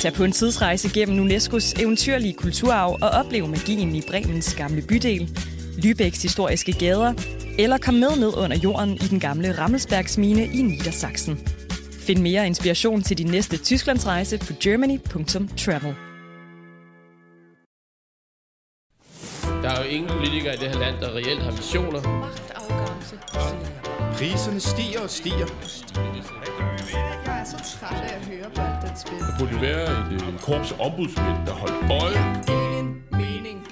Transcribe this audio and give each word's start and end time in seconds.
Tag 0.00 0.12
på 0.12 0.24
en 0.24 0.32
tidsrejse 0.32 0.88
gennem 0.94 1.26
UNESCO's 1.26 1.82
eventyrlige 1.82 2.34
kulturarv 2.34 2.98
og 3.02 3.08
oplev 3.08 3.48
magien 3.48 3.94
i 3.94 4.02
Bremens 4.10 4.54
gamle 4.54 4.82
bydel, 4.82 5.38
Lübecks 5.84 6.22
historiske 6.22 6.72
gader, 6.72 7.14
eller 7.58 7.78
kom 7.78 7.94
med 7.94 8.16
ned 8.16 8.36
under 8.36 8.56
jorden 8.56 8.94
i 8.94 9.06
den 9.10 9.20
gamle 9.20 9.58
Rammelsbergsmine 9.58 10.44
i 10.44 10.62
Niedersachsen. 10.62 11.38
Find 11.92 12.20
mere 12.20 12.46
inspiration 12.46 13.02
til 13.02 13.18
din 13.18 13.26
næste 13.26 13.56
Tysklandsrejse 13.56 14.38
på 14.38 14.52
germany.travel. 14.60 15.94
Der 19.62 19.70
er 19.70 19.84
jo 19.84 19.88
ingen 19.90 20.10
politikere 20.10 20.54
i 20.54 20.56
det 20.56 20.68
her 20.68 20.78
land, 20.78 21.00
der 21.00 21.14
reelt 21.14 21.42
har 21.42 21.50
visioner. 21.50 22.00
Magtafgørelse. 22.02 23.93
Priserne 24.18 24.60
stiger 24.60 25.00
og 25.00 25.10
stiger. 25.10 25.46
Jeg 27.26 27.40
er 27.40 27.44
så 27.44 27.78
træt 27.78 28.02
af 28.02 28.16
at 28.16 28.26
høre 28.26 28.50
på 28.54 28.60
alt 28.60 28.88
den 28.88 28.96
spil. 28.96 29.18
Der 29.18 29.38
burde 29.38 29.60
være 29.60 30.06
et 30.06 30.12
øh, 30.12 30.38
korps 30.38 30.72
ombudsmænd, 30.80 31.46
der 31.46 31.52
holdt 31.52 31.90
øje. 32.02 32.42
Ingen 32.48 33.02
mening. 33.10 33.66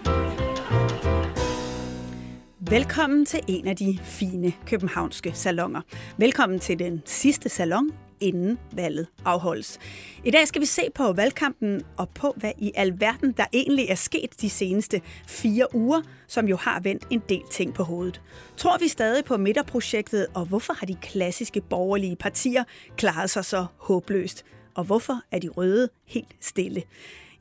Velkommen 2.60 3.26
til 3.26 3.40
en 3.48 3.68
af 3.68 3.76
de 3.76 3.98
fine 4.02 4.52
københavnske 4.66 5.32
salonger. 5.34 5.80
Velkommen 6.16 6.58
til 6.60 6.78
den 6.78 7.02
sidste 7.06 7.48
salon, 7.48 7.90
inden 8.22 8.58
valget 8.72 9.06
afholdes. 9.24 9.78
I 10.24 10.30
dag 10.30 10.48
skal 10.48 10.60
vi 10.60 10.66
se 10.66 10.82
på 10.94 11.12
valgkampen 11.12 11.82
og 11.96 12.08
på, 12.08 12.34
hvad 12.36 12.52
i 12.58 12.72
alverden 12.74 13.32
der 13.32 13.44
egentlig 13.52 13.86
er 13.88 13.94
sket 13.94 14.40
de 14.40 14.50
seneste 14.50 15.00
fire 15.26 15.74
uger, 15.74 16.02
som 16.26 16.48
jo 16.48 16.56
har 16.56 16.80
vendt 16.80 17.06
en 17.10 17.22
del 17.28 17.42
ting 17.50 17.74
på 17.74 17.82
hovedet. 17.82 18.20
Tror 18.56 18.78
vi 18.78 18.88
stadig 18.88 19.24
på 19.24 19.36
midterprojektet, 19.36 20.26
og 20.34 20.44
hvorfor 20.44 20.72
har 20.72 20.86
de 20.86 20.96
klassiske 21.02 21.60
borgerlige 21.60 22.16
partier 22.16 22.64
klaret 22.96 23.30
sig 23.30 23.44
så 23.44 23.66
håbløst? 23.76 24.44
Og 24.74 24.84
hvorfor 24.84 25.20
er 25.30 25.38
de 25.38 25.48
røde 25.48 25.88
helt 26.06 26.36
stille? 26.40 26.82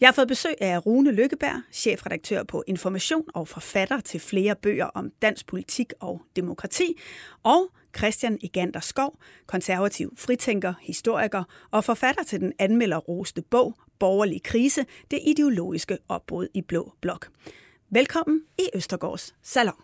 Jeg 0.02 0.08
har 0.08 0.14
fået 0.14 0.28
besøg 0.28 0.54
af 0.62 0.86
Rune 0.86 1.12
Lykkeberg, 1.12 1.62
chefredaktør 1.72 2.44
på 2.44 2.64
Information 2.68 3.24
og 3.34 3.48
forfatter 3.48 4.00
til 4.00 4.20
flere 4.20 4.56
bøger 4.56 4.86
om 4.86 5.12
dansk 5.22 5.48
politik 5.48 5.94
og 6.00 6.22
demokrati, 6.36 6.98
og 7.44 7.72
Christian 7.98 8.38
Egander 8.44 8.80
Skov, 8.80 9.20
konservativ 9.48 10.14
fritænker, 10.18 10.74
historiker 10.82 11.44
og 11.72 11.84
forfatter 11.84 12.24
til 12.24 12.40
den 12.40 12.54
anmelderroste 12.60 13.42
bog 13.42 13.76
Borgerlig 14.00 14.44
krise, 14.44 14.86
det 15.12 15.20
ideologiske 15.28 15.98
opbrud 16.08 16.48
i 16.54 16.62
Blå 16.62 16.94
Blok. 17.02 17.28
Velkommen 17.90 18.42
i 18.60 18.64
Østergaards 18.78 19.36
Salon. 19.44 19.76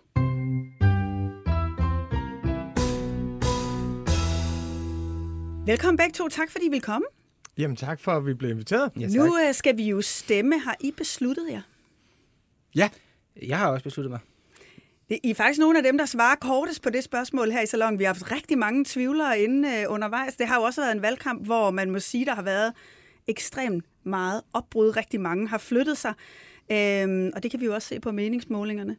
Velkommen 5.66 5.98
begge 5.98 6.14
to. 6.14 6.28
Tak 6.30 6.52
fordi 6.52 6.66
I 6.66 6.70
vil 6.70 6.82
komme. 6.82 7.06
Jamen 7.58 7.76
tak 7.78 8.00
for, 8.00 8.12
at 8.12 8.26
vi 8.26 8.34
blev 8.34 8.50
inviteret. 8.52 8.92
Ja, 9.00 9.08
Nu 9.08 9.38
øh, 9.48 9.54
skal 9.54 9.78
vi 9.78 9.84
jo 9.90 10.02
stemme. 10.02 10.60
Har 10.60 10.76
I 10.80 10.92
besluttet 10.98 11.48
jer? 11.52 11.62
Ja, 12.76 12.90
Jeg 13.48 13.58
har 13.58 13.68
også 13.72 13.84
besluttet 13.84 14.12
mig. 14.12 14.20
I 15.10 15.30
er 15.30 15.36
faktisk 15.36 15.60
nogle 15.60 15.78
af 15.78 15.84
dem, 15.84 15.98
der 15.98 16.06
svarer 16.06 16.36
kortest 16.36 16.82
på 16.82 16.90
det 16.90 17.04
spørgsmål 17.04 17.52
her 17.52 17.62
i 17.62 17.66
salon. 17.66 18.00
Vi 18.00 18.04
har 18.04 18.14
haft 18.14 18.32
rigtig 18.32 18.58
mange 18.58 18.86
tvivlere 18.88 19.40
inde 19.40 19.70
øh, 19.70 19.86
undervejs. 19.90 20.36
Det 20.36 20.48
har 20.48 20.56
jo 20.56 20.62
også 20.62 20.82
været 20.82 20.96
en 20.96 21.02
valgkamp, 21.02 21.46
hvor 21.46 21.72
man 21.72 21.92
må 21.92 22.00
sige, 22.00 22.26
der 22.26 22.36
har 22.36 22.42
været 22.42 22.74
ekstremt 23.28 23.86
meget 24.04 24.42
opbrud. 24.54 24.98
Rigtig 24.98 25.22
mange 25.22 25.48
har 25.48 25.58
flyttet 25.58 25.98
sig. 25.98 26.14
Øhm, 26.72 27.32
og 27.36 27.44
det 27.44 27.52
kan 27.52 27.60
vi 27.60 27.66
jo 27.66 27.74
også 27.74 27.88
se 27.88 28.00
på 28.00 28.12
meningsmålingerne. 28.12 28.96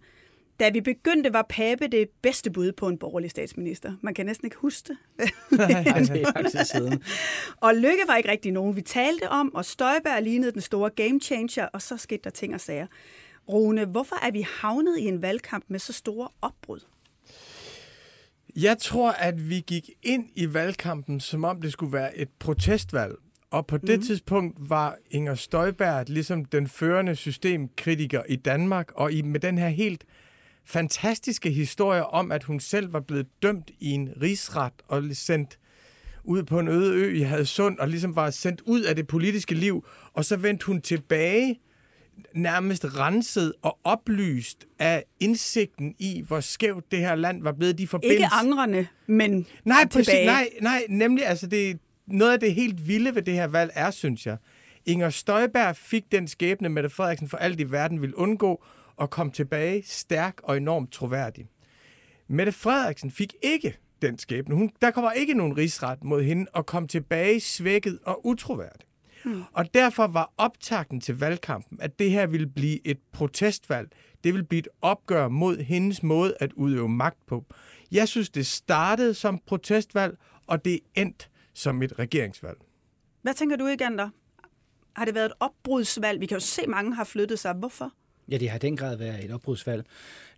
Da 0.60 0.68
vi 0.68 0.80
begyndte, 0.80 1.32
var 1.32 1.46
Pape 1.48 1.86
det 1.86 2.08
bedste 2.22 2.50
bud 2.50 2.72
på 2.72 2.88
en 2.88 2.98
borgerlig 2.98 3.30
statsminister. 3.30 3.92
Man 4.02 4.14
kan 4.14 4.26
næsten 4.26 4.46
ikke 4.46 4.56
huske 4.56 4.88
det. 4.88 4.96
Ej, 5.60 6.00
det 6.42 6.54
er 6.54 6.64
siden. 6.64 7.02
Og 7.66 7.74
Lykke 7.74 8.02
var 8.06 8.16
ikke 8.16 8.30
rigtig 8.30 8.52
nogen, 8.52 8.76
vi 8.76 8.82
talte 8.82 9.28
om, 9.28 9.54
og 9.54 9.64
Støjberg 9.64 10.22
lignede 10.22 10.52
den 10.52 10.60
store 10.60 10.90
game 10.90 11.20
changer, 11.20 11.66
og 11.66 11.82
så 11.82 11.96
skete 11.96 12.20
der 12.24 12.30
ting 12.30 12.54
og 12.54 12.60
sager. 12.60 12.86
Rune, 13.48 13.84
hvorfor 13.84 14.16
er 14.26 14.30
vi 14.30 14.46
havnet 14.60 14.98
i 14.98 15.04
en 15.04 15.22
valgkamp 15.22 15.64
med 15.68 15.78
så 15.78 15.92
store 15.92 16.28
opbrud? 16.42 16.80
jeg 18.62 18.78
tror, 18.78 19.10
at 19.10 19.50
vi 19.50 19.64
gik 19.66 19.90
ind 20.02 20.28
i 20.34 20.54
valgkampen, 20.54 21.20
som 21.20 21.44
om 21.44 21.60
det 21.60 21.72
skulle 21.72 21.92
være 21.92 22.18
et 22.18 22.28
protestvalg. 22.38 23.14
Og 23.50 23.66
på 23.66 23.76
det 23.78 24.04
tidspunkt 24.04 24.56
var 24.70 24.96
Inger 25.10 25.34
Støjberg 25.34 26.08
ligesom 26.08 26.44
den 26.44 26.68
førende 26.68 27.16
systemkritiker 27.16 28.22
i 28.28 28.36
Danmark, 28.36 28.92
og 28.94 29.12
i, 29.12 29.22
med 29.22 29.40
den 29.40 29.58
her 29.58 29.68
helt 29.68 30.04
fantastiske 30.64 31.50
historie 31.50 32.06
om, 32.06 32.32
at 32.32 32.44
hun 32.44 32.60
selv 32.60 32.92
var 32.92 33.00
blevet 33.00 33.26
dømt 33.42 33.70
i 33.78 33.90
en 33.90 34.08
rigsret 34.22 34.72
og 34.88 35.04
sendt 35.12 35.58
ud 36.24 36.42
på 36.42 36.58
en 36.58 36.68
øde 36.68 36.94
ø 36.94 37.14
i 37.14 37.20
Hadsund, 37.20 37.78
og 37.78 37.88
ligesom 37.88 38.16
var 38.16 38.30
sendt 38.30 38.60
ud 38.60 38.82
af 38.82 38.96
det 38.96 39.06
politiske 39.06 39.54
liv, 39.54 39.86
og 40.12 40.24
så 40.24 40.36
vendte 40.36 40.66
hun 40.66 40.80
tilbage 40.80 41.60
nærmest 42.34 42.84
renset 42.84 43.52
og 43.62 43.78
oplyst 43.84 44.66
af 44.78 45.04
indsigten 45.20 45.94
i, 45.98 46.24
hvor 46.26 46.40
skævt 46.40 46.90
det 46.90 46.98
her 46.98 47.14
land 47.14 47.42
var 47.42 47.52
blevet. 47.52 47.78
De 47.78 47.82
Ikke 47.82 47.90
forbindelser... 47.90 48.40
angrende, 48.40 48.86
men 49.06 49.46
Nej, 49.64 49.86
præcis, 49.90 50.14
nej, 50.24 50.48
nej, 50.60 50.82
nemlig, 50.88 51.26
altså 51.26 51.46
det, 51.46 51.78
noget 52.06 52.32
af 52.32 52.40
det 52.40 52.54
helt 52.54 52.88
vilde 52.88 53.14
ved 53.14 53.22
det 53.22 53.34
her 53.34 53.46
valg 53.46 53.70
er, 53.74 53.90
synes 53.90 54.26
jeg, 54.26 54.36
Inger 54.86 55.10
Støjberg 55.10 55.76
fik 55.76 56.12
den 56.12 56.28
skæbne, 56.28 56.68
Mette 56.68 56.90
Frederiksen 56.90 57.28
for 57.28 57.36
alt 57.36 57.60
i 57.60 57.70
verden 57.70 58.00
ville 58.00 58.18
undgå, 58.18 58.64
og 58.96 59.10
kom 59.10 59.30
tilbage 59.30 59.82
stærk 59.86 60.40
og 60.42 60.56
enormt 60.56 60.92
troværdig. 60.92 61.48
Mette 62.28 62.52
Frederiksen 62.52 63.10
fik 63.10 63.34
ikke 63.42 63.78
den 64.02 64.18
skæbne. 64.18 64.54
Hun, 64.54 64.70
der 64.82 64.90
kommer 64.90 65.12
ikke 65.12 65.34
nogen 65.34 65.56
rigsret 65.56 66.04
mod 66.04 66.22
hende, 66.22 66.46
og 66.52 66.66
kom 66.66 66.88
tilbage 66.88 67.40
svækket 67.40 67.98
og 68.02 68.26
utroværdig. 68.26 68.87
Hmm. 69.24 69.42
Og 69.52 69.74
derfor 69.74 70.06
var 70.06 70.32
optakten 70.36 71.00
til 71.00 71.18
valgkampen, 71.18 71.78
at 71.80 71.98
det 71.98 72.10
her 72.10 72.26
ville 72.26 72.46
blive 72.46 72.86
et 72.86 72.98
protestvalg. 73.12 73.88
Det 74.24 74.32
ville 74.32 74.46
blive 74.46 74.58
et 74.58 74.68
opgør 74.82 75.28
mod 75.28 75.58
hendes 75.58 76.02
måde 76.02 76.34
at 76.40 76.52
udøve 76.52 76.88
magt 76.88 77.26
på. 77.26 77.44
Jeg 77.92 78.08
synes, 78.08 78.30
det 78.30 78.46
startede 78.46 79.14
som 79.14 79.38
protestvalg, 79.46 80.18
og 80.46 80.64
det 80.64 80.80
endte 80.94 81.26
som 81.54 81.82
et 81.82 81.98
regeringsvalg. 81.98 82.58
Hvad 83.22 83.34
tænker 83.34 83.56
du, 83.56 83.66
Egander? 83.66 84.08
Har 84.96 85.04
det 85.04 85.14
været 85.14 85.26
et 85.26 85.32
opbrudsvalg? 85.40 86.20
Vi 86.20 86.26
kan 86.26 86.36
jo 86.36 86.40
se, 86.40 86.62
at 86.62 86.68
mange 86.68 86.94
har 86.94 87.04
flyttet 87.04 87.38
sig. 87.38 87.54
Hvorfor? 87.54 87.92
Ja, 88.28 88.38
det 88.38 88.50
har 88.50 88.56
i 88.56 88.58
den 88.58 88.76
grad 88.76 88.96
været 88.96 89.24
et 89.24 89.30
opbrudsvalg. 89.30 89.86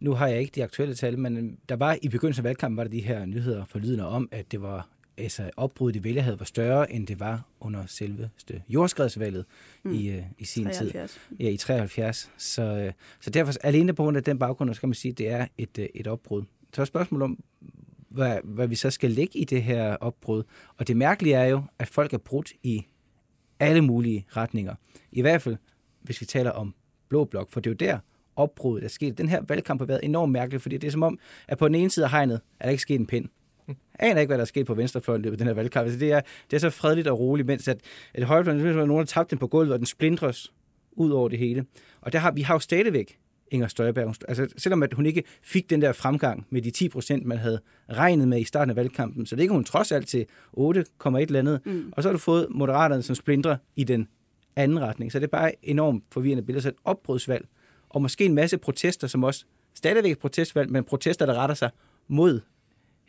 Nu 0.01 0.13
har 0.13 0.27
jeg 0.27 0.41
ikke 0.41 0.53
de 0.55 0.65
aktuelle 0.65 0.95
tal, 0.95 1.19
men 1.19 1.59
der 1.69 1.77
var 1.77 1.97
i 2.03 2.09
begyndelsen 2.09 2.41
af 2.41 2.45
valgkampen 2.45 2.77
var 2.77 2.85
der 2.85 2.91
de 2.91 3.01
her 3.01 3.27
nyheder 3.27 3.65
forlydende 3.65 4.07
om, 4.07 4.29
at 4.33 4.53
det 4.53 4.63
var 4.63 4.89
altså 5.21 5.51
opbruddet 5.57 6.01
i 6.01 6.05
vælgerhed 6.05 6.37
var 6.37 6.45
større, 6.45 6.93
end 6.93 7.07
det 7.07 7.21
var 7.21 7.47
under 7.61 7.87
selveste 7.87 8.63
jordskredsvalget 8.69 9.45
mm. 9.83 9.93
i, 9.93 10.19
uh, 10.19 10.25
i 10.39 10.45
sin 10.45 10.65
73. 10.65 11.11
tid. 11.11 11.21
Ja, 11.41 11.49
i 11.49 11.57
73. 11.57 12.31
Så, 12.37 12.63
øh, 12.63 12.93
så 13.21 13.31
derfor, 13.31 13.53
alene 13.63 13.93
på 13.93 14.03
grund 14.03 14.17
af 14.17 14.25
den 14.25 14.39
baggrund, 14.39 14.75
så 14.75 14.81
kan 14.81 14.89
man 14.89 14.95
sige, 14.95 15.13
at 15.13 15.19
det 15.19 15.29
er 15.29 15.47
et, 15.59 15.79
øh, 15.79 15.89
et 15.95 16.07
opbrud. 16.07 16.43
Så 16.75 16.81
er 16.81 16.85
spørgsmålet 16.85 17.25
om, 17.25 17.39
hvad, 18.09 18.39
hvad 18.45 18.69
vi 18.69 18.75
så 18.75 18.91
skal 18.91 19.11
lægge 19.11 19.39
i 19.39 19.45
det 19.45 19.63
her 19.63 19.97
opbrud. 19.97 20.43
Og 20.77 20.89
det 20.89 20.97
mærkelige 20.97 21.35
er 21.35 21.45
jo, 21.45 21.63
at 21.79 21.89
folk 21.89 22.13
er 22.13 22.19
brudt 22.19 22.53
i 22.63 22.87
alle 23.61 23.81
mulige 23.81 24.27
retninger. 24.37 24.75
I 25.13 25.21
hvert 25.21 25.43
fald, 25.43 25.57
hvis 26.03 26.21
vi 26.21 26.27
taler 26.27 26.51
om 26.51 26.75
blå 27.09 27.25
blok, 27.25 27.51
for 27.51 27.61
det 27.61 27.71
er 27.71 27.87
jo 27.87 27.93
der 27.93 27.99
opbruddet 28.37 28.85
er 28.85 28.89
sket. 28.89 29.19
Den 29.19 29.29
her 29.29 29.43
valgkamp 29.49 29.81
har 29.81 29.87
været 29.87 30.01
enormt 30.03 30.33
mærkelig, 30.33 30.61
fordi 30.61 30.77
det 30.77 30.87
er 30.87 30.91
som 30.91 31.03
om, 31.03 31.19
at 31.49 31.59
på 31.59 31.69
den 31.69 31.75
ene 31.75 31.91
side 31.91 32.07
af 32.07 32.11
hegnet 32.11 32.41
er 32.61 32.65
der 32.65 32.71
ikke 32.71 32.83
sket 32.83 33.01
en 33.01 33.07
pind. 33.07 33.29
Aner 33.99 34.21
ikke, 34.21 34.29
hvad 34.29 34.39
der 34.39 34.43
er 34.43 34.47
sket 34.47 34.67
på 34.67 34.75
venstrefløjen 34.75 35.21
i 35.21 35.25
løbet 35.25 35.35
af 35.35 35.39
den 35.39 35.47
her 35.47 35.55
valgkamp. 35.55 35.85
Altså, 35.85 36.01
det, 36.01 36.13
er, 36.13 36.21
det 36.51 36.57
er 36.57 36.61
så 36.61 36.71
fredeligt 36.71 37.09
og 37.09 37.19
roligt, 37.19 37.47
mens 37.47 37.69
at, 37.69 37.81
at 38.15 38.25
højrefløjen, 38.25 38.67
er 38.67 38.73
nogen, 38.73 39.01
der 39.01 39.05
tabte 39.05 39.31
den 39.31 39.39
på 39.39 39.47
gulvet, 39.47 39.73
og 39.73 39.79
den 39.79 39.87
splindres 39.87 40.53
ud 40.93 41.11
over 41.11 41.29
det 41.29 41.39
hele. 41.39 41.65
Og 42.01 42.13
der 42.13 42.19
har, 42.19 42.31
vi 42.31 42.43
har 42.43 42.55
jo 42.55 42.59
stadigvæk 42.59 43.19
Inger 43.51 43.69
Støjberg. 43.69 44.15
Altså, 44.29 44.49
selvom 44.57 44.83
at 44.83 44.93
hun 44.93 45.07
ikke 45.07 45.23
fik 45.43 45.71
den 45.71 45.83
der 45.83 45.93
fremgang 45.93 46.47
med 46.51 46.63
de 46.63 46.71
10 46.71 46.89
procent, 46.89 47.27
man 47.27 47.39
havde 47.39 47.61
regnet 47.93 48.29
med 48.29 48.41
i 48.41 48.45
starten 48.45 48.71
af 48.71 48.77
valgkampen, 48.77 49.27
så 49.27 49.37
ligger 49.37 49.55
hun 49.55 49.65
trods 49.65 49.93
alt 49.93 50.09
til 50.09 50.27
8,1 50.57 51.17
eller 51.17 51.39
andet. 51.39 51.61
Mm. 51.67 51.93
Og 51.97 52.03
så 52.03 52.09
har 52.09 52.13
du 52.13 52.19
fået 52.19 52.47
Moderaterne 52.51 53.03
som 53.03 53.15
splindrer 53.15 53.57
i 53.77 53.85
den 53.85 54.09
anden 54.57 54.81
retning. 54.81 55.13
Så 55.13 55.19
det 55.19 55.25
er 55.25 55.29
bare 55.29 55.53
enormt 55.63 56.05
forvirrende 56.13 56.43
billede. 56.43 56.63
Så 56.63 56.69
et 56.69 56.75
opbrudsvalg, 56.85 57.47
og 57.89 58.03
måske 58.03 58.25
en 58.25 58.35
masse 58.35 58.59
protester, 58.59 59.07
som 59.07 59.25
også 59.25 59.45
stadigvæk 59.75 60.13
et 60.13 60.19
protestvalg, 60.19 60.71
men 60.71 60.85
protester, 60.85 61.27
der 61.27 61.35
retter 61.35 61.55
sig 61.55 61.71
mod 62.09 62.41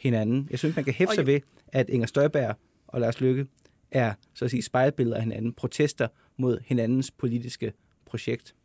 hinanden. 0.02 0.48
Jeg 0.50 0.60
synes, 0.60 0.76
man 0.76 0.86
kan 0.86 0.94
hæfte 0.94 1.16
sig 1.16 1.28
ved, 1.28 1.40
at 1.68 1.90
Inger 1.90 2.08
Støjberg 2.08 2.56
og 2.88 3.02
Lars 3.02 3.22
Løkke 3.22 3.46
er 3.92 4.14
så 4.34 4.46
at 4.46 4.52
sige 4.52 4.64
spejlbilleder 4.64 5.16
af 5.18 5.24
hinanden, 5.24 5.54
protester 5.54 6.08
mod 6.38 6.60
hinandens 6.66 7.12
politiske 7.12 7.74
projekt. 8.06 8.56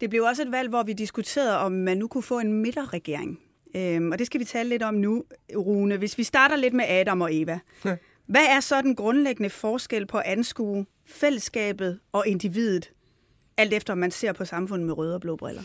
Det 0.00 0.10
blev 0.10 0.22
også 0.22 0.42
et 0.42 0.52
valg, 0.52 0.68
hvor 0.68 0.82
vi 0.82 0.92
diskuterede, 0.92 1.58
om 1.58 1.72
man 1.72 1.98
nu 1.98 2.08
kunne 2.08 2.22
få 2.22 2.38
en 2.38 2.52
midterregering. 2.52 3.40
Øhm, 3.76 4.12
og 4.12 4.18
det 4.18 4.26
skal 4.26 4.40
vi 4.40 4.44
tale 4.44 4.68
lidt 4.68 4.82
om 4.82 4.94
nu, 4.94 5.24
Rune. 5.56 5.96
Hvis 5.96 6.18
vi 6.18 6.22
starter 6.22 6.56
lidt 6.56 6.74
med 6.74 6.84
Adam 6.88 7.20
og 7.20 7.34
Eva. 7.34 7.58
Hvad 8.26 8.44
er 8.50 8.60
så 8.60 8.82
den 8.82 8.96
grundlæggende 8.96 9.50
forskel 9.50 10.06
på 10.06 10.18
at 10.18 10.24
anskue 10.26 10.86
fællesskabet 11.06 11.98
og 12.12 12.26
individet, 12.26 12.92
alt 13.56 13.74
efter 13.74 13.92
om 13.92 13.98
man 13.98 14.10
ser 14.10 14.32
på 14.32 14.44
samfundet 14.44 14.86
med 14.86 14.98
røde 14.98 15.14
og 15.14 15.20
blå 15.20 15.36
briller? 15.36 15.62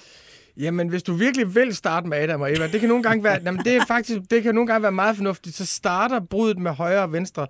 Jamen, 0.60 0.88
hvis 0.88 1.04
du 1.04 1.14
virkelig 1.14 1.56
vil 1.56 1.76
starte 1.76 2.08
med 2.08 2.18
Adam 2.18 2.42
og 2.42 2.52
Eva, 2.52 2.68
det 2.68 2.80
kan 2.80 2.90
nogle 2.90 3.04
gange 3.04 3.24
være, 3.24 3.42
jamen, 3.46 3.66
det 3.66 3.76
er 3.76 3.86
faktisk, 3.86 4.20
det 4.32 4.44
kan 4.44 4.56
nogle 4.56 4.68
gange 4.68 4.84
være 4.84 4.92
meget 4.92 5.16
fornuftigt, 5.16 5.56
så 5.56 5.66
starter 5.66 6.20
brudet 6.20 6.60
med 6.60 6.72
højre 6.72 7.04
og 7.04 7.14
venstre 7.14 7.48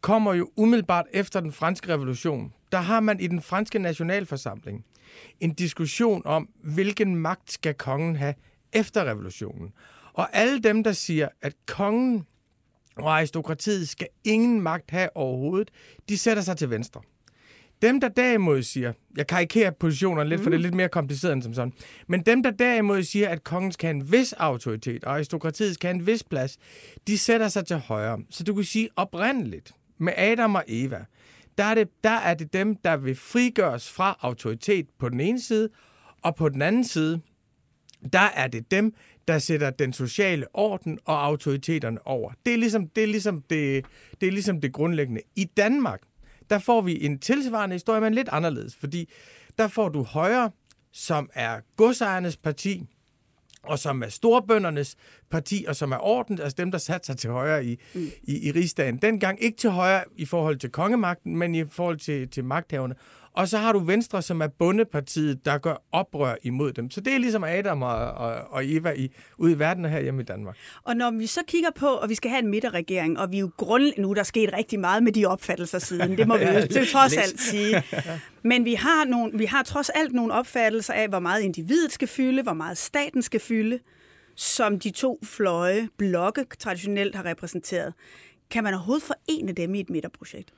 kommer 0.00 0.34
jo 0.34 0.50
umiddelbart 0.56 1.06
efter 1.12 1.40
den 1.40 1.52
franske 1.52 1.92
revolution. 1.92 2.52
Der 2.72 2.78
har 2.78 3.00
man 3.00 3.20
i 3.20 3.26
den 3.26 3.42
franske 3.42 3.78
nationalforsamling 3.78 4.84
en 5.40 5.54
diskussion 5.54 6.22
om, 6.24 6.48
hvilken 6.62 7.16
magt 7.16 7.52
skal 7.52 7.74
kongen 7.74 8.16
have 8.16 8.34
efter 8.72 9.04
revolutionen. 9.04 9.72
Og 10.12 10.36
alle 10.36 10.60
dem, 10.60 10.84
der 10.84 10.92
siger, 10.92 11.28
at 11.42 11.52
kongen 11.66 12.26
og 12.96 13.16
aristokratiet 13.16 13.88
skal 13.88 14.08
ingen 14.24 14.60
magt 14.60 14.90
have 14.90 15.16
overhovedet, 15.16 15.70
de 16.08 16.18
sætter 16.18 16.42
sig 16.42 16.56
til 16.56 16.70
venstre. 16.70 17.00
Dem, 17.82 18.00
der 18.00 18.08
derimod 18.08 18.62
siger, 18.62 18.92
jeg 19.16 19.26
karikerer 19.26 19.70
positionerne 19.70 20.28
lidt, 20.28 20.40
mm. 20.40 20.42
for 20.42 20.50
det 20.50 20.56
er 20.56 20.60
lidt 20.60 20.74
mere 20.74 20.88
kompliceret 20.88 21.32
end 21.32 21.42
som 21.42 21.54
sådan, 21.54 21.72
men 22.06 22.20
dem, 22.20 22.42
der 22.42 22.50
derimod 22.50 23.02
siger, 23.02 23.28
at 23.28 23.44
kongen 23.44 23.72
skal 23.72 23.86
have 23.86 23.96
en 23.96 24.12
vis 24.12 24.32
autoritet, 24.32 25.04
og 25.04 25.12
aristokratiet 25.12 25.74
skal 25.74 25.88
have 25.88 26.00
en 26.00 26.06
vis 26.06 26.24
plads, 26.24 26.58
de 27.06 27.18
sætter 27.18 27.48
sig 27.48 27.66
til 27.66 27.76
højre. 27.76 28.18
Så 28.30 28.44
du 28.44 28.54
kan 28.54 28.64
sige 28.64 28.88
oprindeligt, 28.96 29.72
med 29.98 30.12
Adam 30.16 30.54
og 30.54 30.64
Eva, 30.68 31.04
der 31.58 31.64
er, 31.64 31.74
det, 31.74 31.88
der 32.04 32.10
er 32.10 32.34
det 32.34 32.52
dem, 32.52 32.76
der 32.76 32.96
vil 32.96 33.14
frigøres 33.16 33.90
fra 33.90 34.18
autoritet 34.20 34.86
på 34.98 35.08
den 35.08 35.20
ene 35.20 35.40
side, 35.40 35.68
og 36.22 36.36
på 36.36 36.48
den 36.48 36.62
anden 36.62 36.84
side, 36.84 37.20
der 38.12 38.28
er 38.34 38.48
det 38.48 38.70
dem, 38.70 38.94
der 39.28 39.38
sætter 39.38 39.70
den 39.70 39.92
sociale 39.92 40.46
orden 40.54 40.98
og 41.04 41.24
autoriteterne 41.24 42.06
over. 42.06 42.32
Det 42.46 42.54
er 42.54 42.58
ligesom 42.58 42.88
det, 42.88 43.02
er 43.02 43.06
ligesom 43.06 43.42
det, 43.42 43.84
det, 44.20 44.26
er 44.26 44.32
ligesom 44.32 44.60
det 44.60 44.72
grundlæggende. 44.72 45.20
I 45.36 45.44
Danmark, 45.44 46.00
der 46.50 46.58
får 46.58 46.80
vi 46.80 47.04
en 47.04 47.18
tilsvarende 47.18 47.74
historie, 47.74 48.00
men 48.00 48.14
lidt 48.14 48.28
anderledes, 48.28 48.76
fordi 48.76 49.10
der 49.58 49.68
får 49.68 49.88
du 49.88 50.02
højre, 50.02 50.50
som 50.92 51.30
er 51.34 51.60
godsejernes 51.76 52.36
parti, 52.36 52.86
og 53.62 53.78
som 53.78 54.02
er 54.02 54.08
storbøndernes 54.08 54.96
parti, 55.30 55.64
og 55.68 55.76
som 55.76 55.92
er 55.92 55.98
orden, 55.98 56.40
altså 56.40 56.56
dem, 56.58 56.70
der 56.70 56.78
satte 56.78 57.06
sig 57.06 57.18
til 57.18 57.30
højre 57.30 57.64
i, 57.64 57.76
mm. 57.94 58.10
i, 58.22 58.48
i 58.48 58.52
rigsdagen. 58.52 58.96
Dengang 58.96 59.42
ikke 59.42 59.58
til 59.58 59.70
højre 59.70 60.04
i 60.16 60.24
forhold 60.24 60.56
til 60.56 60.70
kongemagten, 60.70 61.36
men 61.36 61.54
i 61.54 61.64
forhold 61.70 61.98
til, 61.98 62.28
til 62.28 62.44
magthaverne. 62.44 62.94
Og 63.32 63.48
så 63.48 63.58
har 63.58 63.72
du 63.72 63.78
Venstre, 63.78 64.22
som 64.22 64.40
er 64.40 64.46
bundepartiet, 64.46 65.44
der 65.44 65.58
gør 65.58 65.82
oprør 65.92 66.34
imod 66.42 66.72
dem. 66.72 66.90
Så 66.90 67.00
det 67.00 67.14
er 67.14 67.18
ligesom 67.18 67.44
Adam 67.44 67.82
og, 67.82 67.94
og, 67.96 68.34
og 68.50 68.62
Eva 68.64 68.92
i, 68.92 69.10
ude 69.38 69.52
i 69.52 69.58
verden 69.58 69.84
og 69.84 69.90
her 69.90 70.00
hjemme 70.00 70.22
i 70.22 70.24
Danmark. 70.24 70.56
Og 70.84 70.96
når 70.96 71.10
vi 71.10 71.26
så 71.26 71.40
kigger 71.46 71.70
på, 71.76 71.86
og 71.86 72.08
vi 72.08 72.14
skal 72.14 72.30
have 72.30 72.42
en 72.42 72.50
midterregering, 72.50 73.18
og 73.18 73.30
vi 73.30 73.36
er 73.36 73.40
jo 73.40 73.50
grund... 73.56 73.92
Nu 73.98 74.12
der 74.12 74.20
er 74.20 74.24
sket 74.24 74.52
rigtig 74.52 74.80
meget 74.80 75.02
med 75.02 75.12
de 75.12 75.26
opfattelser 75.26 75.78
siden, 75.78 76.18
det 76.18 76.28
må 76.28 76.36
vi 76.36 76.44
jo 76.54 76.60
det 76.60 76.88
trods 76.88 77.16
alt 77.16 77.40
sige. 77.40 77.82
Men 78.42 78.64
vi 78.64 78.74
har, 78.74 79.04
nogle, 79.04 79.38
vi 79.38 79.44
har 79.44 79.62
trods 79.62 79.88
alt 79.88 80.12
nogle 80.12 80.32
opfattelser 80.32 80.94
af, 80.94 81.08
hvor 81.08 81.18
meget 81.18 81.42
individet 81.42 81.92
skal 81.92 82.08
fylde, 82.08 82.42
hvor 82.42 82.52
meget 82.52 82.78
staten 82.78 83.22
skal 83.22 83.40
fylde, 83.40 83.78
som 84.36 84.78
de 84.78 84.90
to 84.90 85.18
fløje, 85.24 85.88
blokke 85.98 86.44
traditionelt 86.58 87.14
har 87.14 87.24
repræsenteret. 87.24 87.94
Kan 88.50 88.64
man 88.64 88.74
overhovedet 88.74 89.02
forene 89.02 89.52
dem 89.52 89.74
i 89.74 89.80
et 89.80 89.90
midterprojekt? 89.90 90.52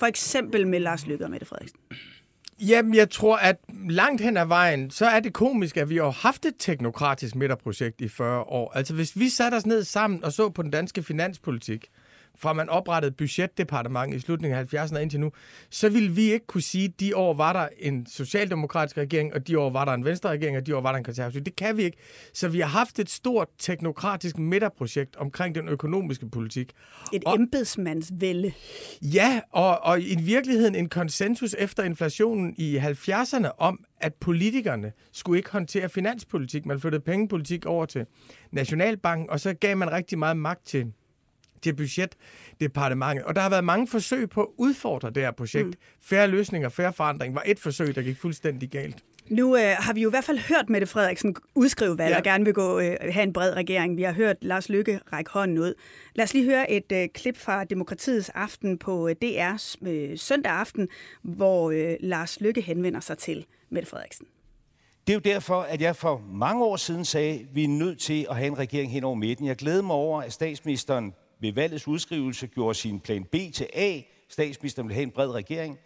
For 0.00 0.06
eksempel 0.06 0.66
med 0.66 0.80
Lars 0.80 1.06
Lykke 1.06 1.24
og 1.24 1.30
Mette 1.30 1.46
Frederiksen. 1.46 1.78
Jamen, 2.60 2.94
jeg 2.94 3.10
tror, 3.10 3.36
at 3.36 3.56
langt 3.88 4.22
hen 4.22 4.36
ad 4.36 4.46
vejen, 4.46 4.90
så 4.90 5.06
er 5.06 5.20
det 5.20 5.32
komisk, 5.32 5.76
at 5.76 5.90
vi 5.90 5.96
har 5.96 6.10
haft 6.10 6.46
et 6.46 6.54
teknokratisk 6.58 7.34
midterprojekt 7.34 8.00
i 8.00 8.08
40 8.08 8.42
år. 8.42 8.72
Altså, 8.74 8.94
hvis 8.94 9.18
vi 9.18 9.28
satte 9.28 9.56
os 9.56 9.66
ned 9.66 9.84
sammen 9.84 10.24
og 10.24 10.32
så 10.32 10.48
på 10.48 10.62
den 10.62 10.70
danske 10.70 11.02
finanspolitik, 11.02 11.86
fra 12.38 12.52
man 12.52 12.68
oprettede 12.68 13.12
budgetdepartement 13.12 14.14
i 14.14 14.18
slutningen 14.18 14.58
af 14.58 14.74
70'erne 14.74 14.96
og 14.96 15.02
indtil 15.02 15.20
nu, 15.20 15.32
så 15.70 15.88
ville 15.88 16.10
vi 16.10 16.32
ikke 16.32 16.46
kunne 16.46 16.62
sige, 16.62 16.84
at 16.84 17.00
de 17.00 17.16
år 17.16 17.34
var 17.34 17.52
der 17.52 17.68
en 17.78 18.06
socialdemokratisk 18.06 18.96
regering, 18.98 19.34
og 19.34 19.48
de 19.48 19.58
år 19.58 19.70
var 19.70 19.84
der 19.84 19.92
en 19.92 20.04
venstre 20.04 20.30
regering, 20.30 20.56
og 20.56 20.66
de 20.66 20.76
år 20.76 20.80
var 20.80 20.90
der 20.92 20.98
en 20.98 21.04
konservativ. 21.04 21.40
Det 21.40 21.56
kan 21.56 21.76
vi 21.76 21.82
ikke. 21.82 21.96
Så 22.34 22.48
vi 22.48 22.60
har 22.60 22.68
haft 22.68 22.98
et 22.98 23.10
stort 23.10 23.48
teknokratisk 23.58 24.38
midterprojekt 24.38 25.16
omkring 25.16 25.54
den 25.54 25.68
økonomiske 25.68 26.28
politik. 26.28 26.72
Et 27.12 27.24
og, 27.24 27.34
embedsmandsvælde. 27.34 28.52
Ja, 29.02 29.40
og, 29.52 29.84
og 29.84 30.00
i 30.00 30.16
virkeligheden 30.20 30.74
en 30.74 30.88
konsensus 30.88 31.54
efter 31.58 31.82
inflationen 31.82 32.54
i 32.58 32.78
70'erne 32.78 33.48
om, 33.58 33.84
at 34.00 34.14
politikerne 34.14 34.92
skulle 35.12 35.38
ikke 35.38 35.50
håndtere 35.50 35.88
finanspolitik. 35.88 36.66
Man 36.66 36.80
flyttede 36.80 37.02
pengepolitik 37.02 37.66
over 37.66 37.86
til 37.86 38.06
Nationalbanken, 38.52 39.30
og 39.30 39.40
så 39.40 39.54
gav 39.54 39.76
man 39.76 39.92
rigtig 39.92 40.18
meget 40.18 40.36
magt 40.36 40.66
til 40.66 40.92
til 41.62 41.74
budgetdepartementet. 41.74 43.24
Og 43.24 43.34
der 43.34 43.40
har 43.40 43.50
været 43.50 43.64
mange 43.64 43.86
forsøg 43.86 44.30
på 44.30 44.42
at 44.42 44.48
udfordre 44.56 45.10
det 45.10 45.22
her 45.22 45.30
projekt. 45.30 45.66
Mm. 45.66 45.74
Færre 46.02 46.28
løsninger, 46.28 46.68
færre 46.68 46.92
forandring 46.92 47.34
var 47.34 47.42
et 47.46 47.58
forsøg, 47.58 47.94
der 47.94 48.02
gik 48.02 48.16
fuldstændig 48.16 48.70
galt. 48.70 49.04
Nu 49.30 49.56
øh, 49.56 49.62
har 49.78 49.92
vi 49.92 50.02
jo 50.02 50.08
i 50.08 50.10
hvert 50.10 50.24
fald 50.24 50.38
hørt 50.38 50.70
Mette 50.70 50.86
Frederiksen 50.86 51.36
udskrive 51.54 51.98
valg 51.98 52.10
ja. 52.10 52.16
og 52.16 52.22
gerne 52.22 52.44
vil 52.44 52.54
gå 52.54 52.80
øh, 52.80 52.96
have 53.00 53.22
en 53.22 53.32
bred 53.32 53.56
regering. 53.56 53.96
Vi 53.96 54.02
har 54.02 54.12
hørt 54.12 54.36
Lars 54.42 54.68
Lykke 54.68 55.00
række 55.12 55.30
hånden 55.30 55.58
ud. 55.58 55.74
Lad 56.14 56.24
os 56.24 56.34
lige 56.34 56.44
høre 56.44 56.70
et 56.70 56.92
øh, 56.92 57.08
klip 57.14 57.36
fra 57.36 57.64
Demokratiets 57.64 58.28
aften 58.28 58.78
på 58.78 59.08
øh, 59.08 59.14
DR's 59.24 59.88
øh, 59.88 60.18
søndag 60.18 60.52
aften, 60.52 60.88
hvor 61.22 61.70
øh, 61.70 61.96
Lars 62.00 62.40
Lykke 62.40 62.60
henvender 62.60 63.00
sig 63.00 63.18
til 63.18 63.46
Mette 63.70 63.88
Frederiksen. 63.88 64.26
Det 65.06 65.12
er 65.12 65.14
jo 65.14 65.34
derfor, 65.34 65.60
at 65.60 65.80
jeg 65.80 65.96
for 65.96 66.22
mange 66.32 66.64
år 66.64 66.76
siden 66.76 67.04
sagde, 67.04 67.34
at 67.34 67.46
vi 67.54 67.64
er 67.64 67.68
nødt 67.68 67.98
til 67.98 68.26
at 68.30 68.36
have 68.36 68.46
en 68.46 68.58
regering 68.58 68.92
hen 68.92 69.04
over 69.04 69.14
midten. 69.14 69.46
Jeg 69.46 69.56
glæder 69.56 69.82
mig 69.82 69.96
over, 69.96 70.22
at 70.22 70.32
statsministeren 70.32 71.14
ved 71.40 71.52
valgets 71.52 71.88
udskrivelse 71.88 72.46
gjorde 72.46 72.74
sin 72.74 73.00
plan 73.00 73.24
B 73.24 73.34
til 73.54 73.66
A, 73.72 74.00
statsministeren 74.28 74.88
ville 74.88 74.94
have 74.94 75.02
en 75.02 75.10
bred 75.10 75.30
regering, 75.30 75.78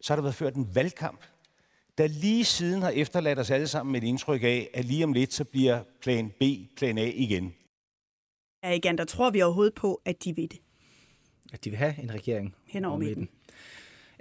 så 0.00 0.12
har 0.12 0.16
der 0.16 0.22
været 0.22 0.34
ført 0.34 0.54
en 0.54 0.68
valgkamp, 0.74 1.20
der 1.98 2.06
lige 2.06 2.44
siden 2.44 2.82
har 2.82 2.90
efterladt 2.90 3.38
os 3.38 3.50
alle 3.50 3.68
sammen 3.68 3.92
med 3.92 4.02
et 4.02 4.06
indtryk 4.06 4.42
af, 4.42 4.70
at 4.74 4.84
lige 4.84 5.04
om 5.04 5.12
lidt, 5.12 5.32
så 5.32 5.44
bliver 5.44 5.82
plan 6.02 6.30
B 6.40 6.42
plan 6.76 6.98
A 6.98 7.10
igen. 7.14 7.54
Ja, 8.64 8.70
igen, 8.70 8.98
der 8.98 9.04
tror 9.04 9.30
vi 9.30 9.42
overhovedet 9.42 9.74
på, 9.74 10.00
at 10.04 10.24
de 10.24 10.36
vil 10.36 10.50
det. 10.50 10.60
At 11.52 11.64
de 11.64 11.70
vil 11.70 11.78
have 11.78 12.02
en 12.02 12.14
regering 12.14 12.54
hen 12.66 12.84
over 12.84 12.98
midten. 12.98 13.28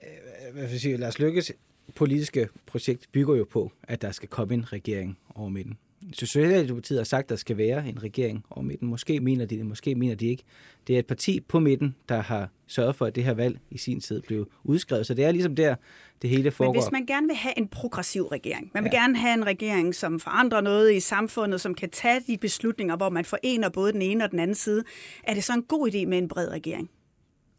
Øh, 0.04 0.54
hvad 0.54 0.68
vil 0.68 0.80
sige, 0.80 0.98
Lars 0.98 1.20
Lykkes 1.20 1.52
politiske 1.96 2.50
projekt 2.66 3.12
bygger 3.12 3.36
jo 3.36 3.46
på, 3.52 3.72
at 3.84 4.02
der 4.02 4.12
skal 4.12 4.30
komme 4.30 4.54
en 4.54 4.74
regering 4.74 5.18
over 5.36 5.50
midten. 5.50 5.78
Socialdemokratiet 6.14 7.00
har 7.00 7.04
sagt, 7.04 7.26
at 7.26 7.30
der 7.30 7.36
skal 7.36 7.58
være 7.58 7.88
en 7.88 8.04
regering 8.04 8.46
over 8.50 8.62
midten. 8.62 8.88
Måske 8.88 9.20
mener 9.20 9.46
de 9.46 9.58
det, 9.58 9.66
måske 9.66 9.96
mener 9.96 10.16
de 10.16 10.26
ikke. 10.26 10.44
Det 10.88 10.96
er 10.96 11.00
et 11.00 11.06
parti 11.06 11.40
på 11.40 11.60
midten, 11.60 11.96
der 12.10 12.22
har 12.22 12.50
sørget 12.68 12.96
for, 12.96 13.06
at 13.06 13.16
det 13.16 13.24
her 13.24 13.34
valg 13.34 13.60
i 13.72 13.78
sin 13.78 14.00
tid 14.00 14.22
blev 14.22 14.50
udskrevet. 14.64 15.08
Så 15.08 15.14
det 15.14 15.26
er 15.26 15.32
ligesom 15.32 15.56
der, 15.56 15.76
det 16.22 16.30
hele 16.30 16.52
foregår. 16.52 16.74
Men 16.74 16.82
hvis 16.82 16.92
man 16.92 17.06
gerne 17.06 17.28
vil 17.28 17.36
have 17.36 17.58
en 17.58 17.68
progressiv 17.68 18.28
regering, 18.28 18.72
man 18.74 18.84
vil 18.84 18.92
ja. 18.94 19.02
gerne 19.02 19.18
have 19.18 19.34
en 19.34 19.46
regering, 19.46 19.96
som 19.96 20.20
forandrer 20.20 20.62
noget 20.62 20.94
i 20.94 21.00
samfundet, 21.00 21.62
som 21.62 21.76
kan 21.76 21.90
tage 21.90 22.22
de 22.28 22.38
beslutninger, 22.38 22.98
hvor 22.98 23.10
man 23.10 23.26
forener 23.26 23.70
både 23.70 23.94
den 23.94 24.02
ene 24.02 24.24
og 24.24 24.32
den 24.32 24.40
anden 24.40 24.56
side, 24.56 24.84
er 25.24 25.34
det 25.34 25.44
så 25.44 25.54
en 25.54 25.64
god 25.64 25.90
idé 25.94 26.06
med 26.06 26.18
en 26.18 26.28
bred 26.28 26.50
regering? 26.50 26.90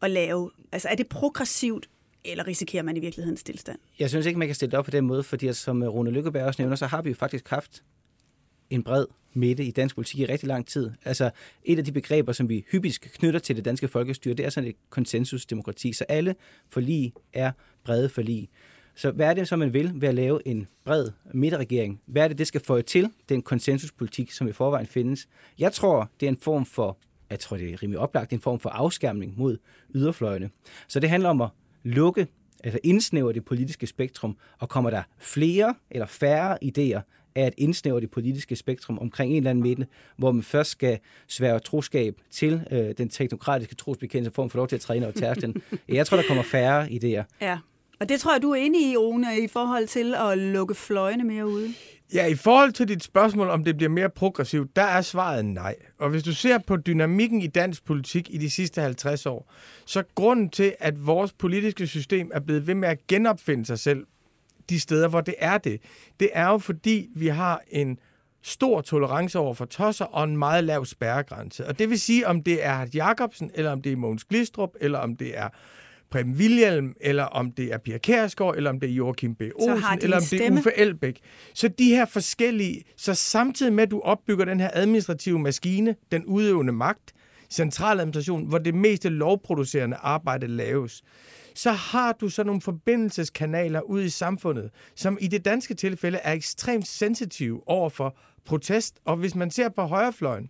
At 0.01 0.11
lave, 0.11 0.51
altså 0.71 0.87
er 0.87 0.95
det 0.95 1.07
progressivt 1.07 1.89
eller 2.25 2.47
risikerer 2.47 2.83
man 2.83 2.97
i 2.97 2.99
virkeligheden 2.99 3.37
stillstand? 3.37 3.79
Jeg 3.99 4.09
synes 4.09 4.25
ikke, 4.25 4.39
man 4.39 4.47
kan 4.47 4.55
stille 4.55 4.71
det 4.71 4.79
op 4.79 4.85
på 4.85 4.91
den 4.91 5.05
måde, 5.05 5.23
fordi 5.23 5.53
som 5.53 5.83
Rune 5.83 6.11
Lykkeberg 6.11 6.43
også 6.43 6.61
nævner, 6.61 6.75
så 6.75 6.85
har 6.85 7.01
vi 7.01 7.09
jo 7.09 7.15
faktisk 7.15 7.49
haft 7.49 7.83
en 8.69 8.83
bred 8.83 9.05
midte 9.33 9.63
i 9.63 9.71
dansk 9.71 9.95
politik 9.95 10.19
i 10.19 10.25
rigtig 10.25 10.47
lang 10.47 10.67
tid. 10.67 10.91
Altså 11.05 11.29
et 11.63 11.77
af 11.77 11.85
de 11.85 11.91
begreber, 11.91 12.31
som 12.31 12.49
vi 12.49 12.65
hyppigt 12.71 13.01
knytter 13.01 13.39
til 13.39 13.55
det 13.55 13.65
danske 13.65 13.87
folkestyre, 13.87 14.33
det 14.33 14.45
er 14.45 14.49
sådan 14.49 14.69
et 14.69 14.75
konsensusdemokrati. 14.89 15.93
Så 15.93 16.05
alle 16.09 16.35
forlig 16.69 17.13
er 17.33 17.51
brede 17.83 18.09
forlig. 18.09 18.49
Så 18.95 19.11
hvad 19.11 19.27
er 19.27 19.33
det, 19.33 19.47
som 19.47 19.59
man 19.59 19.73
vil 19.73 19.91
ved 19.95 20.09
at 20.09 20.15
lave 20.15 20.47
en 20.47 20.67
bred 20.85 21.07
midterregering? 21.33 22.01
Hvad 22.05 22.23
er 22.23 22.27
det, 22.27 22.37
det 22.37 22.47
skal 22.47 22.61
få 22.61 22.81
til 22.81 23.09
den 23.29 23.41
konsensuspolitik, 23.41 24.31
som 24.31 24.47
i 24.47 24.51
forvejen 24.51 24.87
findes? 24.87 25.27
Jeg 25.59 25.73
tror, 25.73 26.11
det 26.19 26.25
er 26.25 26.29
en 26.29 26.37
form 26.37 26.65
for, 26.65 26.97
jeg 27.29 27.39
tror, 27.39 27.57
det 27.57 27.73
er 27.73 27.83
rimelig 27.83 27.99
oplagt, 27.99 28.33
en 28.33 28.41
form 28.41 28.59
for 28.59 28.69
afskærmning 28.69 29.33
mod 29.37 29.57
yderfløjene. 29.95 30.49
Så 30.87 30.99
det 30.99 31.09
handler 31.09 31.29
om 31.29 31.41
at 31.41 31.49
lukke, 31.83 32.27
altså 32.63 32.79
indsnævre 32.83 33.33
det 33.33 33.45
politiske 33.45 33.87
spektrum, 33.87 34.37
og 34.59 34.69
kommer 34.69 34.89
der 34.89 35.03
flere 35.19 35.75
eller 35.91 36.07
færre 36.07 36.57
idéer 36.63 37.01
af 37.35 37.45
at 37.45 37.53
indsnævre 37.57 38.01
det 38.01 38.11
politiske 38.11 38.55
spektrum 38.55 38.99
omkring 38.99 39.31
en 39.31 39.37
eller 39.37 39.49
anden 39.49 39.63
midte, 39.63 39.87
hvor 40.17 40.31
man 40.31 40.43
først 40.43 40.69
skal 40.69 40.99
svære 41.27 41.59
troskab 41.59 42.15
til 42.31 42.67
øh, 42.71 42.93
den 42.97 43.09
teknokratiske 43.09 43.75
trosbekendelse, 43.75 44.31
for 44.35 44.43
at 44.43 44.51
få 44.51 44.57
lov 44.57 44.67
til 44.67 44.75
at 44.75 44.81
træne 44.81 45.05
over 45.05 45.13
tærsten. 45.13 45.61
Jeg 45.87 46.07
tror, 46.07 46.17
der 46.17 46.23
kommer 46.27 46.43
færre 46.43 46.85
idéer. 46.85 47.23
Ja, 47.41 47.57
og 47.99 48.09
det 48.09 48.19
tror 48.19 48.33
jeg, 48.33 48.41
du 48.41 48.51
er 48.51 48.55
inde 48.55 48.91
i, 48.91 48.97
Rune, 48.97 49.27
i 49.43 49.47
forhold 49.47 49.87
til 49.87 50.15
at 50.15 50.37
lukke 50.37 50.75
fløjene 50.75 51.23
mere 51.23 51.47
ude. 51.47 51.73
Ja, 52.13 52.25
i 52.25 52.35
forhold 52.35 52.71
til 52.71 52.87
dit 52.87 53.03
spørgsmål, 53.03 53.49
om 53.49 53.63
det 53.63 53.77
bliver 53.77 53.89
mere 53.89 54.09
progressivt, 54.09 54.75
der 54.75 54.81
er 54.81 55.01
svaret 55.01 55.45
nej. 55.45 55.75
Og 55.97 56.09
hvis 56.09 56.23
du 56.23 56.33
ser 56.33 56.57
på 56.57 56.77
dynamikken 56.77 57.41
i 57.41 57.47
dansk 57.47 57.85
politik 57.85 58.33
i 58.33 58.37
de 58.37 58.49
sidste 58.49 58.81
50 58.81 59.25
år, 59.25 59.53
så 59.85 60.03
grunden 60.15 60.49
til, 60.49 60.75
at 60.79 61.07
vores 61.07 61.33
politiske 61.33 61.87
system 61.87 62.31
er 62.33 62.39
blevet 62.39 62.67
ved 62.67 62.75
med 62.75 62.89
at 62.89 63.07
genopfinde 63.07 63.65
sig 63.65 63.79
selv 63.79 64.05
de 64.69 64.79
steder, 64.79 65.07
hvor 65.07 65.21
det 65.21 65.35
er 65.37 65.57
det. 65.57 65.81
Det 66.19 66.29
er 66.33 66.47
jo 66.47 66.57
fordi, 66.57 67.09
vi 67.15 67.27
har 67.27 67.61
en 67.67 67.99
stor 68.41 68.81
tolerance 68.81 69.39
over 69.39 69.53
for 69.53 69.65
tosser 69.65 70.05
og 70.05 70.23
en 70.23 70.37
meget 70.37 70.63
lav 70.63 70.85
spærregrænse. 70.85 71.67
Og 71.67 71.79
det 71.79 71.89
vil 71.89 71.99
sige, 71.99 72.27
om 72.27 72.43
det 72.43 72.65
er 72.65 72.85
Jacobsen, 72.93 73.51
eller 73.53 73.71
om 73.71 73.81
det 73.81 73.91
er 73.91 73.95
Mogens 73.95 74.23
Glistrup, 74.23 74.69
eller 74.81 74.99
om 74.99 75.15
det 75.15 75.37
er 75.37 75.49
Preben 76.11 76.33
William, 76.33 76.95
eller 77.01 77.23
om 77.23 77.51
det 77.51 77.73
er 77.73 77.77
Pia 77.77 77.97
Kærsgaard, 77.97 78.55
eller 78.55 78.69
om 78.69 78.79
det 78.79 78.89
er 78.89 78.93
Joachim 78.93 79.35
B. 79.35 79.41
Olsen, 79.55 79.99
eller 80.01 80.17
om 80.17 80.23
det 80.23 80.47
er 80.47 80.51
Uffe 80.51 80.71
Elbæk. 80.77 81.19
Så 81.53 81.67
de 81.67 81.89
her 81.89 82.05
forskellige, 82.05 82.83
så 82.97 83.13
samtidig 83.13 83.73
med, 83.73 83.83
at 83.83 83.91
du 83.91 83.99
opbygger 83.99 84.45
den 84.45 84.59
her 84.59 84.69
administrative 84.73 85.39
maskine, 85.39 85.95
den 86.11 86.25
udøvende 86.25 86.73
magt, 86.73 87.13
centraladministration, 87.55 88.45
hvor 88.47 88.57
det 88.57 88.75
meste 88.75 89.09
lovproducerende 89.09 89.95
arbejde 89.95 90.47
laves, 90.47 91.03
så 91.55 91.71
har 91.71 92.11
du 92.11 92.29
så 92.29 92.43
nogle 92.43 92.61
forbindelseskanaler 92.61 93.81
ud 93.81 94.01
i 94.01 94.09
samfundet, 94.09 94.69
som 94.95 95.17
i 95.21 95.27
det 95.27 95.45
danske 95.45 95.73
tilfælde 95.73 96.17
er 96.17 96.33
ekstremt 96.33 96.87
sensitive 96.87 97.61
over 97.69 97.89
for 97.89 98.17
protest. 98.45 98.99
Og 99.05 99.15
hvis 99.15 99.35
man 99.35 99.51
ser 99.51 99.69
på 99.69 99.81
højrefløjen, 99.81 100.49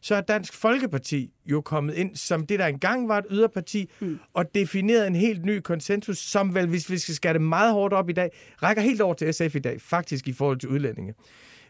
så 0.00 0.14
er 0.14 0.20
Dansk 0.20 0.54
Folkeparti 0.54 1.30
jo 1.46 1.60
kommet 1.60 1.94
ind 1.94 2.16
som 2.16 2.46
det, 2.46 2.58
der 2.58 2.66
engang 2.66 3.08
var 3.08 3.18
et 3.18 3.26
yderparti, 3.30 3.90
mm. 4.00 4.18
og 4.34 4.54
defineret 4.54 5.06
en 5.06 5.14
helt 5.14 5.44
ny 5.44 5.60
konsensus, 5.60 6.18
som 6.18 6.54
vel, 6.54 6.66
hvis 6.66 6.90
vi 6.90 6.98
skal 6.98 7.14
skære 7.14 7.32
det 7.32 7.42
meget 7.42 7.72
hårdt 7.72 7.94
op 7.94 8.08
i 8.08 8.12
dag, 8.12 8.30
rækker 8.62 8.82
helt 8.82 9.00
over 9.00 9.14
til 9.14 9.34
SF 9.34 9.54
i 9.54 9.58
dag, 9.58 9.80
faktisk 9.80 10.28
i 10.28 10.32
forhold 10.32 10.58
til 10.58 10.68
udlændinge. 10.68 11.14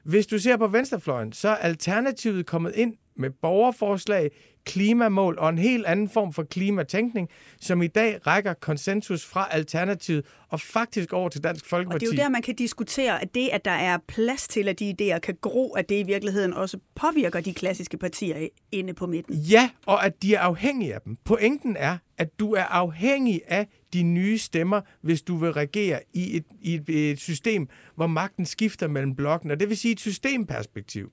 Hvis 0.04 0.26
du 0.26 0.38
ser 0.38 0.56
på 0.56 0.66
venstrefløjen, 0.66 1.32
så 1.32 1.48
er 1.48 1.54
Alternativet 1.54 2.46
kommet 2.46 2.72
ind 2.74 2.94
med 3.16 3.30
borgerforslag, 3.30 4.30
klimamål 4.66 5.38
og 5.38 5.48
en 5.48 5.58
helt 5.58 5.86
anden 5.86 6.08
form 6.08 6.32
for 6.32 6.42
klimatænkning, 6.42 7.28
som 7.60 7.82
i 7.82 7.86
dag 7.86 8.26
rækker 8.26 8.54
konsensus 8.54 9.24
fra 9.24 9.48
Alternativet 9.50 10.26
og 10.48 10.60
faktisk 10.60 11.12
over 11.12 11.28
til 11.28 11.44
Dansk 11.44 11.66
Folkeparti. 11.66 11.94
Og 11.94 12.00
det 12.00 12.18
er 12.18 12.22
jo 12.22 12.22
der, 12.22 12.28
man 12.28 12.42
kan 12.42 12.54
diskutere, 12.54 13.22
at 13.22 13.34
det, 13.34 13.48
at 13.52 13.64
der 13.64 13.70
er 13.70 13.98
plads 14.08 14.48
til, 14.48 14.68
at 14.68 14.78
de 14.78 14.94
idéer 15.00 15.18
kan 15.18 15.36
gro, 15.40 15.72
at 15.72 15.88
det 15.88 16.00
i 16.00 16.02
virkeligheden 16.02 16.54
også 16.54 16.78
påvirker 16.94 17.40
de 17.40 17.54
klassiske 17.54 17.96
partier 17.96 18.48
inde 18.72 18.94
på 18.94 19.06
midten. 19.06 19.34
Ja, 19.34 19.70
og 19.86 20.06
at 20.06 20.22
de 20.22 20.34
er 20.34 20.40
afhængige 20.40 20.94
af 20.94 21.00
dem. 21.00 21.16
Pointen 21.24 21.76
er, 21.76 21.98
at 22.18 22.40
du 22.40 22.52
er 22.52 22.64
afhængig 22.64 23.40
af 23.48 23.66
de 23.92 24.02
nye 24.02 24.38
stemmer, 24.38 24.80
hvis 25.00 25.22
du 25.22 25.36
vil 25.36 25.52
regere 25.52 26.00
i 26.12 26.36
et, 26.36 26.44
i 26.60 26.74
et, 26.74 27.10
et 27.10 27.20
system, 27.20 27.68
hvor 27.94 28.06
magten 28.06 28.46
skifter 28.46 28.88
mellem 28.88 29.16
blokken. 29.16 29.50
Og 29.50 29.60
det 29.60 29.68
vil 29.68 29.76
sige 29.76 29.92
et 29.92 30.00
systemperspektiv 30.00 31.12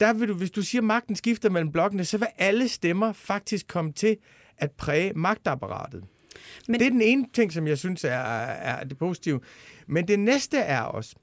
der 0.00 0.12
vil 0.12 0.28
du, 0.28 0.34
hvis 0.34 0.50
du 0.50 0.62
siger, 0.62 0.82
at 0.82 0.86
magten 0.86 1.16
skifter 1.16 1.50
mellem 1.50 1.72
blokkene, 1.72 2.04
så 2.04 2.18
vil 2.18 2.28
alle 2.38 2.68
stemmer 2.68 3.12
faktisk 3.12 3.66
komme 3.68 3.92
til 3.92 4.16
at 4.58 4.70
præge 4.70 5.12
magtapparatet. 5.12 6.04
Men... 6.68 6.80
Det 6.80 6.86
er 6.86 6.90
den 6.90 7.02
ene 7.02 7.26
ting, 7.34 7.52
som 7.52 7.66
jeg 7.66 7.78
synes 7.78 8.04
er, 8.04 8.10
er 8.10 8.84
det 8.84 8.98
positive. 8.98 9.40
Men 9.86 10.08
det 10.08 10.18
næste 10.18 10.58
er 10.58 10.80
også, 10.80 11.14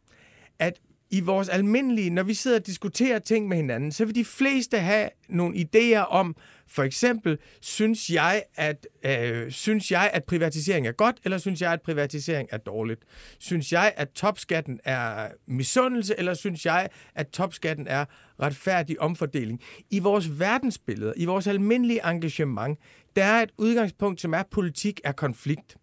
at 0.59 0.79
i 1.09 1.19
vores 1.19 1.49
almindelige, 1.49 2.09
når 2.09 2.23
vi 2.23 2.33
sidder 2.33 2.59
og 2.59 2.65
diskuterer 2.65 3.19
ting 3.19 3.47
med 3.47 3.57
hinanden, 3.57 3.91
så 3.91 4.05
vil 4.05 4.15
de 4.15 4.25
fleste 4.25 4.79
have 4.79 5.09
nogle 5.29 5.55
idéer 5.57 5.99
om, 5.99 6.35
for 6.67 6.83
eksempel, 6.83 7.37
synes 7.61 8.09
jeg, 8.09 8.43
at, 8.55 8.87
øh, 9.05 9.51
synes 9.51 9.91
jeg, 9.91 10.11
at 10.13 10.23
privatisering 10.23 10.87
er 10.87 10.91
godt, 10.91 11.17
eller 11.23 11.37
synes 11.37 11.61
jeg, 11.61 11.73
at 11.73 11.81
privatisering 11.81 12.49
er 12.51 12.57
dårligt? 12.57 13.01
Synes 13.39 13.71
jeg, 13.71 13.93
at 13.97 14.09
topskatten 14.09 14.79
er 14.83 15.27
misundelse, 15.47 16.15
eller 16.17 16.33
synes 16.33 16.65
jeg, 16.65 16.89
at 17.15 17.27
topskatten 17.27 17.87
er 17.87 18.05
retfærdig 18.41 19.01
omfordeling? 19.01 19.61
I 19.91 19.99
vores 19.99 20.39
verdensbillede, 20.39 21.13
i 21.17 21.25
vores 21.25 21.47
almindelige 21.47 22.09
engagement, 22.09 22.79
der 23.15 23.23
er 23.23 23.41
et 23.41 23.51
udgangspunkt, 23.57 24.21
som 24.21 24.33
er 24.33 24.43
politik 24.51 25.01
er 25.03 25.11
konflikt. 25.11 25.77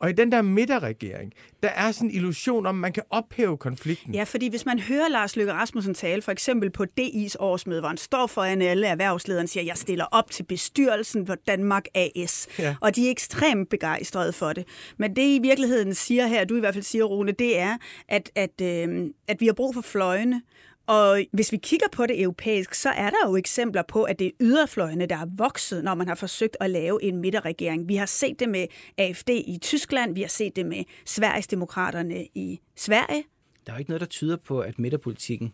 Og 0.00 0.10
i 0.10 0.12
den 0.12 0.32
der 0.32 0.42
midterregering, 0.42 1.32
der 1.62 1.68
er 1.68 1.92
sådan 1.92 2.08
en 2.08 2.14
illusion 2.14 2.66
om, 2.66 2.76
at 2.76 2.80
man 2.80 2.92
kan 2.92 3.02
ophæve 3.10 3.56
konflikten. 3.56 4.14
Ja, 4.14 4.22
fordi 4.22 4.48
hvis 4.48 4.66
man 4.66 4.78
hører 4.78 5.08
Lars 5.08 5.36
Løkke 5.36 5.52
Rasmussen 5.52 5.94
tale, 5.94 6.22
for 6.22 6.32
eksempel 6.32 6.70
på 6.70 6.84
DI's 7.00 7.34
årsmøde, 7.38 7.80
hvor 7.80 7.88
han 7.88 7.96
står 7.96 8.26
foran 8.26 8.62
alle 8.62 8.86
erhvervslederne 8.86 9.44
og 9.44 9.48
siger, 9.48 9.64
jeg 9.64 9.76
stiller 9.76 10.04
op 10.04 10.30
til 10.30 10.42
bestyrelsen 10.42 11.26
for 11.26 11.34
Danmark 11.34 11.84
AS. 11.94 12.48
Ja. 12.58 12.76
Og 12.80 12.96
de 12.96 13.06
er 13.06 13.10
ekstremt 13.10 13.68
begejstrede 13.68 14.32
for 14.32 14.52
det. 14.52 14.64
Men 14.96 15.16
det 15.16 15.22
i 15.22 15.38
virkeligheden 15.42 15.94
siger 15.94 16.26
her, 16.26 16.44
du 16.44 16.56
i 16.56 16.60
hvert 16.60 16.74
fald 16.74 16.84
siger, 16.84 17.04
Rune, 17.04 17.32
det 17.32 17.58
er, 17.58 17.76
at, 18.08 18.30
at, 18.34 18.60
øh, 18.62 19.10
at 19.28 19.40
vi 19.40 19.46
har 19.46 19.52
brug 19.52 19.74
for 19.74 19.82
fløjene, 19.82 20.42
og 20.88 21.24
hvis 21.32 21.52
vi 21.52 21.56
kigger 21.56 21.86
på 21.92 22.06
det 22.06 22.22
europæisk, 22.22 22.74
så 22.74 22.90
er 22.90 23.10
der 23.10 23.28
jo 23.28 23.36
eksempler 23.36 23.82
på, 23.82 24.02
at 24.02 24.18
det 24.18 24.26
er 24.26 24.30
yderfløjene, 24.40 25.06
der 25.06 25.16
er 25.16 25.26
vokset, 25.36 25.84
når 25.84 25.94
man 25.94 26.08
har 26.08 26.14
forsøgt 26.14 26.56
at 26.60 26.70
lave 26.70 27.02
en 27.02 27.16
midterregering. 27.16 27.88
Vi 27.88 27.96
har 27.96 28.06
set 28.06 28.40
det 28.40 28.48
med 28.48 28.66
AFD 28.98 29.28
i 29.30 29.58
Tyskland, 29.62 30.14
vi 30.14 30.20
har 30.20 30.28
set 30.28 30.56
det 30.56 30.66
med 30.66 30.84
Sveriges 31.06 31.46
demokraterne 31.46 32.26
i 32.34 32.60
Sverige. 32.76 33.24
Der 33.66 33.72
er 33.72 33.76
jo 33.76 33.78
ikke 33.78 33.90
noget, 33.90 34.00
der 34.00 34.06
tyder 34.06 34.36
på, 34.36 34.60
at 34.60 34.78
midterpolitikken, 34.78 35.52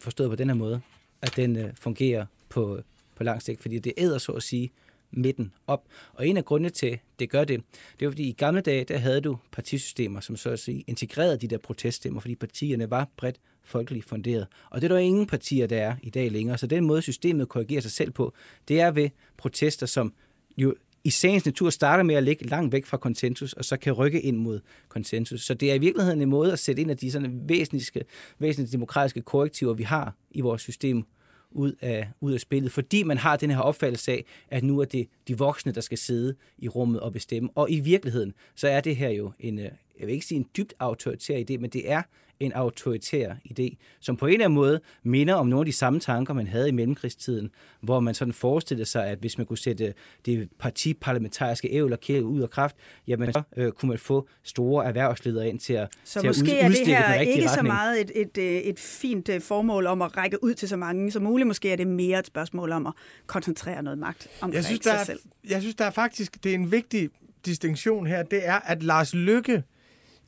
forstået 0.00 0.30
på 0.30 0.36
den 0.36 0.48
her 0.48 0.54
måde, 0.54 0.80
at 1.22 1.36
den 1.36 1.56
øh, 1.56 1.70
fungerer 1.80 2.26
på, 2.48 2.80
på 3.16 3.24
lang 3.24 3.42
sigt, 3.42 3.62
fordi 3.62 3.78
det 3.78 3.92
æder 3.96 4.18
så 4.18 4.32
at 4.32 4.42
sige 4.42 4.70
midten 5.10 5.52
op. 5.66 5.84
Og 6.12 6.28
en 6.28 6.36
af 6.36 6.44
grundene 6.44 6.70
til, 6.70 6.98
det 7.18 7.30
gør 7.30 7.44
det, 7.44 7.62
det 8.00 8.06
var 8.06 8.12
fordi 8.12 8.28
i 8.28 8.32
gamle 8.32 8.60
dage, 8.60 8.84
der 8.84 8.98
havde 8.98 9.20
du 9.20 9.38
partisystemer, 9.52 10.20
som 10.20 10.36
så 10.36 10.50
at 10.50 10.58
sige 10.58 10.84
integrerede 10.86 11.38
de 11.38 11.48
der 11.48 11.58
proteststemmer, 11.58 12.20
fordi 12.20 12.34
partierne 12.34 12.90
var 12.90 13.08
bredt 13.16 13.40
folkeligt 13.68 14.04
funderet. 14.04 14.46
Og 14.70 14.80
det 14.80 14.90
er 14.90 14.94
der 14.94 15.00
ingen 15.00 15.26
partier, 15.26 15.66
der 15.66 15.76
er 15.76 15.96
i 16.02 16.10
dag 16.10 16.30
længere. 16.30 16.58
Så 16.58 16.66
den 16.66 16.86
måde, 16.86 17.02
systemet 17.02 17.48
korrigerer 17.48 17.80
sig 17.80 17.90
selv 17.90 18.10
på, 18.10 18.32
det 18.68 18.80
er 18.80 18.90
ved 18.90 19.10
protester, 19.36 19.86
som 19.86 20.12
jo 20.56 20.74
i 21.04 21.10
sagens 21.10 21.46
natur 21.46 21.70
starter 21.70 22.02
med 22.04 22.14
at 22.14 22.22
ligge 22.22 22.46
langt 22.46 22.72
væk 22.72 22.86
fra 22.86 22.96
konsensus, 22.96 23.52
og 23.52 23.64
så 23.64 23.76
kan 23.76 23.92
rykke 23.92 24.20
ind 24.20 24.36
mod 24.36 24.60
konsensus. 24.88 25.42
Så 25.42 25.54
det 25.54 25.70
er 25.70 25.74
i 25.74 25.78
virkeligheden 25.78 26.22
en 26.22 26.28
måde 26.28 26.52
at 26.52 26.58
sætte 26.58 26.82
ind 26.82 26.90
af 26.90 26.96
de 26.96 27.10
sådan 27.10 27.40
væsentlige, 27.48 28.04
væsentlige 28.38 28.72
demokratiske 28.72 29.22
korrektiver, 29.22 29.74
vi 29.74 29.82
har 29.82 30.14
i 30.30 30.40
vores 30.40 30.62
system, 30.62 31.04
ud 31.50 31.72
af, 31.80 32.08
ud 32.20 32.32
af 32.32 32.40
spillet, 32.40 32.72
fordi 32.72 33.02
man 33.02 33.18
har 33.18 33.36
den 33.36 33.50
her 33.50 33.58
opfattelse 33.58 34.12
af, 34.12 34.24
at 34.48 34.64
nu 34.64 34.80
er 34.80 34.84
det 34.84 35.08
de 35.28 35.38
voksne, 35.38 35.72
der 35.72 35.80
skal 35.80 35.98
sidde 35.98 36.34
i 36.58 36.68
rummet 36.68 37.00
og 37.00 37.12
bestemme. 37.12 37.50
Og 37.54 37.70
i 37.70 37.80
virkeligheden, 37.80 38.32
så 38.54 38.68
er 38.68 38.80
det 38.80 38.96
her 38.96 39.08
jo 39.08 39.32
en, 39.38 39.58
øh, 39.58 39.70
jeg 39.98 40.06
vil 40.06 40.12
ikke 40.12 40.26
sige 40.26 40.38
en 40.38 40.46
dybt 40.56 40.74
autoritær 40.78 41.38
idé, 41.38 41.58
men 41.58 41.70
det 41.70 41.90
er 41.90 42.02
en 42.40 42.52
autoritær 42.52 43.34
idé, 43.50 43.76
som 44.00 44.16
på 44.16 44.26
en 44.26 44.32
eller 44.32 44.44
anden 44.44 44.54
måde 44.54 44.80
minder 45.02 45.34
om 45.34 45.46
nogle 45.46 45.60
af 45.60 45.66
de 45.66 45.72
samme 45.72 46.00
tanker, 46.00 46.34
man 46.34 46.46
havde 46.46 46.68
i 46.68 46.72
mellemkrigstiden, 46.72 47.50
hvor 47.80 48.00
man 48.00 48.14
sådan 48.14 48.34
forestillede 48.34 48.86
sig, 48.86 49.06
at 49.06 49.18
hvis 49.18 49.38
man 49.38 49.46
kunne 49.46 49.58
sætte 49.58 49.94
det 50.26 50.48
partiparlamentariske 50.58 51.68
ævl 51.70 51.92
og 51.92 52.00
kæle 52.00 52.24
ud 52.24 52.40
af 52.40 52.50
kraft, 52.50 52.76
jamen 53.06 53.32
så 53.32 53.42
øh, 53.56 53.72
kunne 53.72 53.88
man 53.88 53.98
få 53.98 54.28
store 54.42 54.84
erhvervsledere 54.84 55.48
ind 55.48 55.58
til 55.60 55.72
at 55.72 55.88
Så 56.04 56.20
til 56.20 56.28
måske 56.28 56.58
at 56.58 56.64
er 56.64 56.68
det 56.68 56.86
her 56.86 57.14
ikke 57.14 57.32
retning. 57.32 57.50
så 57.50 57.62
meget 57.62 58.00
et, 58.00 58.10
et, 58.14 58.38
øh, 58.38 58.44
et 58.44 58.78
fint 58.78 59.28
øh, 59.28 59.40
formål 59.40 59.86
om 59.86 60.02
at 60.02 60.16
række 60.16 60.44
ud 60.44 60.54
til 60.54 60.68
så 60.68 60.76
mange 60.76 61.10
som 61.10 61.22
muligt. 61.22 61.46
Måske 61.46 61.72
er 61.72 61.76
det 61.76 61.86
mere 61.86 62.18
et 62.18 62.26
spørgsmål 62.26 62.72
om 62.72 62.86
at 62.86 62.92
koncentrere 63.26 63.82
noget 63.82 63.98
magt 63.98 64.28
omkring 64.40 64.54
jeg 64.54 64.64
synes, 64.64 64.80
sig 64.82 64.92
der 64.92 64.98
er, 64.98 65.04
selv. 65.04 65.20
Jeg 65.48 65.60
synes, 65.60 65.74
der 65.74 65.84
er 65.84 65.90
faktisk 65.90 66.44
det 66.44 66.50
er 66.50 66.54
en 66.54 66.72
vigtig 66.72 67.10
distinktion 67.46 68.06
her, 68.06 68.22
det 68.22 68.46
er, 68.46 68.54
at 68.54 68.82
Lars 68.82 69.14
Lykke 69.14 69.62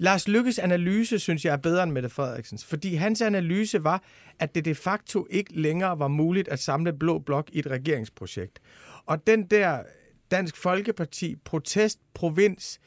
Lars 0.01 0.29
Lykkes 0.29 0.59
analyse, 0.59 1.19
synes 1.19 1.45
jeg, 1.45 1.53
er 1.53 1.57
bedre 1.57 1.83
end 1.83 1.93
Mette 1.93 2.09
Frederiksens. 2.09 2.65
Fordi 2.65 2.95
hans 2.95 3.21
analyse 3.21 3.85
var, 3.85 4.03
at 4.39 4.55
det 4.55 4.65
de 4.65 4.75
facto 4.75 5.27
ikke 5.31 5.61
længere 5.61 5.99
var 5.99 6.09
muligt 6.09 6.49
at 6.49 6.59
samle 6.59 6.93
Blå 6.93 7.19
Blok 7.19 7.49
i 7.53 7.59
et 7.59 7.67
regeringsprojekt. 7.67 8.61
Og 9.07 9.27
den 9.27 9.43
der 9.43 9.83
Dansk 10.31 10.57
Folkeparti, 10.57 11.37
protest, 11.45 11.99
provins, 12.15 12.81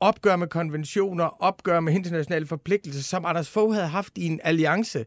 opgør 0.00 0.36
med 0.36 0.46
konventioner, 0.46 1.42
opgør 1.42 1.80
med 1.80 1.92
internationale 1.92 2.46
forpligtelser, 2.46 3.02
som 3.02 3.24
Anders 3.24 3.50
Fogh 3.50 3.74
havde 3.74 3.88
haft 3.88 4.18
i 4.18 4.26
en 4.26 4.40
alliance, 4.44 5.04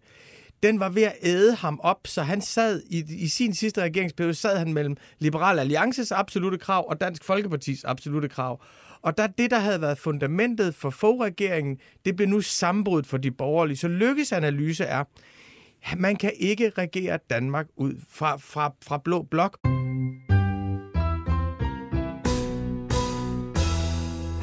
den 0.63 0.79
var 0.79 0.89
ved 0.89 1.03
at 1.03 1.15
æde 1.23 1.55
ham 1.55 1.79
op, 1.83 1.99
så 2.07 2.21
han 2.21 2.41
sad 2.41 2.81
i, 2.89 3.03
i 3.09 3.27
sin 3.27 3.53
sidste 3.53 3.81
regeringsperiode, 3.81 4.33
sad 4.33 4.57
han 4.57 4.73
mellem 4.73 4.97
Liberal 5.19 5.59
Alliances 5.59 6.11
absolute 6.11 6.57
krav 6.57 6.89
og 6.89 7.01
Dansk 7.01 7.23
Folkepartis 7.23 7.83
absolute 7.83 8.29
krav. 8.29 8.61
Og 9.01 9.17
der 9.17 9.27
det, 9.27 9.51
der 9.51 9.59
havde 9.59 9.81
været 9.81 9.97
fundamentet 9.97 10.75
for 10.75 10.89
få-regeringen, 10.89 11.77
det 12.05 12.15
blev 12.15 12.27
nu 12.27 12.41
sammenbrudt 12.41 13.07
for 13.07 13.17
de 13.17 13.31
borgerlige. 13.31 13.77
Så 13.77 13.87
lykkes 13.87 14.31
analyse 14.31 14.83
er, 14.83 15.03
at 15.83 15.99
man 15.99 16.15
kan 16.15 16.31
ikke 16.39 16.69
regere 16.69 17.19
Danmark 17.29 17.67
ud 17.75 17.93
fra, 18.09 18.37
fra, 18.37 18.73
fra 18.81 18.97
blå 18.97 19.21
blok. 19.21 19.57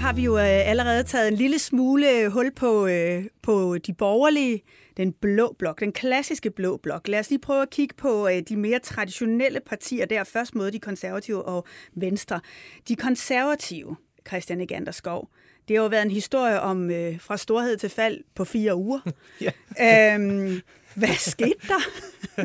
har 0.08 0.12
vi 0.12 0.22
jo 0.22 0.38
øh, 0.38 0.70
allerede 0.70 1.02
taget 1.02 1.28
en 1.28 1.34
lille 1.34 1.58
smule 1.58 2.10
øh, 2.10 2.32
hul 2.32 2.50
på, 2.50 2.86
øh, 2.86 3.24
på 3.42 3.78
de 3.78 3.94
borgerlige, 3.94 4.62
den 4.96 5.12
blå 5.12 5.56
blok, 5.58 5.80
den 5.80 5.92
klassiske 5.92 6.50
blå 6.50 6.76
blok. 6.76 7.08
Lad 7.08 7.18
os 7.18 7.30
lige 7.30 7.40
prøve 7.40 7.62
at 7.62 7.70
kigge 7.70 7.94
på 7.94 8.28
øh, 8.28 8.42
de 8.48 8.56
mere 8.56 8.78
traditionelle 8.78 9.60
partier 9.60 10.06
der. 10.06 10.24
Først 10.24 10.54
mod 10.54 10.70
de 10.70 10.78
konservative 10.78 11.42
og 11.42 11.66
venstre. 11.94 12.40
De 12.88 12.96
konservative, 12.96 13.96
Christian 14.28 14.60
Eganderskov, 14.60 15.28
det 15.68 15.76
har 15.76 15.82
jo 15.82 15.88
været 15.88 16.02
en 16.02 16.10
historie 16.10 16.60
om 16.60 16.90
øh, 16.90 17.20
fra 17.20 17.36
storhed 17.36 17.76
til 17.76 17.88
fald 17.88 18.20
på 18.34 18.44
fire 18.44 18.76
uger. 18.76 19.00
ja. 19.80 20.14
øhm, 20.14 20.60
hvad 20.94 21.14
skete 21.18 21.68
der? 21.68 22.44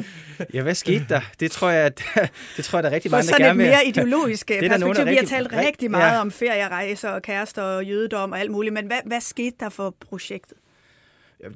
ja, 0.53 0.61
hvad 0.61 0.75
skete 0.75 1.05
der? 1.09 1.21
Det 1.39 1.51
tror 1.51 1.69
jeg, 1.69 1.85
at, 1.85 2.03
det 2.57 2.65
tror 2.65 2.77
jeg, 2.77 2.83
der 2.83 2.89
er 2.89 2.93
rigtig 2.93 3.11
mange, 3.11 3.31
der 3.31 3.37
gerne 3.37 3.57
vil. 3.57 3.67
mere 3.67 3.85
ideologisk 3.85 4.47
det 4.49 4.59
perspektiv. 4.59 4.79
Nogen, 4.79 4.95
vi 4.97 5.01
har 5.01 5.21
rigtig, 5.21 5.27
talt 5.27 5.53
rigtig 5.53 5.91
meget 5.91 6.13
ja. 6.13 6.21
om 6.21 6.31
ferierejser 6.31 7.09
og 7.09 7.21
kærester 7.21 7.61
og 7.61 7.85
jødedom 7.85 8.31
og 8.31 8.39
alt 8.39 8.51
muligt, 8.51 8.73
men 8.73 8.85
hvad, 8.85 8.99
hvad 9.05 9.21
skete 9.21 9.55
der 9.59 9.69
for 9.69 9.95
projektet? 9.99 10.57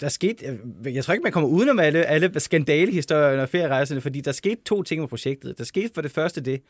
Der 0.01 0.09
skete, 0.09 0.59
jeg 0.85 1.03
tror 1.03 1.13
ikke, 1.13 1.23
man 1.23 1.31
kommer 1.31 1.49
udenom 1.49 1.79
alle, 1.79 2.05
alle 2.05 2.39
skandalehistorierne 2.39 3.41
og 3.41 3.49
ferierejserne, 3.49 4.01
fordi 4.01 4.21
der 4.21 4.31
skete 4.31 4.61
to 4.65 4.83
ting 4.83 5.01
med 5.01 5.07
projektet. 5.07 5.57
Der 5.57 5.63
skete 5.63 5.89
for 5.93 6.01
det 6.01 6.11
første 6.11 6.41
det, 6.41 6.61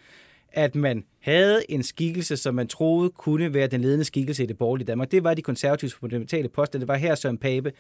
at 0.52 0.76
man 0.76 1.04
havde 1.20 1.62
en 1.70 1.84
skikkelse, 1.84 2.38
som 2.38 2.56
man 2.56 2.68
troede 2.68 3.10
kunne 3.10 3.54
være 3.54 3.68
den 3.68 3.82
ledende 3.82 4.04
skikkelse 4.04 4.44
i 4.44 4.46
det 4.46 4.58
borgerlige 4.58 4.88
Danmark. 4.88 5.12
Det 5.12 5.24
var 5.24 5.34
de 5.34 5.42
konservative 5.42 5.92
fundamentale 5.92 6.50
poster. 6.50 6.80
Det 6.80 6.88
var 6.88 6.96
her 6.96 7.16
Søren 7.16 7.38
Pape 7.38 7.72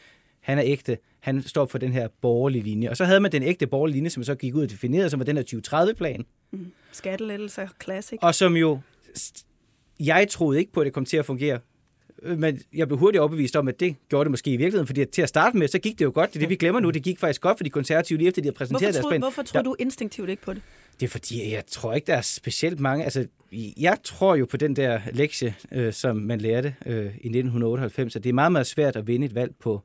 han 0.47 0.57
er 0.57 0.63
ægte, 0.65 0.97
han 1.19 1.43
står 1.43 1.65
for 1.65 1.77
den 1.77 1.91
her 1.91 2.07
borgerlige 2.21 2.63
linje. 2.63 2.89
Og 2.89 2.97
så 2.97 3.05
havde 3.05 3.19
man 3.19 3.31
den 3.31 3.43
ægte 3.43 3.67
borgerlige 3.67 3.95
linje, 3.95 4.09
som 4.09 4.23
så 4.23 4.35
gik 4.35 4.55
ud 4.55 4.63
og 4.63 4.69
definerede, 4.69 5.09
som 5.09 5.19
var 5.19 5.25
den 5.25 5.37
her 5.37 5.43
2030-plan. 5.43 6.25
Mm. 6.51 6.71
Skattelettelser, 6.91 7.67
classic. 7.83 8.19
Og 8.21 8.35
som 8.35 8.55
jo, 8.55 8.79
jeg 9.99 10.27
troede 10.29 10.59
ikke 10.59 10.71
på, 10.71 10.79
at 10.79 10.85
det 10.85 10.93
kom 10.93 11.05
til 11.05 11.17
at 11.17 11.25
fungere. 11.25 11.59
Men 12.23 12.61
jeg 12.73 12.87
blev 12.87 12.99
hurtigt 12.99 13.19
overbevist 13.19 13.55
om, 13.55 13.67
at 13.67 13.79
det 13.79 13.95
gjorde 14.09 14.25
det 14.25 14.31
måske 14.31 14.51
i 14.51 14.57
virkeligheden, 14.57 14.87
fordi 14.87 15.05
til 15.05 15.21
at 15.21 15.29
starte 15.29 15.57
med, 15.57 15.67
så 15.67 15.79
gik 15.79 15.99
det 15.99 16.05
jo 16.05 16.11
godt. 16.13 16.29
Det 16.29 16.35
er 16.35 16.39
det, 16.39 16.49
vi 16.49 16.55
glemmer 16.55 16.79
nu. 16.79 16.89
Det 16.89 17.03
gik 17.03 17.19
faktisk 17.19 17.41
godt 17.41 17.57
for 17.57 17.63
de 17.63 17.69
konservative, 17.69 18.17
lige 18.17 18.27
efter 18.27 18.41
de 18.41 18.47
har 18.47 18.53
præsenteret 18.53 18.93
hvorfor 18.95 19.01
deres 19.01 19.11
plan. 19.11 19.21
Hvorfor 19.21 19.43
tror 19.43 19.61
du 19.61 19.75
instinktivt 19.79 20.29
ikke 20.29 20.41
på 20.41 20.53
det? 20.53 20.61
Det 20.99 21.05
er 21.05 21.09
fordi, 21.09 21.51
jeg 21.53 21.65
tror 21.65 21.93
ikke, 21.93 22.07
der 22.07 22.15
er 22.15 22.21
specielt 22.21 22.79
mange... 22.79 23.03
Altså, 23.03 23.27
jeg 23.77 23.97
tror 24.03 24.35
jo 24.35 24.45
på 24.45 24.57
den 24.57 24.75
der 24.75 24.99
lektie, 25.11 25.55
øh, 25.71 25.93
som 25.93 26.15
man 26.15 26.41
lærte 26.41 26.75
øh, 26.85 27.05
i 27.05 27.07
1998, 27.07 28.15
at 28.15 28.23
det 28.23 28.29
er 28.29 28.33
meget, 28.33 28.51
meget 28.51 28.67
svært 28.67 28.95
at 28.95 29.07
vinde 29.07 29.25
et 29.25 29.35
valg 29.35 29.55
på 29.59 29.81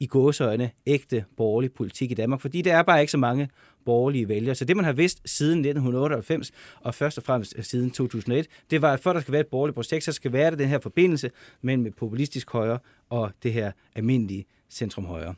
i 0.00 0.06
gåseøjne 0.06 0.70
ægte 0.86 1.24
borgerlig 1.36 1.72
politik 1.72 2.10
i 2.10 2.14
Danmark, 2.14 2.40
fordi 2.40 2.62
der 2.62 2.76
er 2.76 2.82
bare 2.82 3.00
ikke 3.00 3.10
så 3.10 3.18
mange 3.18 3.48
borgerlige 3.84 4.28
vælgere. 4.28 4.54
Så 4.54 4.64
det, 4.64 4.76
man 4.76 4.84
har 4.84 4.92
vidst 4.92 5.20
siden 5.24 5.58
1998, 5.58 6.52
og 6.80 6.94
først 6.94 7.18
og 7.18 7.24
fremmest 7.24 7.54
øh, 7.56 7.64
siden 7.64 7.90
2001, 7.90 8.46
det 8.70 8.82
var, 8.82 8.92
at 8.92 9.00
for 9.00 9.12
der 9.12 9.20
skal 9.20 9.32
være 9.32 9.40
et 9.40 9.46
borgerligt 9.46 9.74
projekt, 9.74 10.04
så 10.04 10.12
skal 10.12 10.32
være 10.32 10.50
der 10.50 10.56
den 10.56 10.68
her 10.68 10.78
forbindelse 10.78 11.30
mellem 11.62 11.92
populistisk 11.92 12.50
højre 12.50 12.78
og 13.10 13.30
det 13.42 13.52
her 13.52 13.72
almindelige 13.94 14.44
centrum 14.70 15.04
højre. 15.04 15.34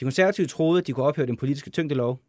De 0.00 0.04
konservative 0.04 0.46
troede, 0.46 0.80
at 0.80 0.86
de 0.86 0.92
kunne 0.92 1.06
ophæve 1.06 1.26
den 1.26 1.36
politiske 1.36 1.70
tyngdelov 1.70 2.20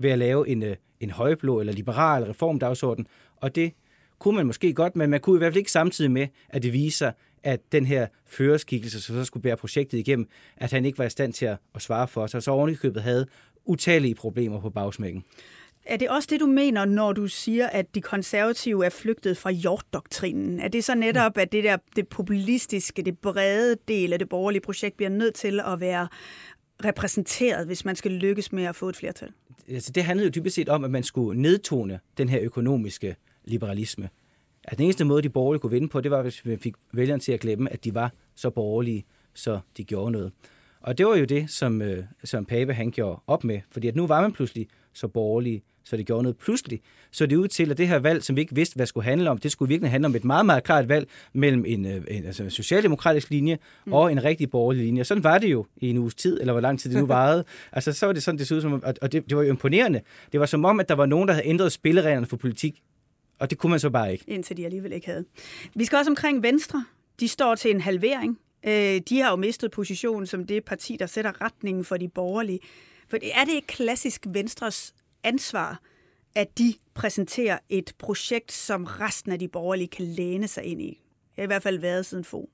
ved 0.00 0.10
at 0.10 0.18
lave 0.18 0.48
en, 0.48 0.62
øh, 0.62 0.76
en 1.00 1.10
højblå 1.10 1.60
eller 1.60 1.72
liberal 1.72 2.24
reformdagsorden, 2.24 3.06
og 3.36 3.54
det 3.54 3.72
kunne 4.18 4.36
man 4.36 4.46
måske 4.46 4.74
godt, 4.74 4.96
men 4.96 5.10
man 5.10 5.20
kunne 5.20 5.36
i 5.36 5.38
hvert 5.38 5.52
fald 5.52 5.58
ikke 5.58 5.72
samtidig 5.72 6.10
med, 6.10 6.26
at 6.48 6.62
det 6.62 6.72
viser, 6.72 7.12
at 7.42 7.60
den 7.72 7.86
her 7.86 8.06
førerskikkelse, 8.26 9.00
som 9.00 9.16
så 9.16 9.24
skulle 9.24 9.42
bære 9.42 9.56
projektet 9.56 9.98
igennem, 9.98 10.28
at 10.56 10.72
han 10.72 10.84
ikke 10.84 10.98
var 10.98 11.04
i 11.04 11.10
stand 11.10 11.32
til 11.32 11.46
at, 11.46 11.56
at 11.74 11.82
svare 11.82 12.08
for 12.08 12.26
sig, 12.26 12.42
så 12.42 12.50
ovenikøbet 12.50 13.02
havde 13.02 13.26
utallige 13.64 14.14
problemer 14.14 14.60
på 14.60 14.70
bagsmækken. 14.70 15.24
Er 15.84 15.96
det 15.96 16.08
også 16.08 16.28
det, 16.30 16.40
du 16.40 16.46
mener, 16.46 16.84
når 16.84 17.12
du 17.12 17.26
siger, 17.26 17.66
at 17.66 17.94
de 17.94 18.00
konservative 18.00 18.84
er 18.84 18.90
flygtet 18.90 19.36
fra 19.36 19.50
Hjort-doktrinen? 19.50 20.60
Er 20.60 20.68
det 20.68 20.84
så 20.84 20.94
netop, 20.94 21.38
at 21.38 21.52
det 21.52 21.64
der 21.64 21.76
det 21.96 22.08
populistiske, 22.08 23.02
det 23.02 23.18
brede 23.18 23.76
del 23.88 24.12
af 24.12 24.18
det 24.18 24.28
borgerlige 24.28 24.60
projekt 24.60 24.96
bliver 24.96 25.10
nødt 25.10 25.34
til 25.34 25.60
at 25.60 25.80
være 25.80 26.08
repræsenteret, 26.84 27.66
hvis 27.66 27.84
man 27.84 27.96
skal 27.96 28.10
lykkes 28.10 28.52
med 28.52 28.64
at 28.64 28.76
få 28.76 28.88
et 28.88 28.96
flertal? 28.96 29.32
Altså, 29.68 29.92
det 29.92 30.04
handlede 30.04 30.26
jo 30.26 30.30
dybest 30.30 30.54
set 30.54 30.68
om, 30.68 30.84
at 30.84 30.90
man 30.90 31.02
skulle 31.02 31.42
nedtone 31.42 32.00
den 32.18 32.28
her 32.28 32.40
økonomiske 32.42 33.16
liberalisme. 33.44 34.08
At 34.64 34.78
den 34.78 34.84
eneste 34.84 35.04
måde, 35.04 35.22
de 35.22 35.28
borgerlige 35.28 35.60
kunne 35.60 35.72
vinde 35.72 35.88
på, 35.88 36.00
det 36.00 36.10
var, 36.10 36.22
hvis 36.22 36.46
vi 36.46 36.56
fik 36.56 36.74
vælgerne 36.92 37.20
til 37.20 37.32
at 37.32 37.40
glemme, 37.40 37.72
at 37.72 37.84
de 37.84 37.94
var 37.94 38.12
så 38.34 38.50
borgerlige, 38.50 39.04
så 39.34 39.60
de 39.76 39.84
gjorde 39.84 40.12
noget. 40.12 40.32
Og 40.80 40.98
det 40.98 41.06
var 41.06 41.16
jo 41.16 41.24
det, 41.24 41.50
som, 41.50 41.82
øh, 41.82 42.04
som 42.24 42.44
Pape 42.44 42.74
han 42.74 42.90
gjorde 42.90 43.20
op 43.26 43.44
med, 43.44 43.60
fordi 43.70 43.88
at 43.88 43.96
nu 43.96 44.06
var 44.06 44.20
man 44.20 44.32
pludselig 44.32 44.68
så 44.92 45.08
borgerlige, 45.08 45.62
så 45.84 45.96
det 45.96 46.06
gjorde 46.06 46.22
noget 46.22 46.36
pludselig. 46.36 46.80
Så 47.10 47.26
det 47.26 47.36
ud 47.36 47.48
til, 47.48 47.70
at 47.70 47.78
det 47.78 47.88
her 47.88 47.98
valg, 47.98 48.22
som 48.22 48.36
vi 48.36 48.40
ikke 48.40 48.54
vidste, 48.54 48.76
hvad 48.76 48.86
skulle 48.86 49.04
handle 49.04 49.30
om, 49.30 49.38
det 49.38 49.52
skulle 49.52 49.68
virkelig 49.68 49.90
handle 49.90 50.06
om 50.06 50.14
et 50.14 50.24
meget, 50.24 50.46
meget 50.46 50.64
klart 50.64 50.88
valg 50.88 51.08
mellem 51.32 51.64
en, 51.66 51.86
øh, 51.86 52.02
en, 52.08 52.24
altså 52.24 52.42
en 52.42 52.50
socialdemokratisk 52.50 53.30
linje 53.30 53.58
mm. 53.86 53.92
og 53.92 54.12
en 54.12 54.24
rigtig 54.24 54.50
borgerlig 54.50 54.84
linje. 54.84 55.02
Og 55.02 55.06
sådan 55.06 55.24
var 55.24 55.38
det 55.38 55.48
jo 55.48 55.66
i 55.76 55.90
en 55.90 55.98
uges 55.98 56.14
tid, 56.14 56.40
eller 56.40 56.52
hvor 56.52 56.60
lang 56.60 56.80
tid 56.80 56.90
det 56.90 56.98
nu 56.98 57.06
varede. 57.16 57.44
altså 57.72 57.92
så 57.92 58.06
var 58.06 58.12
det 58.12 58.22
sådan, 58.22 58.38
det 58.38 58.48
så 58.48 58.54
ud 58.54 58.60
som, 58.60 58.82
og 59.02 59.12
det, 59.12 59.28
det 59.28 59.36
var 59.36 59.42
jo 59.42 59.50
imponerende. 59.50 60.00
Det 60.32 60.40
var 60.40 60.46
som 60.46 60.64
om, 60.64 60.80
at 60.80 60.88
der 60.88 60.94
var 60.94 61.06
nogen, 61.06 61.28
der 61.28 61.34
havde 61.34 61.46
ændret 61.46 61.72
spillereglerne 61.72 62.26
for 62.26 62.36
politik. 62.36 62.82
Og 63.38 63.50
det 63.50 63.58
kunne 63.58 63.70
man 63.70 63.80
så 63.80 63.90
bare 63.90 64.12
ikke. 64.12 64.24
Indtil 64.28 64.56
de 64.56 64.64
alligevel 64.64 64.92
ikke 64.92 65.06
havde. 65.06 65.24
Vi 65.74 65.84
skal 65.84 65.98
også 65.98 66.10
omkring 66.10 66.42
Venstre. 66.42 66.84
De 67.20 67.28
står 67.28 67.54
til 67.54 67.70
en 67.70 67.80
halvering. 67.80 68.38
Øh, 68.66 69.00
de 69.08 69.20
har 69.20 69.30
jo 69.30 69.36
mistet 69.36 69.70
position 69.70 70.26
som 70.26 70.46
det 70.46 70.64
parti, 70.64 70.96
der 70.98 71.06
sætter 71.06 71.40
retningen 71.40 71.84
for 71.84 71.96
de 71.96 72.08
borgerlige. 72.08 72.60
For 73.08 73.16
er 73.34 73.44
det 73.44 73.52
ikke 73.52 73.66
klassisk 73.66 74.26
Venstres 74.28 74.94
ansvar, 75.24 75.80
at 76.34 76.58
de 76.58 76.74
præsenterer 76.94 77.58
et 77.68 77.92
projekt, 77.98 78.52
som 78.52 78.84
resten 78.84 79.32
af 79.32 79.38
de 79.38 79.48
borgerlige 79.48 79.88
kan 79.88 80.04
læne 80.04 80.48
sig 80.48 80.64
ind 80.64 80.82
i? 80.82 81.00
Det 81.30 81.36
har 81.36 81.42
i 81.42 81.46
hvert 81.46 81.62
fald 81.62 81.78
været 81.78 82.06
siden 82.06 82.24
få. 82.24 82.50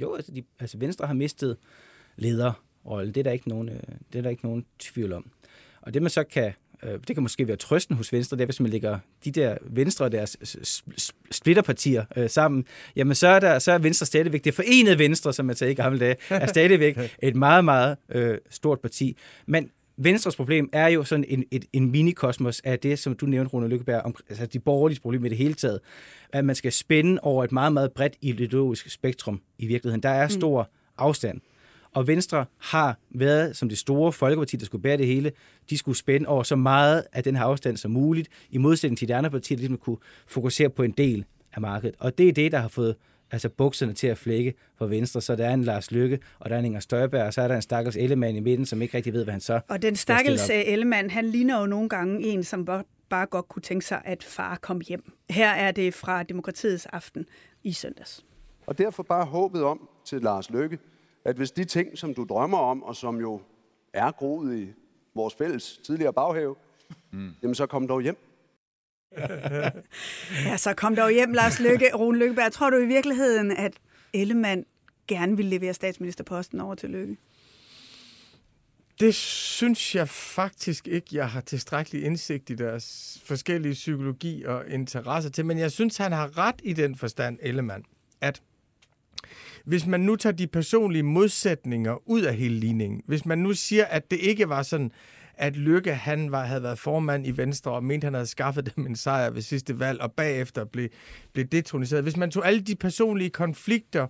Jo, 0.00 0.14
altså, 0.14 0.32
de, 0.32 0.42
altså 0.58 0.78
Venstre 0.78 1.06
har 1.06 1.14
mistet 1.14 1.56
lederrollen. 2.16 3.14
Det 3.14 3.20
er 3.20 3.24
der 3.24 3.30
ikke 3.30 3.48
nogen, 3.48 3.68
øh, 3.68 3.80
det 4.12 4.18
er 4.18 4.22
der 4.22 4.30
ikke 4.30 4.44
nogen 4.44 4.66
tvivl 4.78 5.12
om. 5.12 5.30
Og 5.80 5.94
det 5.94 6.02
man 6.02 6.10
så 6.10 6.24
kan 6.24 6.52
Øh, 6.82 6.92
det 7.08 7.16
kan 7.16 7.22
måske 7.22 7.48
være 7.48 7.56
trøsten 7.56 7.96
hos 7.96 8.12
Venstre, 8.12 8.36
det 8.36 8.42
er, 8.42 8.46
hvis 8.46 8.60
man 8.60 8.70
lægger 8.70 8.98
de 9.24 9.30
der 9.30 9.56
Venstre 9.62 10.04
og 10.04 10.12
deres 10.12 10.36
splitterpartier 11.30 12.04
øh, 12.16 12.30
sammen, 12.30 12.64
jamen 12.96 13.14
så 13.14 13.28
er, 13.28 13.40
der, 13.40 13.58
så 13.58 13.72
er 13.72 13.78
Venstre 13.78 14.06
stadigvæk, 14.06 14.44
det 14.44 14.54
forenede 14.54 14.98
Venstre, 14.98 15.32
som 15.32 15.46
man 15.46 15.56
sagde 15.56 15.72
i 15.72 15.76
gamle 15.76 15.98
dage, 15.98 16.16
er 16.30 16.46
stadigvæk 16.46 16.98
et 17.22 17.36
meget, 17.36 17.64
meget 17.64 17.96
øh, 18.08 18.38
stort 18.50 18.80
parti. 18.80 19.16
Men 19.46 19.70
Venstres 20.00 20.36
problem 20.36 20.68
er 20.72 20.88
jo 20.88 21.04
sådan 21.04 21.24
en, 21.28 21.44
et, 21.50 21.64
en 21.72 21.90
minikosmos 21.90 22.60
af 22.60 22.78
det, 22.78 22.98
som 22.98 23.14
du 23.14 23.26
nævnte, 23.26 23.52
Rune 23.52 23.68
Lykkeberg, 23.68 24.02
om 24.02 24.14
altså 24.28 24.46
de 24.46 24.58
borgerlige 24.58 25.00
problem 25.00 25.24
i 25.24 25.28
det 25.28 25.38
hele 25.38 25.54
taget. 25.54 25.80
At 26.32 26.44
man 26.44 26.56
skal 26.56 26.72
spænde 26.72 27.20
over 27.22 27.44
et 27.44 27.52
meget, 27.52 27.72
meget 27.72 27.92
bredt 27.92 28.16
ideologisk 28.20 28.90
spektrum 28.90 29.40
i 29.58 29.66
virkeligheden. 29.66 30.02
Der 30.02 30.08
er 30.08 30.24
mm. 30.24 30.30
stor 30.30 30.70
afstand 30.98 31.40
og 31.94 32.06
Venstre 32.06 32.44
har 32.58 32.98
været 33.10 33.56
som 33.56 33.68
det 33.68 33.78
store 33.78 34.12
folkeparti, 34.12 34.56
der 34.56 34.66
skulle 34.66 34.82
bære 34.82 34.96
det 34.96 35.06
hele. 35.06 35.32
De 35.70 35.78
skulle 35.78 35.98
spænde 35.98 36.28
over 36.28 36.42
så 36.42 36.56
meget 36.56 37.04
af 37.12 37.24
den 37.24 37.36
her 37.36 37.42
afstand 37.42 37.76
som 37.76 37.90
muligt, 37.90 38.28
i 38.50 38.58
modsætning 38.58 38.98
til 38.98 39.08
de 39.08 39.14
andre 39.14 39.30
partier, 39.30 39.56
der 39.56 39.60
ligesom 39.60 39.78
kunne 39.78 39.96
fokusere 40.26 40.70
på 40.70 40.82
en 40.82 40.90
del 40.90 41.24
af 41.52 41.60
markedet. 41.60 41.94
Og 41.98 42.18
det 42.18 42.28
er 42.28 42.32
det, 42.32 42.52
der 42.52 42.58
har 42.58 42.68
fået 42.68 42.96
altså 43.30 43.48
bukserne 43.48 43.92
til 43.92 44.06
at 44.06 44.18
flække 44.18 44.54
for 44.76 44.86
Venstre. 44.86 45.20
Så 45.20 45.36
der 45.36 45.48
er 45.48 45.54
en 45.54 45.64
Lars 45.64 45.90
Lykke, 45.90 46.18
og 46.38 46.50
der 46.50 46.56
er 46.56 46.58
en 46.58 46.64
Inger 46.64 46.80
Støjberg, 46.80 47.26
og 47.26 47.34
så 47.34 47.42
er 47.42 47.48
der 47.48 47.56
en 47.56 47.62
stakkels 47.62 47.96
Ellemann 47.96 48.36
i 48.36 48.40
midten, 48.40 48.66
som 48.66 48.82
ikke 48.82 48.96
rigtig 48.96 49.12
ved, 49.12 49.24
hvad 49.24 49.32
han 49.32 49.40
så 49.40 49.60
Og 49.68 49.82
den 49.82 49.96
stakkels 49.96 50.50
Ellemann, 50.50 51.10
han 51.10 51.24
ligner 51.24 51.60
jo 51.60 51.66
nogle 51.66 51.88
gange 51.88 52.26
en, 52.26 52.44
som 52.44 52.64
bare 53.08 53.26
godt 53.26 53.48
kunne 53.48 53.62
tænke 53.62 53.86
sig, 53.86 54.02
at 54.04 54.24
far 54.24 54.56
kom 54.56 54.80
hjem. 54.88 55.12
Her 55.30 55.50
er 55.50 55.70
det 55.70 55.94
fra 55.94 56.22
Demokratiets 56.22 56.86
aften 56.86 57.26
i 57.62 57.72
søndags. 57.72 58.24
Og 58.66 58.78
derfor 58.78 59.02
bare 59.02 59.24
håbet 59.24 59.62
om 59.62 59.88
til 60.04 60.22
Lars 60.22 60.50
Løkke, 60.50 60.78
at 61.24 61.36
hvis 61.36 61.50
de 61.50 61.64
ting, 61.64 61.98
som 61.98 62.14
du 62.14 62.24
drømmer 62.24 62.58
om, 62.58 62.82
og 62.82 62.96
som 62.96 63.20
jo 63.20 63.40
er 63.92 64.10
groet 64.10 64.58
i 64.58 64.72
vores 65.14 65.34
fælles 65.34 65.80
tidligere 65.86 66.12
baghave, 66.12 66.54
mm. 67.12 67.30
jamen 67.42 67.54
så 67.54 67.66
kom 67.66 67.88
dog 67.88 68.02
hjem 68.02 68.16
ja, 70.44 70.56
så 70.56 70.74
kom 70.76 70.96
dog 70.96 71.10
hjem, 71.10 71.32
Lars 71.32 71.60
Lykke. 71.60 71.90
Rune 71.94 72.18
Lykkeberg, 72.18 72.52
tror 72.52 72.70
du 72.70 72.76
i 72.76 72.86
virkeligheden, 72.86 73.50
at 73.50 73.72
Ellemann 74.12 74.64
gerne 75.08 75.36
vil 75.36 75.46
levere 75.46 75.74
statsministerposten 75.74 76.60
over 76.60 76.74
til 76.74 76.90
Lykke? 76.90 77.16
Det 79.00 79.14
synes 79.14 79.94
jeg 79.94 80.08
faktisk 80.08 80.88
ikke, 80.88 81.06
jeg 81.12 81.30
har 81.30 81.40
tilstrækkelig 81.40 82.04
indsigt 82.04 82.50
i 82.50 82.54
deres 82.54 83.18
forskellige 83.24 83.72
psykologi 83.72 84.44
og 84.44 84.64
interesser 84.68 85.30
til, 85.30 85.46
men 85.46 85.58
jeg 85.58 85.72
synes, 85.72 85.96
han 85.96 86.12
har 86.12 86.38
ret 86.38 86.60
i 86.64 86.72
den 86.72 86.96
forstand, 86.96 87.38
Ellemann, 87.42 87.84
at 88.20 88.42
hvis 89.64 89.86
man 89.86 90.00
nu 90.00 90.16
tager 90.16 90.36
de 90.36 90.46
personlige 90.46 91.02
modsætninger 91.02 92.08
ud 92.08 92.22
af 92.22 92.34
hele 92.34 92.54
ligningen, 92.54 93.02
hvis 93.06 93.26
man 93.26 93.38
nu 93.38 93.54
siger, 93.54 93.84
at 93.84 94.10
det 94.10 94.16
ikke 94.16 94.48
var 94.48 94.62
sådan, 94.62 94.92
at 95.38 95.56
Lykke 95.56 95.94
han 95.94 96.32
var, 96.32 96.44
havde 96.44 96.62
været 96.62 96.78
formand 96.78 97.26
i 97.26 97.30
Venstre 97.30 97.72
og 97.72 97.84
mente, 97.84 98.04
han 98.04 98.14
havde 98.14 98.26
skaffet 98.26 98.76
dem 98.76 98.86
en 98.86 98.96
sejr 98.96 99.30
ved 99.30 99.42
sidste 99.42 99.78
valg, 99.78 100.00
og 100.00 100.12
bagefter 100.12 100.64
blev, 100.64 100.88
blev 101.32 101.44
detroniseret. 101.44 102.02
Hvis 102.02 102.16
man 102.16 102.30
tog 102.30 102.46
alle 102.46 102.60
de 102.60 102.76
personlige 102.76 103.30
konflikter 103.30 104.06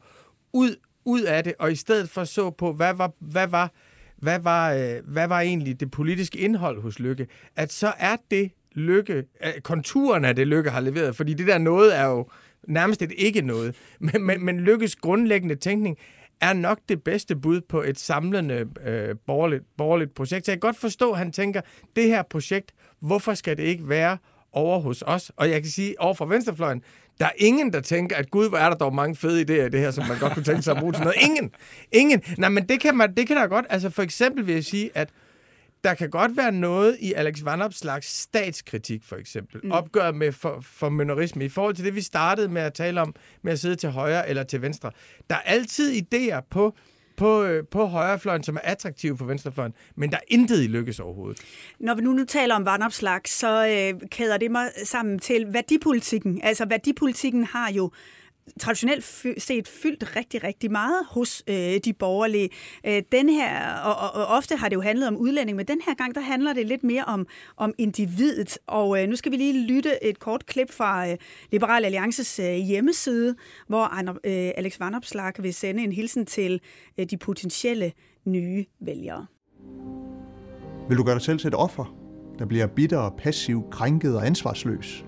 ud, 0.53 0.77
ud 1.05 1.23
af 1.23 1.45
det, 1.45 1.55
og 1.59 1.73
i 1.73 1.77
stedet 1.77 2.11
for 2.11 2.25
så 2.25 2.51
på, 2.51 2.73
hvad 2.73 2.95
var, 2.95 3.13
hvad 3.19 3.47
var, 3.47 3.73
hvad 4.17 4.39
var, 4.39 4.73
øh, 4.73 4.97
hvad 5.05 5.29
var 5.29 5.41
egentlig 5.41 5.81
det 5.81 5.91
politiske 5.91 6.39
indhold 6.39 6.83
hos 6.83 6.99
Lykke, 6.99 7.27
at 7.57 7.73
så 7.73 7.93
er 7.99 8.17
det 8.31 8.51
Lykke, 8.75 9.25
øh, 9.45 9.61
konturen 9.63 10.25
af 10.25 10.37
det 10.37 10.47
Lykke 10.47 10.71
har 10.71 10.81
leveret, 10.81 11.17
fordi 11.17 11.35
det 11.35 11.47
der 11.47 11.59
noget 11.59 11.99
er 11.99 12.05
jo, 12.05 12.29
nærmest 12.69 13.03
et 13.03 13.13
ikke 13.17 13.43
noget. 13.43 13.77
Men, 14.01 14.23
men, 14.23 14.45
men 14.45 14.61
Lykkes 14.61 14.97
grundlæggende 14.97 15.55
tænkning 15.55 15.97
er 16.41 16.53
nok 16.53 16.79
det 16.89 17.03
bedste 17.03 17.37
bud 17.37 17.61
på 17.61 17.83
et 17.83 17.99
samlende 17.99 18.69
øh, 18.85 19.17
borgerligt, 19.27 19.65
borgerligt 19.77 20.15
projekt. 20.15 20.47
Så 20.47 20.53
jeg 20.53 20.61
kan 20.61 20.69
godt 20.69 20.79
forstå, 20.79 21.13
at 21.13 21.19
han 21.19 21.33
tænker, 21.33 21.61
det 21.97 22.05
her 22.05 22.23
projekt, 22.23 22.73
hvorfor 23.01 23.35
skal 23.35 23.57
det 23.57 23.63
ikke 23.63 23.89
være 23.89 24.19
over 24.53 24.81
hos 24.81 25.03
os? 25.07 25.33
Og 25.37 25.51
jeg 25.51 25.63
kan 25.63 25.71
sige, 25.71 26.01
over 26.01 26.15
fra 26.15 26.27
venstrefløjen, 26.27 26.83
der 27.21 27.27
er 27.27 27.31
ingen, 27.37 27.73
der 27.73 27.81
tænker, 27.81 28.17
at 28.17 28.31
gud, 28.31 28.49
hvor 28.49 28.59
er 28.59 28.69
der 28.69 28.77
dog 28.77 28.95
mange 28.95 29.17
fede 29.17 29.41
idéer 29.41 29.67
i 29.67 29.69
det 29.69 29.81
her, 29.81 29.91
som 29.91 30.07
man 30.09 30.19
godt 30.19 30.33
kunne 30.33 30.45
tænke 30.45 30.63
sig 30.63 30.75
at 30.75 30.81
bruge 30.81 30.93
til 30.93 31.03
noget. 31.03 31.17
Ingen. 31.23 31.51
Ingen. 31.93 32.23
Nej, 32.39 32.49
men 32.49 32.69
det 32.69 32.81
kan, 32.81 32.97
man, 32.97 33.15
det 33.15 33.27
kan 33.27 33.37
der 33.37 33.47
godt. 33.47 33.67
Altså 33.71 33.91
for 33.91 34.03
eksempel 34.03 34.47
vil 34.47 34.55
jeg 34.55 34.65
sige, 34.65 34.91
at 34.95 35.09
der 35.85 35.95
kan 35.95 36.11
godt 36.11 36.37
være 36.37 36.53
noget 36.53 36.97
i 37.01 37.13
Alex 37.13 37.45
Van 37.45 37.73
slags 37.73 38.07
statskritik, 38.07 39.05
for 39.05 39.17
eksempel. 39.17 39.61
Mm. 39.65 39.73
Opgør 39.73 40.13
med 40.13 40.33
for, 40.33 40.61
formynderisme. 40.61 41.45
I 41.45 41.49
forhold 41.49 41.75
til 41.75 41.85
det, 41.85 41.95
vi 41.95 42.01
startede 42.01 42.49
med 42.49 42.63
at 42.63 42.75
tale 42.75 43.01
om, 43.01 43.15
med 43.43 43.53
at 43.53 43.59
sidde 43.59 43.77
til 43.77 43.91
højre 43.91 44.29
eller 44.29 44.43
til 44.43 44.63
venstre. 44.63 44.91
Der 45.31 45.37
er 45.37 45.41
altid 45.41 46.03
idéer 46.03 46.41
på 46.51 46.77
på, 47.19 47.45
øh, 47.45 47.65
på 47.71 47.87
højrefløjen, 47.87 48.43
som 48.43 48.57
er 48.57 48.61
attraktive 48.65 49.19
for 49.19 49.25
venstrefløjen, 49.25 49.73
men 49.97 50.11
der 50.11 50.17
er 50.17 50.21
intet 50.29 50.63
i 50.63 50.67
lykkes 50.67 51.01
overhovedet. 51.01 51.41
Når 51.81 51.95
vi 51.95 52.03
nu, 52.03 52.13
nu 52.13 52.25
taler 52.25 52.55
om 52.55 52.65
vandopslag, 52.65 53.21
så 53.27 53.67
øh, 53.67 54.09
kæder 54.09 54.37
det 54.37 54.51
mig 54.51 54.71
sammen 54.85 55.19
til 55.19 55.47
værdipolitikken. 55.53 56.41
Altså 56.43 56.67
værdipolitikken 56.69 57.45
har 57.45 57.73
jo 57.73 57.91
traditionelt 58.61 59.05
set 59.39 59.69
fyldt 59.69 60.17
rigtig, 60.17 60.45
rigtig 60.45 60.71
meget 60.71 61.07
hos 61.11 61.43
øh, 61.49 61.79
de 61.85 61.93
borgerlige. 61.93 62.49
Øh, 62.87 63.03
den 63.13 63.29
her, 63.29 63.75
og, 63.75 63.97
og, 63.97 64.11
og 64.23 64.27
ofte 64.27 64.57
har 64.57 64.69
det 64.69 64.77
jo 64.77 64.81
handlet 64.81 65.09
om 65.09 65.17
udlænding, 65.17 65.57
men 65.57 65.67
den 65.67 65.81
her 65.87 65.95
gang, 65.95 66.15
der 66.15 66.21
handler 66.21 66.53
det 66.53 66.67
lidt 66.67 66.85
mere 66.85 67.05
om, 67.05 67.27
om 67.57 67.75
individet. 67.79 68.59
Og 68.67 69.03
øh, 69.03 69.09
nu 69.09 69.17
skal 69.17 69.33
vi 69.33 69.37
lige 69.37 69.67
lytte 69.67 70.05
et 70.05 70.19
kort 70.19 70.47
klip 70.47 70.73
fra 70.73 71.11
øh, 71.11 71.17
Liberal 71.53 71.85
Alliances 71.85 72.39
øh, 72.39 72.55
hjemmeside, 72.55 73.35
hvor 73.67 73.85
Ander, 73.85 74.13
øh, 74.13 74.51
Alex 74.57 74.81
Vanopslag 74.81 75.33
vil 75.39 75.55
sende 75.55 75.85
en 75.85 75.93
hilsen 75.93 76.27
til 76.27 76.61
øh, 76.99 77.07
de 77.07 77.17
potentielle 77.17 77.93
nye 78.25 78.65
vælgere. 78.81 79.27
Vil 80.89 80.97
du 80.97 81.03
gøre 81.03 81.15
dig 81.15 81.23
selv 81.23 81.39
til 81.39 81.49
et 81.49 81.55
offer, 81.55 81.95
der 82.39 82.47
bliver 82.47 82.67
bitter, 82.67 83.11
passiv, 83.19 83.63
krænket 83.71 84.17
og 84.17 84.27
ansvarsløs? 84.27 85.05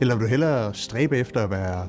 Eller 0.00 0.14
vil 0.14 0.22
du 0.22 0.28
hellere 0.28 0.74
stræbe 0.74 1.18
efter 1.18 1.44
at 1.44 1.50
være 1.50 1.88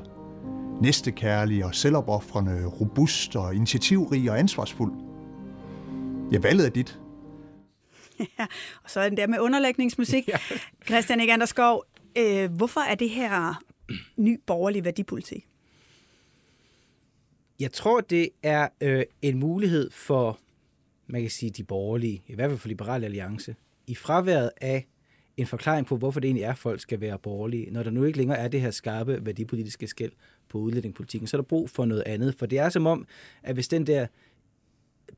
næstekærlig 0.82 1.64
og 1.64 1.74
selvopoffrende, 1.74 2.66
robust 2.66 3.36
og 3.36 3.54
initiativrig 3.54 4.30
og 4.30 4.38
ansvarsfuld? 4.38 4.92
Ja, 6.32 6.38
valget 6.38 6.66
er 6.66 6.70
dit. 6.70 6.98
Ja, 8.38 8.46
og 8.84 8.90
så 8.90 9.00
er 9.00 9.08
den 9.08 9.16
der 9.16 9.26
med 9.26 9.38
underlægningsmusik. 9.38 10.28
Christian 10.88 11.20
Egander 11.20 11.46
Skov, 11.46 11.84
øh, 12.18 12.52
hvorfor 12.52 12.80
er 12.80 12.94
det 12.94 13.10
her 13.10 13.62
ny 14.16 14.40
borgerlig 14.46 14.84
værdipolitik? 14.84 15.46
Jeg 17.60 17.72
tror, 17.72 18.00
det 18.00 18.28
er 18.42 18.68
øh, 18.80 19.04
en 19.22 19.38
mulighed 19.38 19.90
for, 19.90 20.38
man 21.06 21.20
kan 21.20 21.30
sige, 21.30 21.50
de 21.50 21.64
borgerlige, 21.64 22.22
i 22.26 22.34
hvert 22.34 22.50
fald 22.50 22.58
for 22.58 22.68
Liberale 22.68 23.04
Alliance, 23.04 23.56
i 23.86 23.94
fraværet 23.94 24.50
af 24.60 24.86
en 25.36 25.46
forklaring 25.46 25.86
på, 25.86 25.96
hvorfor 25.96 26.20
det 26.20 26.28
egentlig 26.28 26.44
er, 26.44 26.50
at 26.50 26.58
folk 26.58 26.80
skal 26.80 27.00
være 27.00 27.18
borgerlige. 27.18 27.70
Når 27.70 27.82
der 27.82 27.90
nu 27.90 28.04
ikke 28.04 28.18
længere 28.18 28.38
er 28.38 28.48
det 28.48 28.60
her 28.60 28.70
skarpe 28.70 29.26
værdipolitiske 29.26 29.86
skæld 29.86 30.12
på 30.48 30.58
udlændingepolitikken, 30.58 31.26
så 31.26 31.36
er 31.36 31.40
der 31.40 31.46
brug 31.46 31.70
for 31.70 31.84
noget 31.84 32.02
andet. 32.06 32.34
For 32.38 32.46
det 32.46 32.58
er 32.58 32.68
som 32.68 32.86
om, 32.86 33.06
at 33.42 33.54
hvis 33.54 33.68
den 33.68 33.86
der 33.86 34.06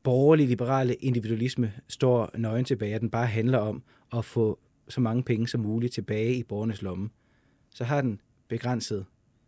borgerlige, 0.03 0.47
liberale 0.47 0.93
individualisme 0.93 1.73
står 1.87 2.31
nøgen 2.37 2.65
tilbage, 2.65 2.95
at 2.95 3.01
den 3.01 3.09
bare 3.09 3.27
handler 3.27 3.57
om 3.57 3.83
at 4.13 4.25
få 4.25 4.59
så 4.89 5.01
mange 5.01 5.23
penge 5.23 5.47
som 5.47 5.61
muligt 5.61 5.93
tilbage 5.93 6.35
i 6.35 6.43
borgernes 6.43 6.81
lomme, 6.81 7.09
så 7.75 7.83
har 7.83 8.01
den 8.01 8.21
begrænset 8.47 9.05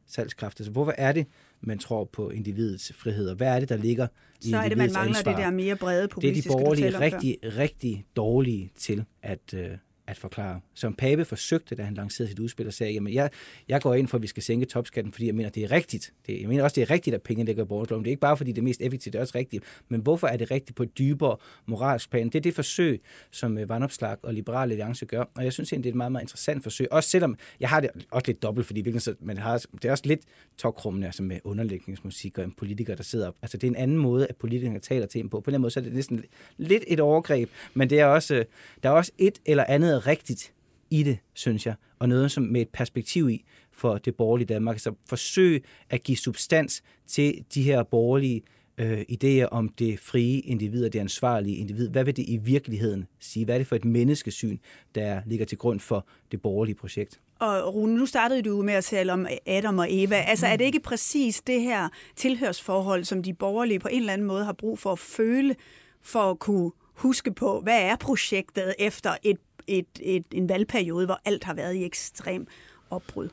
salgskraft. 0.07 0.59
Altså, 0.59 0.71
hvorfor 0.71 0.93
er 0.97 1.11
det, 1.11 1.27
man 1.61 1.79
tror 1.79 2.03
på 2.03 2.29
individets 2.29 2.93
frihed, 2.93 3.29
og 3.29 3.35
hvad 3.35 3.55
er 3.55 3.59
det, 3.59 3.69
der 3.69 3.77
ligger 3.77 4.07
i 4.41 4.49
Så 4.49 4.57
er 4.57 4.69
det, 4.69 4.77
man 4.77 4.91
mangler 4.93 5.17
ansvar? 5.17 5.31
det 5.35 5.43
der 5.43 5.51
mere 5.51 5.75
brede 5.75 6.07
Det 6.21 6.29
er 6.29 6.41
de 6.41 6.47
borgerlige 6.47 6.99
rigtig, 6.99 7.37
rigtig 7.43 8.05
dårlige 8.15 8.71
til 8.75 9.05
at, 9.21 9.53
øh, 9.53 9.71
at 10.07 10.17
forklare. 10.17 10.59
Som 10.73 10.93
Pape 10.93 11.25
forsøgte, 11.25 11.75
da 11.75 11.83
han 11.83 11.93
lancerede 11.93 12.29
sit 12.29 12.39
udspil 12.39 12.67
og 12.67 12.73
sagde, 12.73 12.93
jamen 12.93 13.13
jeg, 13.13 13.29
jeg 13.67 13.81
går 13.81 13.93
ind 13.93 14.07
for, 14.07 14.17
at 14.17 14.21
vi 14.21 14.27
skal 14.27 14.43
sænke 14.43 14.65
topskatten, 14.65 15.11
fordi 15.13 15.25
jeg 15.25 15.35
mener, 15.35 15.49
det 15.49 15.63
er 15.63 15.71
rigtigt. 15.71 16.13
Det, 16.27 16.41
jeg 16.41 16.47
mener 16.49 16.63
også, 16.63 16.75
det 16.75 16.81
er 16.81 16.91
rigtigt, 16.91 17.13
at 17.13 17.21
pengene 17.21 17.45
ligger 17.45 17.63
i 17.63 17.67
borgerloven. 17.67 18.03
Det 18.03 18.09
er 18.09 18.11
ikke 18.11 18.19
bare, 18.21 18.37
fordi 18.37 18.51
det 18.51 18.57
er 18.57 18.63
mest 18.63 18.81
effektivt, 18.81 19.13
det 19.13 19.19
er 19.19 19.21
også 19.23 19.37
rigtigt. 19.37 19.63
Men 19.89 20.01
hvorfor 20.01 20.27
er 20.27 20.37
det 20.37 20.51
rigtigt 20.51 20.75
på 20.77 20.83
et 20.83 20.97
dybere 20.97 21.37
moralsk 21.65 22.09
plan? 22.11 22.25
Det 22.25 22.35
er 22.35 22.39
det 22.41 22.55
forsøg, 22.55 23.01
som 23.31 23.57
øh, 23.57 23.69
Vandopslag 23.69 24.17
og 24.23 24.33
Liberale 24.33 24.71
Alliance 24.71 25.05
gør. 25.05 25.23
Og 25.35 25.43
jeg 25.43 25.53
synes 25.53 25.71
egentlig, 25.73 25.83
det 25.83 25.89
er 25.89 25.93
et 25.93 25.97
meget, 25.97 26.11
meget 26.11 26.23
interessant 26.23 26.63
forsøg. 26.63 26.87
Også 26.91 27.09
selvom 27.09 27.37
jeg 27.59 27.69
har 27.69 27.79
det 27.79 27.89
også 28.11 28.23
lidt 28.27 28.43
dobbelt, 28.43 28.67
fordi 28.67 28.81
virkelig, 28.81 29.01
så- 29.01 29.15
man 29.19 29.37
har, 29.37 29.57
det 29.73 29.85
er 29.85 29.91
også 29.91 30.03
lidt 30.07 30.21
tokrummende, 30.57 31.07
altså 31.07 31.23
med 31.23 31.39
underlægningsmusik 31.43 32.37
og 32.37 32.43
en 32.43 32.51
politiker, 32.51 32.95
der 32.95 33.03
sidder 33.03 33.27
op. 33.27 33.35
Altså 33.41 33.57
det 33.57 33.67
er 33.67 33.71
en 33.71 33.75
anden 33.75 33.97
måde, 33.97 34.27
at 34.27 34.35
politikerne 34.35 34.79
taler 34.79 35.05
til 35.05 35.19
en 35.21 35.29
på. 35.29 35.39
På 35.39 35.51
den 35.51 35.61
måde, 35.61 35.71
så 35.71 35.79
er 35.79 35.83
det 35.83 35.93
næsten 35.93 36.23
lidt 36.57 36.83
et 36.87 36.99
overgreb, 36.99 37.49
men 37.73 37.89
det 37.89 37.99
er 37.99 38.05
også, 38.05 38.35
øh, 38.35 38.45
der 38.83 38.89
er 38.89 38.93
også 38.93 39.11
et 39.17 39.39
eller 39.45 39.63
andet 39.67 39.92
rigtigt 39.99 40.53
i 40.89 41.03
det, 41.03 41.17
synes 41.33 41.65
jeg, 41.65 41.75
og 41.99 42.09
noget 42.09 42.31
som 42.31 42.43
med 42.43 42.61
et 42.61 42.69
perspektiv 42.69 43.29
i 43.29 43.45
for 43.71 43.97
det 43.97 44.15
borgerlige 44.15 44.47
Danmark. 44.47 44.79
Så 44.79 44.93
forsøg 45.09 45.63
at 45.89 46.03
give 46.03 46.17
substans 46.17 46.83
til 47.07 47.45
de 47.53 47.63
her 47.63 47.83
borgerlige 47.83 48.41
øh, 48.77 49.01
idéer 49.11 49.45
om 49.45 49.69
det 49.69 49.99
frie 49.99 50.39
individ 50.39 50.85
og 50.85 50.93
det 50.93 50.99
ansvarlige 50.99 51.55
individ. 51.55 51.89
Hvad 51.89 52.03
vil 52.03 52.17
det 52.17 52.25
i 52.27 52.37
virkeligheden 52.37 53.05
sige? 53.19 53.45
Hvad 53.45 53.55
er 53.55 53.59
det 53.59 53.67
for 53.67 53.75
et 53.75 53.85
menneskesyn, 53.85 54.57
der 54.95 55.21
ligger 55.25 55.45
til 55.45 55.57
grund 55.57 55.79
for 55.79 56.07
det 56.31 56.41
borgerlige 56.41 56.75
projekt? 56.75 57.19
Og 57.39 57.75
Rune, 57.75 57.95
nu 57.95 58.05
startede 58.05 58.41
du 58.41 58.61
med 58.61 58.73
at 58.73 58.83
tale 58.83 59.13
om 59.13 59.27
Adam 59.45 59.79
og 59.79 59.87
Eva. 59.89 60.15
Altså 60.15 60.47
er 60.47 60.55
det 60.55 60.65
ikke 60.65 60.79
præcis 60.79 61.41
det 61.41 61.61
her 61.61 61.89
tilhørsforhold, 62.15 63.03
som 63.03 63.23
de 63.23 63.33
borgerlige 63.33 63.79
på 63.79 63.87
en 63.87 63.99
eller 63.99 64.13
anden 64.13 64.27
måde 64.27 64.45
har 64.45 64.53
brug 64.53 64.79
for 64.79 64.91
at 64.91 64.99
føle, 64.99 65.55
for 66.01 66.31
at 66.31 66.39
kunne 66.39 66.71
huske 66.93 67.33
på, 67.33 67.59
hvad 67.59 67.81
er 67.81 67.95
projektet 67.95 68.73
efter 68.79 69.15
et, 69.23 69.37
et, 69.67 69.85
et, 70.01 70.25
en 70.31 70.49
valgperiode, 70.49 71.05
hvor 71.05 71.19
alt 71.25 71.43
har 71.43 71.53
været 71.53 71.75
i 71.75 71.83
ekstrem 71.83 72.47
opbrud? 72.89 73.29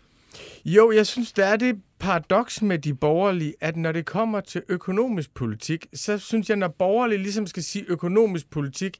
Jo, 0.65 0.93
jeg 0.93 1.07
synes, 1.07 1.33
der 1.33 1.45
er 1.45 1.57
det 1.57 1.83
paradoks 1.99 2.63
med 2.63 2.79
de 2.79 2.95
borgerlige, 2.95 3.55
at 3.61 3.77
når 3.77 3.93
det 3.93 4.07
kommer 4.07 4.41
til 4.41 4.63
økonomisk 4.69 5.35
politik, 5.35 5.87
så 5.95 6.19
synes 6.19 6.49
jeg, 6.49 6.57
når 6.57 6.69
borgerlige 6.69 7.23
ligesom 7.23 7.47
skal 7.47 7.63
sige 7.63 7.85
økonomisk 7.89 8.51
politik, 8.51 8.99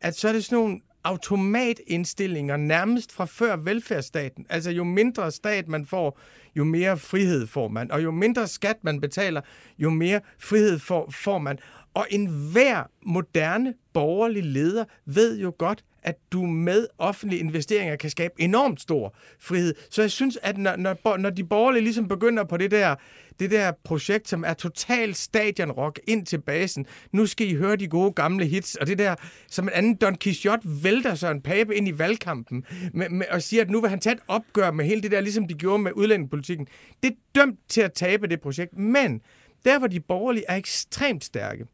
at 0.00 0.16
så 0.16 0.28
er 0.28 0.32
det 0.32 0.44
sådan 0.44 0.58
nogle 0.58 0.80
automatindstillinger 1.04 2.56
nærmest 2.56 3.12
fra 3.12 3.24
før 3.24 3.56
velfærdsstaten. 3.56 4.46
Altså 4.48 4.70
jo 4.70 4.84
mindre 4.84 5.30
stat 5.30 5.68
man 5.68 5.86
får, 5.86 6.18
jo 6.56 6.64
mere 6.64 6.98
frihed 6.98 7.46
får 7.46 7.68
man. 7.68 7.90
Og 7.90 8.02
jo 8.02 8.10
mindre 8.10 8.46
skat 8.46 8.76
man 8.82 9.00
betaler, 9.00 9.40
jo 9.78 9.90
mere 9.90 10.20
frihed 10.38 10.78
får, 10.78 11.10
får 11.10 11.38
man. 11.38 11.58
Og 11.94 12.06
enhver 12.10 12.82
moderne 13.06 13.74
borgerlig 13.92 14.44
leder 14.44 14.84
ved 15.06 15.38
jo 15.38 15.54
godt, 15.58 15.84
at 16.02 16.16
du 16.32 16.42
med 16.42 16.86
offentlige 16.98 17.40
investeringer 17.40 17.96
kan 17.96 18.10
skabe 18.10 18.34
enormt 18.38 18.80
stor 18.80 19.14
frihed. 19.40 19.74
Så 19.90 20.02
jeg 20.02 20.10
synes, 20.10 20.38
at 20.42 20.58
når, 20.58 20.76
når, 20.76 21.16
når 21.16 21.30
de 21.30 21.44
borgerlige 21.44 21.82
ligesom 21.82 22.08
begynder 22.08 22.44
på 22.44 22.56
det 22.56 22.70
der, 22.70 22.94
det 23.40 23.50
der 23.50 23.72
projekt, 23.84 24.28
som 24.28 24.44
er 24.46 24.54
total 24.54 25.14
stadionrock 25.14 26.00
ind 26.06 26.26
til 26.26 26.40
basen, 26.40 26.86
nu 27.12 27.26
skal 27.26 27.48
I 27.48 27.54
høre 27.54 27.76
de 27.76 27.88
gode 27.88 28.12
gamle 28.12 28.46
hits, 28.46 28.74
og 28.74 28.86
det 28.86 28.98
der, 28.98 29.14
som 29.48 29.64
en 29.64 29.70
anden 29.74 29.94
Don 29.94 30.18
Quixote 30.18 30.62
vælter 30.82 31.14
Søren 31.14 31.42
Pape 31.42 31.76
ind 31.76 31.88
i 31.88 31.98
valgkampen, 31.98 32.64
med, 32.92 33.08
med, 33.08 33.26
og 33.30 33.42
siger, 33.42 33.62
at 33.62 33.70
nu 33.70 33.80
vil 33.80 33.90
han 33.90 34.00
tage 34.00 34.14
et 34.14 34.22
opgør 34.28 34.70
med 34.70 34.84
hele 34.84 35.02
det 35.02 35.10
der, 35.10 35.20
ligesom 35.20 35.48
de 35.48 35.54
gjorde 35.54 35.82
med 35.82 35.92
udlændingepolitikken. 35.94 36.66
Det 37.02 37.10
er 37.10 37.16
dømt 37.34 37.58
til 37.68 37.80
at 37.80 37.92
tabe 37.92 38.26
det 38.26 38.40
projekt, 38.40 38.78
men 38.78 39.20
der, 39.64 39.78
hvor 39.78 39.88
de 39.88 40.00
borgerlige 40.00 40.44
er 40.48 40.56
ekstremt 40.56 41.24
stærke, 41.24 41.64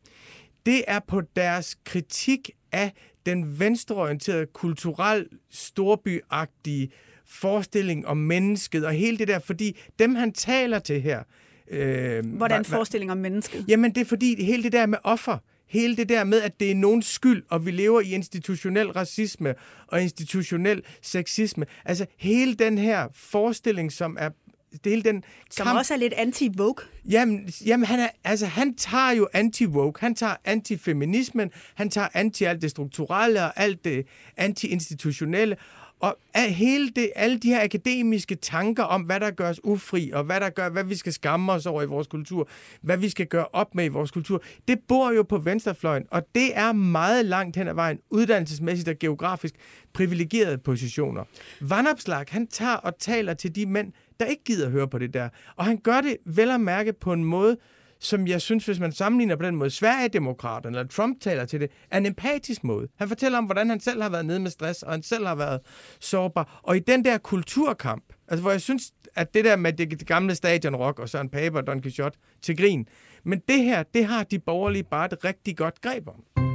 det 0.66 0.84
er 0.86 0.98
på 1.08 1.20
deres 1.36 1.78
kritik 1.84 2.50
af 2.72 2.92
den 3.30 3.60
venstreorienterede, 3.60 4.46
kulturel, 4.46 5.26
storbyagtige 5.50 6.90
forestilling 7.26 8.06
om 8.06 8.16
mennesket 8.16 8.86
og 8.86 8.92
hele 8.92 9.18
det 9.18 9.28
der, 9.28 9.38
fordi 9.38 9.76
dem, 9.98 10.14
han 10.14 10.32
taler 10.32 10.78
til 10.78 11.00
her... 11.00 11.22
Øh, 11.70 12.26
Hvordan 12.26 12.60
hva- 12.60 12.74
forestilling 12.74 13.10
om 13.10 13.18
mennesket? 13.18 13.64
Jamen, 13.68 13.94
det 13.94 14.00
er 14.00 14.04
fordi 14.04 14.44
hele 14.44 14.62
det 14.62 14.72
der 14.72 14.86
med 14.86 14.98
offer, 15.04 15.38
hele 15.66 15.96
det 15.96 16.08
der 16.08 16.24
med, 16.24 16.42
at 16.42 16.60
det 16.60 16.70
er 16.70 16.74
nogens 16.74 17.06
skyld, 17.06 17.42
og 17.50 17.66
vi 17.66 17.70
lever 17.70 18.00
i 18.00 18.10
institutionel 18.10 18.90
racisme 18.90 19.54
og 19.86 20.02
institutionel 20.02 20.82
sexisme. 21.02 21.66
Altså, 21.84 22.06
hele 22.16 22.54
den 22.54 22.78
her 22.78 23.08
forestilling, 23.14 23.92
som 23.92 24.16
er 24.20 24.30
det 24.72 24.92
hele 24.92 25.02
den 25.02 25.24
Som 25.50 25.66
kamp, 25.66 25.78
også 25.78 25.94
er 25.94 25.98
lidt 25.98 26.14
anti-vogue. 26.14 26.86
Jamen, 27.10 27.48
jamen 27.66 27.86
han, 27.86 28.00
er, 28.00 28.08
altså, 28.24 28.46
han 28.46 28.74
tager 28.74 29.10
jo 29.10 29.28
anti-woke, 29.34 30.00
han 30.00 30.14
tager 30.14 30.34
anti-feminismen, 30.44 31.50
han 31.74 31.90
tager 31.90 32.08
anti 32.14 32.44
alt 32.44 32.62
det 32.62 32.70
strukturelle 32.70 33.42
og 33.42 33.60
alt 33.60 33.84
det 33.84 34.06
anti-institutionelle. 34.36 35.56
Og 36.00 36.16
af 36.34 36.52
hele 36.52 36.90
det, 36.90 37.10
alle 37.16 37.38
de 37.38 37.48
her 37.48 37.64
akademiske 37.64 38.34
tanker 38.34 38.82
om, 38.82 39.02
hvad 39.02 39.20
der 39.20 39.30
gør 39.30 39.48
os 39.48 39.60
ufri, 39.64 40.10
og 40.10 40.24
hvad, 40.24 40.40
der 40.40 40.50
gør, 40.50 40.68
hvad 40.68 40.84
vi 40.84 40.96
skal 40.96 41.12
skamme 41.12 41.52
os 41.52 41.66
over 41.66 41.82
i 41.82 41.86
vores 41.86 42.06
kultur, 42.06 42.48
hvad 42.82 42.96
vi 42.96 43.08
skal 43.08 43.26
gøre 43.26 43.46
op 43.52 43.74
med 43.74 43.84
i 43.84 43.88
vores 43.88 44.10
kultur, 44.10 44.42
det 44.68 44.78
bor 44.88 45.12
jo 45.12 45.22
på 45.22 45.38
venstrefløjen, 45.38 46.04
og 46.10 46.22
det 46.34 46.56
er 46.56 46.72
meget 46.72 47.24
langt 47.24 47.56
hen 47.56 47.68
ad 47.68 47.74
vejen, 47.74 47.98
uddannelsesmæssigt 48.10 48.88
og 48.88 48.98
geografisk, 48.98 49.54
privilegerede 49.92 50.58
positioner. 50.58 51.24
Vandopslag, 51.60 52.24
han 52.28 52.46
tager 52.46 52.74
og 52.74 52.98
taler 52.98 53.34
til 53.34 53.54
de 53.54 53.66
mænd, 53.66 53.92
der 54.20 54.26
ikke 54.26 54.44
gider 54.44 54.70
høre 54.70 54.88
på 54.88 54.98
det 54.98 55.14
der. 55.14 55.28
Og 55.56 55.64
han 55.64 55.76
gør 55.76 56.00
det 56.00 56.16
vel 56.26 56.50
at 56.50 56.60
mærke 56.60 56.92
på 56.92 57.12
en 57.12 57.24
måde, 57.24 57.56
som 58.00 58.26
jeg 58.26 58.40
synes, 58.42 58.66
hvis 58.66 58.80
man 58.80 58.92
sammenligner 58.92 59.36
på 59.36 59.42
den 59.42 59.56
måde, 59.56 59.70
Sverigedemokraterne 59.70 60.78
eller 60.78 60.88
Trump 60.88 61.20
taler 61.20 61.44
til 61.44 61.60
det, 61.60 61.70
er 61.90 61.98
en 61.98 62.06
empatisk 62.06 62.64
måde. 62.64 62.88
Han 62.98 63.08
fortæller 63.08 63.38
om, 63.38 63.44
hvordan 63.44 63.70
han 63.70 63.80
selv 63.80 64.02
har 64.02 64.10
været 64.10 64.26
nede 64.26 64.40
med 64.40 64.50
stress, 64.50 64.82
og 64.82 64.92
han 64.92 65.02
selv 65.02 65.26
har 65.26 65.34
været 65.34 65.60
sårbar. 66.00 66.60
Og 66.62 66.76
i 66.76 66.80
den 66.80 67.04
der 67.04 67.18
kulturkamp, 67.18 68.04
altså 68.28 68.42
hvor 68.42 68.50
jeg 68.50 68.60
synes, 68.60 68.92
at 69.14 69.34
det 69.34 69.44
der 69.44 69.56
med 69.56 69.72
det, 69.72 69.90
det 69.90 70.06
gamle 70.06 70.34
stadionrock 70.34 70.98
og 70.98 71.08
Søren 71.08 71.28
Pape 71.28 71.58
og 71.58 71.66
Don 71.66 71.82
Quixote 71.82 72.18
til 72.42 72.56
grin, 72.56 72.88
men 73.24 73.42
det 73.48 73.64
her, 73.64 73.82
det 73.82 74.04
har 74.04 74.24
de 74.24 74.38
borgerlige 74.38 74.84
bare 74.84 75.04
et 75.12 75.24
rigtig 75.24 75.56
godt 75.56 75.80
greb 75.80 76.08
om. 76.08 76.47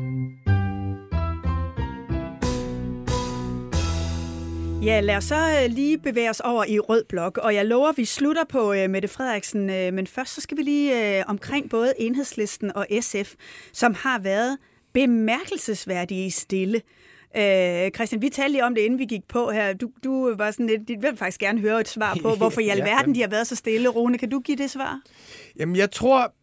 Ja, 4.86 5.00
lad 5.00 5.18
os 5.18 5.24
så 5.24 5.36
øh, 5.64 5.72
lige 5.72 5.98
bevæge 5.98 6.30
os 6.30 6.40
over 6.40 6.66
i 6.66 6.80
rød 6.80 7.04
blok, 7.10 7.38
og 7.38 7.56
jeg 7.56 7.66
lover, 7.66 7.90
at 7.90 7.98
vi 7.98 8.06
slutter 8.06 8.44
på 8.50 8.74
øh, 8.74 8.90
Mette 8.90 9.08
Frederiksen, 9.08 9.70
øh, 9.70 9.94
men 9.94 10.08
først 10.08 10.34
så 10.34 10.42
skal 10.42 10.58
vi 10.58 10.64
lige 10.64 11.18
øh, 11.20 11.24
omkring 11.28 11.70
både 11.70 11.94
Enhedslisten 11.98 12.76
og 12.76 12.88
SF, 13.02 13.34
som 13.74 13.94
har 13.94 14.20
været 14.20 14.58
bemærkelsesværdige 14.94 16.32
stille 16.32 16.82
Øh, 17.38 17.92
Christian, 17.92 18.22
vi 18.22 18.30
talte 18.30 18.52
lige 18.52 18.66
om 18.66 18.76
det, 18.76 18.82
inden 18.82 19.00
vi 19.00 19.06
gik 19.06 19.28
på 19.28 19.52
her. 19.52 19.74
Du, 19.74 19.90
du 20.04 20.36
var 20.36 20.52
sådan 20.52 20.68
lidt, 20.68 21.02
vil 21.02 21.18
faktisk 21.18 21.40
gerne 21.40 21.60
høre 21.60 21.82
et 21.82 21.88
svar 21.88 22.18
på, 22.22 22.36
hvorfor 22.38 22.62
i 22.62 22.70
alverden 22.70 23.16
de 23.16 23.22
har 23.22 23.28
været 23.28 23.48
så 23.48 23.56
stille. 23.56 23.90
Rune, 23.90 24.18
kan 24.18 24.30
du 24.30 24.40
give 24.40 24.58
det 24.58 24.72
svar? 24.72 25.02
Jamen, 25.60 25.76
jeg 25.76 25.92
tror, 25.92 26.34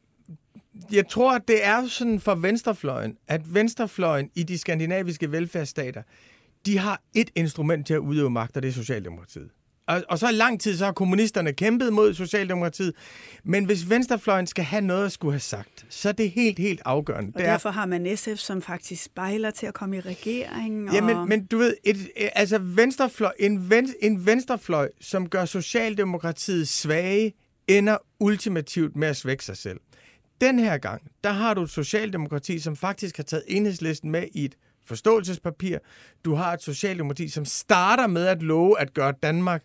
jeg 0.93 1.09
tror, 1.09 1.39
det 1.39 1.65
er 1.65 1.87
sådan 1.87 2.21
for 2.21 2.35
venstrefløjen, 2.35 3.17
at 3.29 3.55
venstrefløjen 3.55 4.31
i 4.35 4.43
de 4.43 4.59
skandinaviske 4.59 5.33
velfærdsstater, 5.33 6.03
de 6.67 6.79
har 6.79 7.03
et 7.15 7.31
instrument 7.35 7.87
til 7.87 7.95
at 7.95 7.99
udøve 7.99 8.31
magt, 8.31 8.57
og 8.57 8.63
det 8.63 8.69
er 8.69 8.73
Socialdemokratiet. 8.73 9.51
Og, 9.91 10.03
og 10.09 10.19
så 10.19 10.29
i 10.29 10.33
lang 10.33 10.61
tid, 10.61 10.77
så 10.77 10.85
har 10.85 10.93
kommunisterne 10.93 11.53
kæmpet 11.53 11.93
mod 11.93 12.15
Socialdemokratiet. 12.15 12.95
Men 13.45 13.65
hvis 13.65 13.91
venstrefløjen 13.91 14.47
skal 14.47 14.65
have 14.65 14.83
noget 14.83 15.05
at 15.05 15.13
skulle 15.13 15.33
have 15.33 15.41
sagt, 15.41 15.87
så 15.89 16.09
er 16.09 16.13
det 16.13 16.31
helt, 16.31 16.59
helt 16.59 16.83
afgørende. 16.85 17.33
Og 17.35 17.39
det 17.39 17.49
derfor 17.49 17.69
er, 17.69 17.73
har 17.73 17.87
man 17.87 18.17
SF, 18.17 18.37
som 18.37 18.63
faktisk 18.63 19.03
spejler 19.03 19.51
til 19.51 19.67
at 19.67 19.75
komme 19.75 19.97
i 19.97 20.01
regering. 20.01 20.89
Og... 20.89 20.95
Jamen, 20.95 21.29
men 21.29 21.47
du 21.47 21.59
ved, 21.59 21.75
et, 21.85 22.11
altså 22.17 22.59
venstrefløj, 22.59 23.33
en, 23.39 23.71
ven, 23.71 23.95
en 24.03 24.27
venstrefløj, 24.27 24.91
som 25.01 25.29
gør 25.29 25.45
Socialdemokratiet 25.45 26.69
svage, 26.69 27.33
ender 27.69 27.97
ultimativt 28.21 28.97
med 28.97 29.09
at 29.09 29.17
svække 29.17 29.45
sig 29.45 29.57
selv. 29.57 29.81
Den 30.41 30.59
her 30.59 30.79
gang, 30.79 31.03
der 31.25 31.31
har 31.31 31.55
du 31.55 31.63
et 31.63 31.71
Socialdemokrati, 31.71 32.59
som 32.59 32.77
faktisk 32.77 33.17
har 33.17 33.25
taget 33.25 33.45
enhedslisten 33.49 34.11
med 34.11 34.25
i 34.35 34.45
et 34.45 34.55
forståelsespapir. 34.91 35.79
Du 36.25 36.35
har 36.35 36.53
et 36.53 36.63
Socialdemokrati, 36.63 37.29
som 37.29 37.45
starter 37.45 38.07
med 38.07 38.27
at 38.27 38.43
love 38.43 38.81
at 38.81 38.95
gøre 38.95 39.13
Danmark 39.23 39.63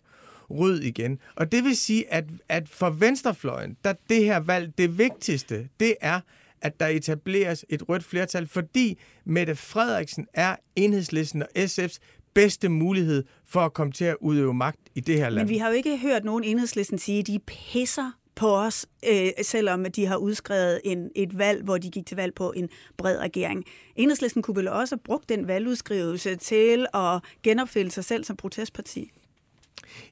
rød 0.50 0.80
igen. 0.80 1.18
Og 1.36 1.52
det 1.52 1.64
vil 1.64 1.76
sige, 1.76 2.12
at, 2.12 2.24
at 2.48 2.68
for 2.68 2.90
venstrefløjen, 2.90 3.76
der 3.84 3.94
det 4.10 4.24
her 4.24 4.40
valg, 4.40 4.72
det 4.78 4.98
vigtigste, 4.98 5.68
det 5.80 5.94
er, 6.00 6.20
at 6.60 6.80
der 6.80 6.86
etableres 6.86 7.64
et 7.68 7.88
rødt 7.88 8.04
flertal, 8.04 8.46
fordi 8.46 8.98
Mette 9.24 9.56
Frederiksen 9.56 10.26
er 10.34 10.56
enhedslisten 10.76 11.42
og 11.42 11.48
SF's 11.58 11.98
bedste 12.34 12.68
mulighed 12.68 13.24
for 13.46 13.60
at 13.60 13.72
komme 13.72 13.92
til 13.92 14.04
at 14.04 14.16
udøve 14.20 14.54
magt 14.54 14.80
i 14.94 15.00
det 15.00 15.16
her 15.16 15.28
land. 15.28 15.46
Men 15.46 15.48
vi 15.48 15.58
har 15.58 15.68
jo 15.68 15.74
ikke 15.74 15.98
hørt 15.98 16.24
nogen 16.24 16.44
enhedslisten 16.44 16.98
sige, 16.98 17.20
at 17.20 17.26
de 17.26 17.38
pisser 17.46 18.10
på 18.36 18.56
os, 18.56 18.86
øh, 19.08 19.28
selvom 19.42 19.84
de 19.84 20.06
har 20.06 20.16
udskrevet 20.16 20.80
en, 20.84 21.10
et 21.14 21.38
valg, 21.38 21.64
hvor 21.64 21.78
de 21.78 21.90
gik 21.90 22.06
til 22.06 22.16
valg 22.16 22.34
på 22.34 22.52
en 22.56 22.68
bred 22.96 23.18
regering. 23.18 23.64
Enhedslisten 23.96 24.42
kunne 24.42 24.56
vel 24.56 24.68
også 24.68 24.94
have 24.94 25.00
brugt 25.04 25.28
den 25.28 25.48
valgudskrivelse 25.48 26.36
til 26.36 26.86
at 26.94 27.20
genopfælde 27.42 27.90
sig 27.90 28.04
selv 28.04 28.24
som 28.24 28.36
protestparti? 28.36 29.10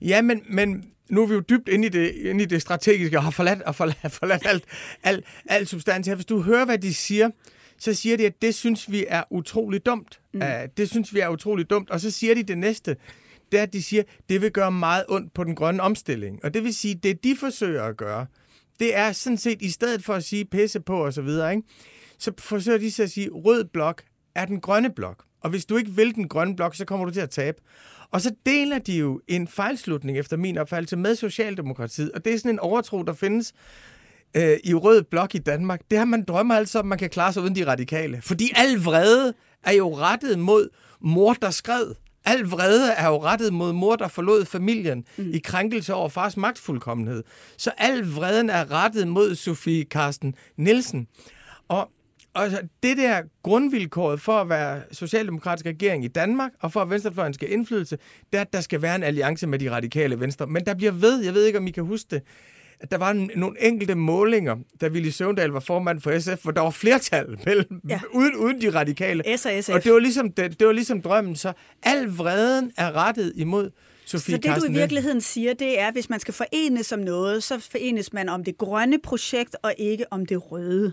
Ja, 0.00 0.22
men, 0.22 0.42
men 0.48 0.90
nu 1.08 1.22
er 1.22 1.26
vi 1.26 1.34
jo 1.34 1.40
dybt 1.40 1.68
inde 1.68 1.87
i 1.87 1.90
det, 1.90 2.14
inde 2.14 2.44
i 2.44 2.46
det 2.46 2.62
strategiske 2.62 3.18
og 3.18 3.24
har 3.24 3.30
forladt, 3.30 3.62
og 3.62 3.74
forladt, 3.74 4.12
forladt 4.20 4.46
alt, 4.46 4.64
alt, 5.02 5.24
alt 5.46 5.68
substans 5.68 6.06
her. 6.06 6.14
Hvis 6.14 6.26
du 6.26 6.40
hører, 6.40 6.64
hvad 6.64 6.78
de 6.78 6.94
siger, 6.94 7.30
så 7.78 7.94
siger 7.94 8.16
de, 8.16 8.26
at 8.26 8.42
det 8.42 8.54
synes 8.54 8.92
vi 8.92 9.04
er 9.08 9.22
utrolig 9.30 9.87
dumt. 9.87 10.20
Mm. 10.32 10.40
Uh, 10.40 10.48
det 10.76 10.90
synes 10.90 11.14
vi 11.14 11.20
er 11.20 11.28
utrolig 11.28 11.70
dumt. 11.70 11.90
Og 11.90 12.00
så 12.00 12.10
siger 12.10 12.34
de 12.34 12.42
det 12.42 12.58
næste 12.58 12.96
det 13.54 13.58
er, 13.58 13.62
at 13.62 13.72
de 13.72 13.82
siger, 13.82 14.02
det 14.28 14.42
vil 14.42 14.50
gøre 14.50 14.72
meget 14.72 15.04
ondt 15.08 15.34
på 15.34 15.44
den 15.44 15.54
grønne 15.54 15.82
omstilling. 15.82 16.44
Og 16.44 16.54
det 16.54 16.64
vil 16.64 16.74
sige, 16.74 16.94
det 16.94 17.24
de 17.24 17.36
forsøger 17.36 17.82
at 17.82 17.96
gøre, 17.96 18.26
det 18.80 18.96
er 18.96 19.12
sådan 19.12 19.36
set, 19.36 19.62
i 19.62 19.70
stedet 19.70 20.04
for 20.04 20.14
at 20.14 20.24
sige 20.24 20.44
pisse 20.44 20.80
på 20.80 21.04
og 21.04 21.12
så 21.12 21.22
videre, 21.22 21.50
ikke? 21.50 21.68
så 22.18 22.32
forsøger 22.38 22.78
de 22.78 22.90
så 22.90 23.02
at 23.02 23.10
sige, 23.10 23.28
rød 23.30 23.64
blok 23.64 24.02
er 24.34 24.44
den 24.44 24.60
grønne 24.60 24.90
blok. 24.90 25.24
Og 25.40 25.50
hvis 25.50 25.66
du 25.66 25.76
ikke 25.76 25.90
vil 25.90 26.14
den 26.14 26.28
grønne 26.28 26.56
blok, 26.56 26.74
så 26.74 26.84
kommer 26.84 27.06
du 27.06 27.12
til 27.12 27.20
at 27.20 27.30
tabe. 27.30 27.58
Og 28.10 28.20
så 28.20 28.34
deler 28.46 28.78
de 28.78 28.98
jo 28.98 29.20
en 29.28 29.48
fejlslutning, 29.48 30.18
efter 30.18 30.36
min 30.36 30.58
opfattelse, 30.58 30.96
med 30.96 31.14
Socialdemokratiet. 31.14 32.12
Og 32.12 32.24
det 32.24 32.34
er 32.34 32.38
sådan 32.38 32.50
en 32.50 32.58
overtro, 32.58 33.02
der 33.02 33.12
findes 33.12 33.52
øh, 34.36 34.56
i 34.64 34.74
rød 34.74 35.02
blok 35.02 35.34
i 35.34 35.38
Danmark. 35.38 35.80
Det 35.90 35.98
har 35.98 36.04
man 36.04 36.24
drømmer 36.24 36.54
altså, 36.54 36.78
om, 36.78 36.86
man 36.86 36.98
kan 36.98 37.10
klare 37.10 37.32
sig 37.32 37.42
uden 37.42 37.56
de 37.56 37.66
radikale. 37.66 38.22
Fordi 38.22 38.52
al 38.56 38.78
vrede 38.78 39.34
er 39.64 39.72
jo 39.72 39.96
rettet 39.96 40.38
mod 40.38 40.68
mor, 41.00 41.32
der 41.32 41.50
skred. 41.50 41.94
Al 42.24 42.44
vrede 42.50 42.92
er 42.92 43.08
jo 43.08 43.22
rettet 43.22 43.52
mod 43.52 43.72
mor, 43.72 43.96
der 43.96 44.08
forlod 44.08 44.44
familien 44.44 45.04
mm. 45.16 45.30
i 45.34 45.38
krænkelse 45.38 45.94
over 45.94 46.08
fars 46.08 46.37
magtfuldkommenhed. 46.37 47.22
Så 47.56 47.70
al 47.78 48.06
vreden 48.06 48.50
er 48.50 48.70
rettet 48.70 49.08
mod 49.08 49.34
Sofie 49.34 49.84
Karsten 49.84 50.34
Nielsen. 50.56 51.06
Og 51.68 51.90
og 52.34 52.50
det 52.82 52.96
der 52.96 53.22
grundvilkåret 53.42 54.20
for 54.20 54.32
at 54.32 54.48
være 54.48 54.82
socialdemokratisk 54.92 55.66
regering 55.66 56.04
i 56.04 56.08
Danmark, 56.08 56.50
og 56.60 56.72
for 56.72 56.80
at 56.80 56.90
venstrefløjen 56.90 57.34
skal 57.34 57.52
indflydelse, 57.52 57.98
det 58.32 58.38
er, 58.38 58.40
at 58.40 58.52
der 58.52 58.60
skal 58.60 58.82
være 58.82 58.94
en 58.94 59.02
alliance 59.02 59.46
med 59.46 59.58
de 59.58 59.70
radikale 59.70 60.20
venstre. 60.20 60.46
Men 60.46 60.66
der 60.66 60.74
bliver 60.74 60.92
ved, 60.92 61.24
jeg 61.24 61.34
ved 61.34 61.44
ikke, 61.44 61.58
om 61.58 61.66
I 61.66 61.70
kan 61.70 61.84
huske 61.84 62.06
det, 62.10 62.22
at 62.80 62.90
der 62.90 62.98
var 62.98 63.12
nogle 63.37 63.56
enkelte 63.60 63.94
målinger, 63.94 64.56
da 64.80 64.88
Willy 64.88 65.08
Søvndal 65.08 65.50
var 65.50 65.60
formand 65.60 66.00
for 66.00 66.18
SF, 66.18 66.42
hvor 66.42 66.52
der 66.52 66.60
var 66.60 66.70
flertal 66.70 67.26
mellem, 67.46 67.80
ja. 67.88 68.00
uden, 68.12 68.37
uden 68.37 68.60
de 68.60 68.74
radikale. 68.74 69.37
S 69.37 69.46
og 69.46 69.52
SF. 69.64 69.74
Og 69.74 69.84
det 69.84 69.92
var, 69.92 69.98
ligesom, 69.98 70.32
det, 70.32 70.60
det 70.60 70.66
var 70.66 70.72
ligesom 70.72 71.02
drømmen. 71.02 71.37
Så 71.37 71.52
al 71.82 72.06
vreden 72.06 72.72
er 72.76 72.92
rettet 72.92 73.32
imod 73.37 73.70
Sofie 74.06 74.34
Så 74.34 74.40
det, 74.42 74.62
du 74.62 74.66
i 74.68 74.72
virkeligheden 74.72 75.20
siger, 75.20 75.54
det 75.54 75.80
er, 75.80 75.87
at 75.87 75.94
hvis 75.94 76.10
man 76.10 76.20
skal 76.20 76.34
forenes 76.34 76.92
om 76.92 76.98
noget, 76.98 77.42
så 77.42 77.58
forenes 77.58 78.12
man 78.12 78.28
om 78.28 78.44
det 78.44 78.58
grønne 78.58 78.98
projekt, 79.02 79.56
og 79.62 79.74
ikke 79.78 80.12
om 80.12 80.26
det 80.26 80.52
røde. 80.52 80.92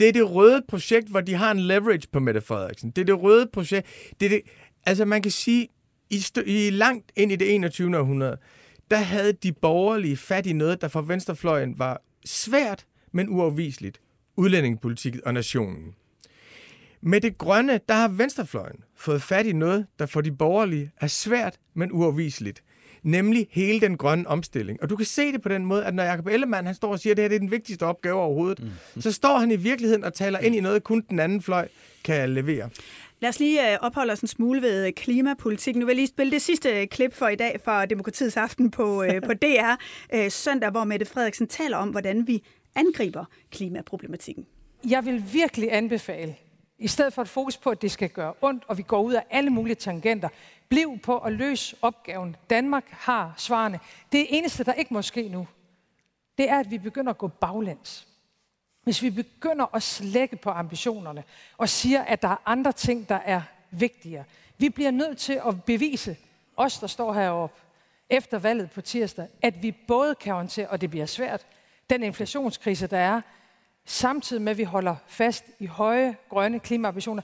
Det 0.00 0.08
er 0.08 0.12
det 0.12 0.30
røde 0.30 0.62
projekt, 0.68 1.08
hvor 1.08 1.20
de 1.20 1.34
har 1.34 1.50
en 1.50 1.60
leverage 1.60 2.08
på 2.12 2.20
Mette 2.20 2.40
Frederiksen. 2.40 2.90
Det 2.90 3.02
er 3.02 3.06
det 3.06 3.22
røde 3.22 3.46
projekt. 3.52 3.86
Det 4.20 4.26
er 4.26 4.30
det, 4.30 4.40
altså 4.86 5.04
man 5.04 5.22
kan 5.22 5.30
sige, 5.30 5.68
i, 6.10 6.22
i 6.46 6.70
langt 6.70 7.12
ind 7.16 7.32
i 7.32 7.36
det 7.36 7.54
21. 7.54 7.98
århundrede, 7.98 8.36
der 8.90 8.96
havde 8.96 9.32
de 9.32 9.52
borgerlige 9.52 10.16
fat 10.16 10.46
i 10.46 10.52
noget, 10.52 10.80
der 10.80 10.88
for 10.88 11.00
venstrefløjen 11.00 11.78
var 11.78 12.02
svært, 12.24 12.86
men 13.12 13.28
uafviseligt. 13.28 14.00
Udlændingepolitik 14.36 15.16
og 15.26 15.34
nationen. 15.34 15.94
Med 17.00 17.20
det 17.20 17.38
grønne, 17.38 17.80
der 17.88 17.94
har 17.94 18.08
venstrefløjen 18.08 18.76
fået 18.96 19.22
fat 19.22 19.46
i 19.46 19.52
noget, 19.52 19.86
der 19.98 20.06
for 20.06 20.20
de 20.20 20.32
borgerlige 20.32 20.90
er 21.00 21.06
svært, 21.06 21.58
men 21.74 21.92
uafviseligt. 21.92 22.62
Nemlig 23.02 23.48
hele 23.50 23.80
den 23.80 23.96
grønne 23.96 24.28
omstilling. 24.28 24.82
Og 24.82 24.90
du 24.90 24.96
kan 24.96 25.06
se 25.06 25.32
det 25.32 25.42
på 25.42 25.48
den 25.48 25.64
måde, 25.64 25.84
at 25.84 25.94
når 25.94 26.02
Jacob 26.02 26.26
Ellemann 26.26 26.66
han 26.66 26.74
står 26.74 26.92
og 26.92 27.00
siger, 27.00 27.12
at 27.12 27.16
det 27.16 27.22
her 27.22 27.28
det 27.28 27.34
er 27.34 27.40
den 27.40 27.50
vigtigste 27.50 27.82
opgave 27.82 28.14
overhovedet, 28.20 28.64
mm. 28.94 29.00
så 29.00 29.12
står 29.12 29.38
han 29.38 29.50
i 29.50 29.56
virkeligheden 29.56 30.04
og 30.04 30.14
taler 30.14 30.38
ind 30.38 30.54
i 30.54 30.60
noget, 30.60 30.84
kun 30.84 31.04
den 31.10 31.18
anden 31.18 31.42
fløj 31.42 31.68
kan 32.04 32.30
levere. 32.34 32.70
Lad 33.20 33.28
os 33.28 33.38
lige 33.38 33.72
øh, 33.72 33.78
opholde 33.80 34.12
os 34.12 34.20
en 34.20 34.28
smule 34.28 34.62
ved 34.62 34.86
øh, 34.86 34.92
klimapolitik. 34.92 35.76
Nu 35.76 35.86
vil 35.86 35.92
jeg 35.92 35.96
lige 35.96 36.06
spille 36.06 36.32
det 36.32 36.42
sidste 36.42 36.80
øh, 36.80 36.86
klip 36.86 37.14
for 37.14 37.28
i 37.28 37.36
dag 37.36 37.60
fra 37.64 37.86
Demokratiets 37.86 38.36
Aften 38.36 38.70
på, 38.70 39.04
på 39.26 39.32
DR 39.42 39.74
søndag, 40.28 40.70
hvor 40.70 40.84
Mette 40.84 41.06
Frederiksen 41.06 41.46
taler 41.46 41.76
om, 41.76 41.88
hvordan 41.88 42.26
vi 42.26 42.42
angriber 42.74 43.24
klimaproblematikken. 43.50 44.46
Jeg 44.90 45.04
vil 45.04 45.24
virkelig 45.32 45.72
anbefale, 45.72 46.36
i 46.78 46.88
stedet 46.88 47.12
for 47.12 47.22
et 47.22 47.28
fokus 47.28 47.56
på, 47.56 47.70
at 47.70 47.82
det 47.82 47.90
skal 47.90 48.08
gøre 48.08 48.34
ondt, 48.42 48.64
og 48.68 48.78
vi 48.78 48.82
går 48.82 49.02
ud 49.02 49.12
af 49.12 49.24
alle 49.30 49.50
mulige 49.50 49.74
tangenter, 49.74 50.28
bliv 50.68 50.98
på 51.02 51.18
at 51.18 51.32
løse 51.32 51.76
opgaven. 51.82 52.36
Danmark 52.50 52.84
har 52.90 53.34
svarene. 53.36 53.78
Det 54.12 54.26
eneste, 54.28 54.64
der 54.64 54.72
ikke 54.72 54.94
må 54.94 55.02
ske 55.02 55.28
nu, 55.28 55.48
det 56.38 56.50
er, 56.50 56.58
at 56.58 56.70
vi 56.70 56.78
begynder 56.78 57.10
at 57.10 57.18
gå 57.18 57.28
baglæns. 57.28 58.07
Hvis 58.88 59.02
vi 59.02 59.10
begynder 59.10 59.74
at 59.74 59.82
slække 59.82 60.36
på 60.36 60.50
ambitionerne 60.50 61.24
og 61.58 61.68
siger, 61.68 62.02
at 62.02 62.22
der 62.22 62.28
er 62.28 62.42
andre 62.46 62.72
ting, 62.72 63.08
der 63.08 63.14
er 63.14 63.42
vigtigere. 63.70 64.24
Vi 64.58 64.68
bliver 64.68 64.90
nødt 64.90 65.18
til 65.18 65.40
at 65.46 65.64
bevise, 65.64 66.16
os 66.56 66.78
der 66.78 66.86
står 66.86 67.12
heroppe, 67.12 67.60
efter 68.10 68.38
valget 68.38 68.70
på 68.70 68.80
tirsdag, 68.80 69.26
at 69.42 69.62
vi 69.62 69.72
både 69.88 70.14
kan 70.14 70.34
håndtere, 70.34 70.68
og 70.68 70.80
det 70.80 70.90
bliver 70.90 71.06
svært, 71.06 71.46
den 71.90 72.02
inflationskrise, 72.02 72.86
der 72.86 72.98
er, 72.98 73.20
samtidig 73.84 74.42
med, 74.42 74.50
at 74.50 74.58
vi 74.58 74.64
holder 74.64 74.96
fast 75.06 75.44
i 75.58 75.66
høje 75.66 76.16
grønne 76.28 76.60
klimaambitioner. 76.60 77.22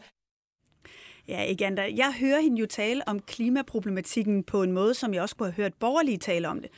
Ja, 1.29 1.43
igen, 1.43 1.79
jeg 1.79 2.15
hører 2.21 2.41
hende 2.41 2.61
jo 2.61 2.67
tale 2.67 3.09
om 3.09 3.21
klimaproblematikken 3.21 4.43
på 4.43 4.63
en 4.63 4.73
måde, 4.73 4.95
som 4.95 5.15
jeg 5.15 5.23
også 5.23 5.37
kunne 5.37 5.53
have 5.53 5.63
hørt 5.63 5.75
borgerlige 5.75 6.19
tale 6.19 6.49
om 6.49 6.61
det. 6.61 6.71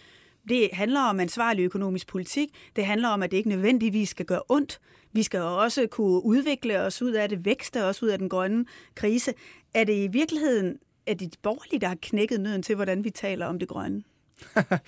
Det 0.48 0.68
handler 0.72 1.00
om 1.00 1.20
ansvarlig 1.20 1.62
økonomisk 1.62 2.06
politik. 2.06 2.48
Det 2.76 2.86
handler 2.86 3.08
om, 3.08 3.22
at 3.22 3.30
det 3.30 3.36
ikke 3.36 3.48
nødvendigvis 3.48 4.08
skal 4.08 4.26
gøre 4.26 4.42
ondt. 4.48 4.80
Vi 5.12 5.22
skal 5.22 5.40
også 5.40 5.86
kunne 5.86 6.24
udvikle 6.24 6.80
os 6.80 7.02
ud 7.02 7.12
af 7.12 7.28
det, 7.28 7.44
vækste 7.44 7.84
os 7.84 8.02
ud 8.02 8.08
af 8.08 8.18
den 8.18 8.28
grønne 8.28 8.64
krise. 8.94 9.34
Er 9.74 9.84
det 9.84 10.04
i 10.04 10.06
virkeligheden 10.06 10.78
at 11.06 11.20
det 11.20 11.32
de 11.32 11.38
borgerlige, 11.42 11.80
der 11.80 11.88
har 11.88 11.98
knækket 12.02 12.40
nøden 12.40 12.62
til, 12.62 12.74
hvordan 12.74 13.04
vi 13.04 13.10
taler 13.10 13.46
om 13.46 13.58
det 13.58 13.68
grønne? 13.68 14.02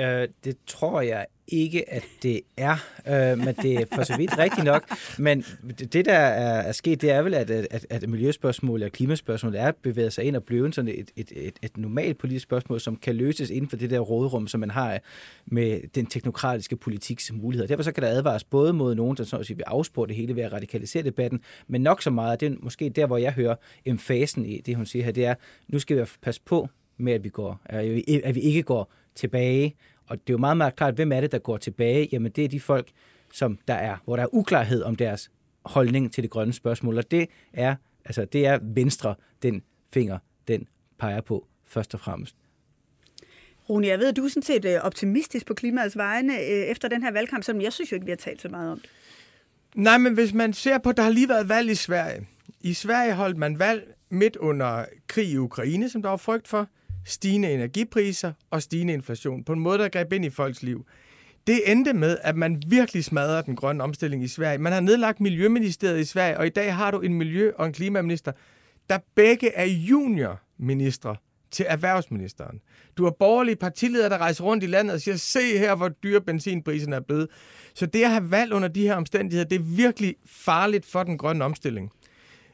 Øh, 0.00 0.28
det 0.44 0.56
tror 0.66 1.00
jeg 1.00 1.26
ikke, 1.48 1.90
at 1.90 2.04
det 2.22 2.40
er, 2.56 2.76
øh, 3.08 3.38
men 3.38 3.54
det 3.62 3.74
er 3.74 3.84
for 3.94 4.02
så 4.02 4.16
vidt 4.16 4.38
rigtigt 4.38 4.64
nok. 4.64 4.90
Men 5.18 5.44
det, 5.92 6.04
der 6.04 6.12
er, 6.12 6.60
er 6.60 6.72
sket, 6.72 7.00
det 7.00 7.10
er 7.10 7.22
vel, 7.22 7.34
at, 7.34 7.50
at, 7.50 7.86
at 7.90 8.08
miljøspørgsmål 8.08 8.82
og 8.82 8.92
klimaspørgsmål 8.92 9.54
er 9.54 9.72
bevæget 9.82 10.12
sig 10.12 10.24
ind 10.24 10.36
og 10.36 10.44
blevet 10.44 10.74
sådan 10.74 10.88
et, 10.88 11.10
et, 11.16 11.32
et, 11.36 11.58
et 11.62 11.76
normalt 11.76 12.18
politisk 12.18 12.42
spørgsmål, 12.42 12.80
som 12.80 12.96
kan 12.96 13.14
løses 13.14 13.50
inden 13.50 13.70
for 13.70 13.76
det 13.76 13.90
der 13.90 13.98
rådrum, 13.98 14.48
som 14.48 14.60
man 14.60 14.70
har 14.70 14.98
med 15.46 15.80
den 15.94 16.06
teknokratiske 16.06 16.76
politiks 16.76 17.32
muligheder. 17.32 17.68
Derfor 17.68 17.82
så 17.82 17.92
kan 17.92 18.02
der 18.02 18.08
advares 18.08 18.44
både 18.44 18.72
mod 18.72 18.94
nogen, 18.94 19.16
der 19.16 19.24
sådan 19.24 19.40
at 19.40 19.46
sige, 19.46 19.56
vil 19.56 19.64
afspore 19.66 20.06
det 20.06 20.16
hele 20.16 20.36
ved 20.36 20.42
at 20.42 20.52
radikalisere 20.52 21.02
debatten, 21.02 21.40
men 21.68 21.80
nok 21.80 22.02
så 22.02 22.10
meget, 22.10 22.40
det 22.40 22.52
er 22.52 22.56
måske 22.62 22.88
der, 22.88 23.06
hvor 23.06 23.16
jeg 23.16 23.32
hører 23.32 23.54
emfasen 23.84 24.46
i 24.46 24.60
det, 24.66 24.76
hun 24.76 24.86
siger 24.86 25.04
her, 25.04 25.12
det 25.12 25.26
er, 25.26 25.34
nu 25.68 25.78
skal 25.78 25.96
vi 25.96 26.04
passe 26.22 26.40
på 26.44 26.68
med, 27.00 27.12
at 27.12 27.24
vi, 27.24 27.28
går, 27.28 27.60
at 28.24 28.34
vi 28.34 28.40
ikke 28.40 28.62
går 28.62 28.92
tilbage. 29.14 29.76
Og 30.06 30.18
det 30.18 30.30
er 30.30 30.34
jo 30.34 30.38
meget, 30.38 30.56
meget 30.56 30.76
klart, 30.76 30.94
hvem 30.94 31.12
er 31.12 31.20
det, 31.20 31.32
der 31.32 31.38
går 31.38 31.56
tilbage? 31.56 32.08
Jamen, 32.12 32.32
det 32.32 32.44
er 32.44 32.48
de 32.48 32.60
folk, 32.60 32.88
som 33.32 33.58
der 33.68 33.74
er, 33.74 33.96
hvor 34.04 34.16
der 34.16 34.22
er 34.22 34.34
uklarhed 34.34 34.82
om 34.82 34.96
deres 34.96 35.30
holdning 35.64 36.12
til 36.12 36.22
det 36.22 36.30
grønne 36.30 36.52
spørgsmål. 36.52 36.98
Og 36.98 37.10
det 37.10 37.28
er, 37.52 37.74
altså, 38.04 38.24
det 38.24 38.46
er 38.46 38.58
Venstre, 38.62 39.14
den 39.42 39.62
finger, 39.92 40.18
den 40.48 40.68
peger 40.98 41.20
på 41.20 41.46
først 41.66 41.94
og 41.94 42.00
fremmest. 42.00 42.36
Rune, 43.70 43.86
jeg 43.86 43.98
ved, 43.98 44.08
at 44.08 44.16
du 44.16 44.24
er 44.24 44.28
sådan 44.28 44.42
set 44.42 44.64
øh, 44.64 44.80
optimistisk 44.82 45.46
på 45.46 45.54
klimaets 45.54 45.96
vegne 45.96 46.38
øh, 46.38 46.46
efter 46.46 46.88
den 46.88 47.02
her 47.02 47.12
valgkamp, 47.12 47.44
som 47.44 47.60
jeg 47.60 47.72
synes 47.72 47.92
jo 47.92 47.94
ikke, 47.94 48.04
vi 48.04 48.10
har 48.10 48.16
talt 48.16 48.42
så 48.42 48.48
meget 48.48 48.72
om. 48.72 48.80
Nej, 49.74 49.98
men 49.98 50.14
hvis 50.14 50.32
man 50.32 50.52
ser 50.52 50.78
på, 50.78 50.92
der 50.92 51.02
har 51.02 51.10
lige 51.10 51.28
været 51.28 51.48
valg 51.48 51.70
i 51.70 51.74
Sverige. 51.74 52.26
I 52.60 52.74
Sverige 52.74 53.14
holdt 53.14 53.36
man 53.36 53.58
valg 53.58 53.94
midt 54.08 54.36
under 54.36 54.84
krig 55.06 55.28
i 55.28 55.36
Ukraine, 55.36 55.88
som 55.88 56.02
der 56.02 56.08
var 56.08 56.16
frygt 56.16 56.48
for, 56.48 56.68
stigende 57.04 57.52
energipriser 57.52 58.32
og 58.50 58.62
stigende 58.62 58.92
inflation, 58.92 59.44
på 59.44 59.52
en 59.52 59.60
måde, 59.60 59.78
der 59.78 59.88
greb 59.88 60.12
ind 60.12 60.24
i 60.24 60.30
folks 60.30 60.62
liv. 60.62 60.86
Det 61.46 61.72
endte 61.72 61.92
med, 61.92 62.18
at 62.22 62.36
man 62.36 62.62
virkelig 62.66 63.04
smadrede 63.04 63.42
den 63.42 63.56
grønne 63.56 63.84
omstilling 63.84 64.24
i 64.24 64.28
Sverige. 64.28 64.58
Man 64.58 64.72
har 64.72 64.80
nedlagt 64.80 65.20
Miljøministeriet 65.20 66.00
i 66.00 66.04
Sverige, 66.04 66.38
og 66.38 66.46
i 66.46 66.50
dag 66.50 66.74
har 66.74 66.90
du 66.90 67.00
en 67.00 67.14
miljø- 67.14 67.52
og 67.56 67.66
en 67.66 67.72
klimaminister, 67.72 68.32
der 68.90 68.98
begge 69.14 69.54
er 69.54 69.64
juniorministre 69.64 71.16
til 71.50 71.66
erhvervsministeren. 71.68 72.60
Du 72.96 73.04
har 73.04 73.10
borgerlige 73.10 73.56
partiledere, 73.56 74.08
der 74.08 74.18
rejser 74.18 74.44
rundt 74.44 74.64
i 74.64 74.66
landet 74.66 74.94
og 74.94 75.00
siger, 75.00 75.16
se 75.16 75.58
her, 75.58 75.74
hvor 75.74 75.88
dyre 75.88 76.20
benzinpriserne 76.20 76.96
er 76.96 77.00
blevet. 77.00 77.28
Så 77.74 77.86
det 77.86 78.02
at 78.02 78.10
have 78.10 78.30
valg 78.30 78.52
under 78.52 78.68
de 78.68 78.82
her 78.82 78.94
omstændigheder, 78.94 79.48
det 79.48 79.56
er 79.56 79.76
virkelig 79.76 80.14
farligt 80.26 80.86
for 80.86 81.02
den 81.02 81.18
grønne 81.18 81.44
omstilling. 81.44 81.90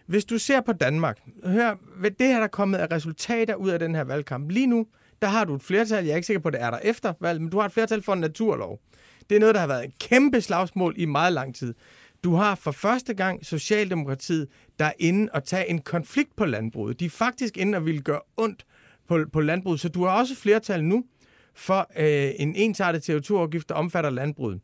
Hvis 0.07 0.25
du 0.25 0.39
ser 0.39 0.61
på 0.61 0.73
Danmark, 0.73 1.19
hør, 1.45 1.75
hvad 1.97 2.11
det 2.11 2.27
her 2.27 2.37
der 2.37 2.45
er 2.45 2.49
kommet 2.49 2.79
af 2.79 2.91
resultater 2.91 3.55
ud 3.55 3.71
af 3.71 3.79
den 3.79 3.95
her 3.95 4.05
valgkamp. 4.05 4.51
Lige 4.51 4.67
nu, 4.67 4.87
der 5.23 5.29
har 5.29 5.45
du 5.45 5.55
et 5.55 5.63
flertal, 5.63 6.05
jeg 6.05 6.13
er 6.13 6.17
ikke 6.17 6.27
sikker 6.27 6.41
på, 6.41 6.49
at 6.49 6.55
det 6.55 6.63
er 6.63 6.71
der 6.71 6.79
efter 6.79 7.13
valget, 7.21 7.43
men 7.43 7.51
du 7.51 7.59
har 7.59 7.67
et 7.67 7.73
flertal 7.73 8.03
for 8.03 8.13
en 8.13 8.21
naturlov. 8.21 8.81
Det 9.31 9.37
er 9.37 9.41
noget, 9.41 9.55
der 9.55 9.61
har 9.61 9.69
været 9.69 9.85
et 9.85 9.99
kæmpe 9.99 10.41
slagsmål 10.41 10.95
i 10.97 11.05
meget 11.05 11.33
lang 11.33 11.55
tid. 11.55 11.75
Du 12.25 12.35
har 12.35 12.55
for 12.55 12.71
første 12.71 13.15
gang 13.15 13.47
Socialdemokratiet, 13.47 14.49
der 14.79 14.85
er 14.85 14.93
inde 14.99 15.29
og 15.33 15.45
tage 15.45 15.71
en 15.71 15.79
konflikt 15.79 16.37
på 16.37 16.45
landbruget. 16.45 17.01
De 17.01 17.05
er 17.05 17.11
faktisk 17.11 17.57
inde 17.57 17.79
og 17.79 17.87
vil 17.87 18.03
gøre 18.03 18.21
ondt 18.37 18.67
på, 19.09 19.25
på 19.33 19.41
landbruget, 19.41 19.81
så 19.81 19.89
du 19.89 20.05
har 20.05 20.19
også 20.19 20.35
flertal 20.37 20.85
nu 20.85 21.05
for 21.55 21.91
øh, 21.99 22.31
en 22.39 22.55
ensartet 22.55 23.11
CO2-afgift, 23.11 23.69
der 23.69 23.75
omfatter 23.75 24.11
landbruget. 24.11 24.61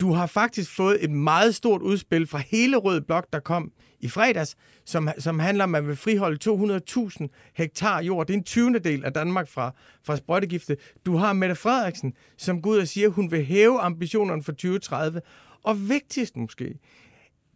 Du 0.00 0.12
har 0.12 0.26
faktisk 0.26 0.76
fået 0.76 1.04
et 1.04 1.10
meget 1.10 1.54
stort 1.54 1.82
udspil 1.82 2.26
fra 2.26 2.38
hele 2.38 2.76
Rød 2.76 3.00
Blok, 3.00 3.26
der 3.32 3.40
kom 3.40 3.72
i 4.02 4.08
fredags, 4.08 4.56
som, 4.84 5.08
som 5.18 5.38
handler 5.38 5.64
om, 5.64 5.74
at 5.74 5.82
man 5.82 5.88
vil 5.88 5.96
friholde 5.96 6.50
200.000 6.50 7.26
hektar 7.54 8.02
jord. 8.02 8.26
Det 8.26 8.34
er 8.34 8.38
en 8.38 8.44
20. 8.44 8.78
del 8.78 9.04
af 9.04 9.12
Danmark 9.12 9.48
fra, 9.48 9.74
fra 10.02 10.16
sprøjtegifte. 10.16 10.76
Du 11.06 11.16
har 11.16 11.32
Mette 11.32 11.54
Frederiksen, 11.54 12.12
som 12.36 12.62
går 12.62 12.70
ud 12.70 12.78
og 12.78 12.88
siger, 12.88 13.08
at 13.08 13.12
hun 13.12 13.30
vil 13.30 13.44
hæve 13.44 13.80
ambitionerne 13.80 14.42
for 14.42 14.52
2030. 14.52 15.20
Og 15.62 15.88
vigtigst 15.88 16.36
måske, 16.36 16.78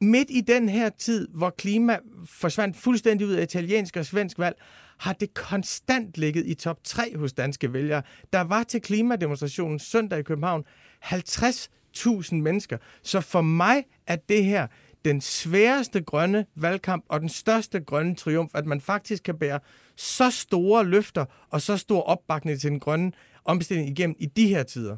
midt 0.00 0.28
i 0.30 0.40
den 0.40 0.68
her 0.68 0.88
tid, 0.88 1.28
hvor 1.34 1.50
klima 1.50 1.98
forsvandt 2.26 2.76
fuldstændig 2.76 3.26
ud 3.26 3.32
af 3.32 3.42
italiensk 3.42 3.96
og 3.96 4.06
svensk 4.06 4.38
valg, 4.38 4.56
har 4.98 5.12
det 5.12 5.34
konstant 5.34 6.18
ligget 6.18 6.46
i 6.46 6.54
top 6.54 6.84
3 6.84 7.16
hos 7.16 7.32
danske 7.32 7.72
vælgere. 7.72 8.02
Der 8.32 8.40
var 8.40 8.62
til 8.62 8.80
klimademonstrationen 8.80 9.78
søndag 9.78 10.18
i 10.18 10.22
København 10.22 10.64
50.000 11.04 12.34
mennesker. 12.34 12.78
Så 13.02 13.20
for 13.20 13.40
mig 13.40 13.84
er 14.06 14.16
det 14.16 14.44
her 14.44 14.66
den 15.06 15.20
sværeste 15.20 16.00
grønne 16.00 16.46
valgkamp 16.54 17.04
og 17.08 17.20
den 17.20 17.28
største 17.28 17.80
grønne 17.80 18.14
triumf, 18.14 18.50
at 18.54 18.66
man 18.66 18.80
faktisk 18.80 19.22
kan 19.22 19.38
bære 19.38 19.60
så 19.96 20.30
store 20.30 20.84
løfter 20.84 21.24
og 21.50 21.60
så 21.60 21.76
stor 21.76 22.02
opbakning 22.02 22.60
til 22.60 22.70
den 22.70 22.80
grønne 22.80 23.12
omstilling 23.44 23.88
igennem 23.88 24.16
i 24.18 24.26
de 24.26 24.48
her 24.48 24.62
tider. 24.62 24.96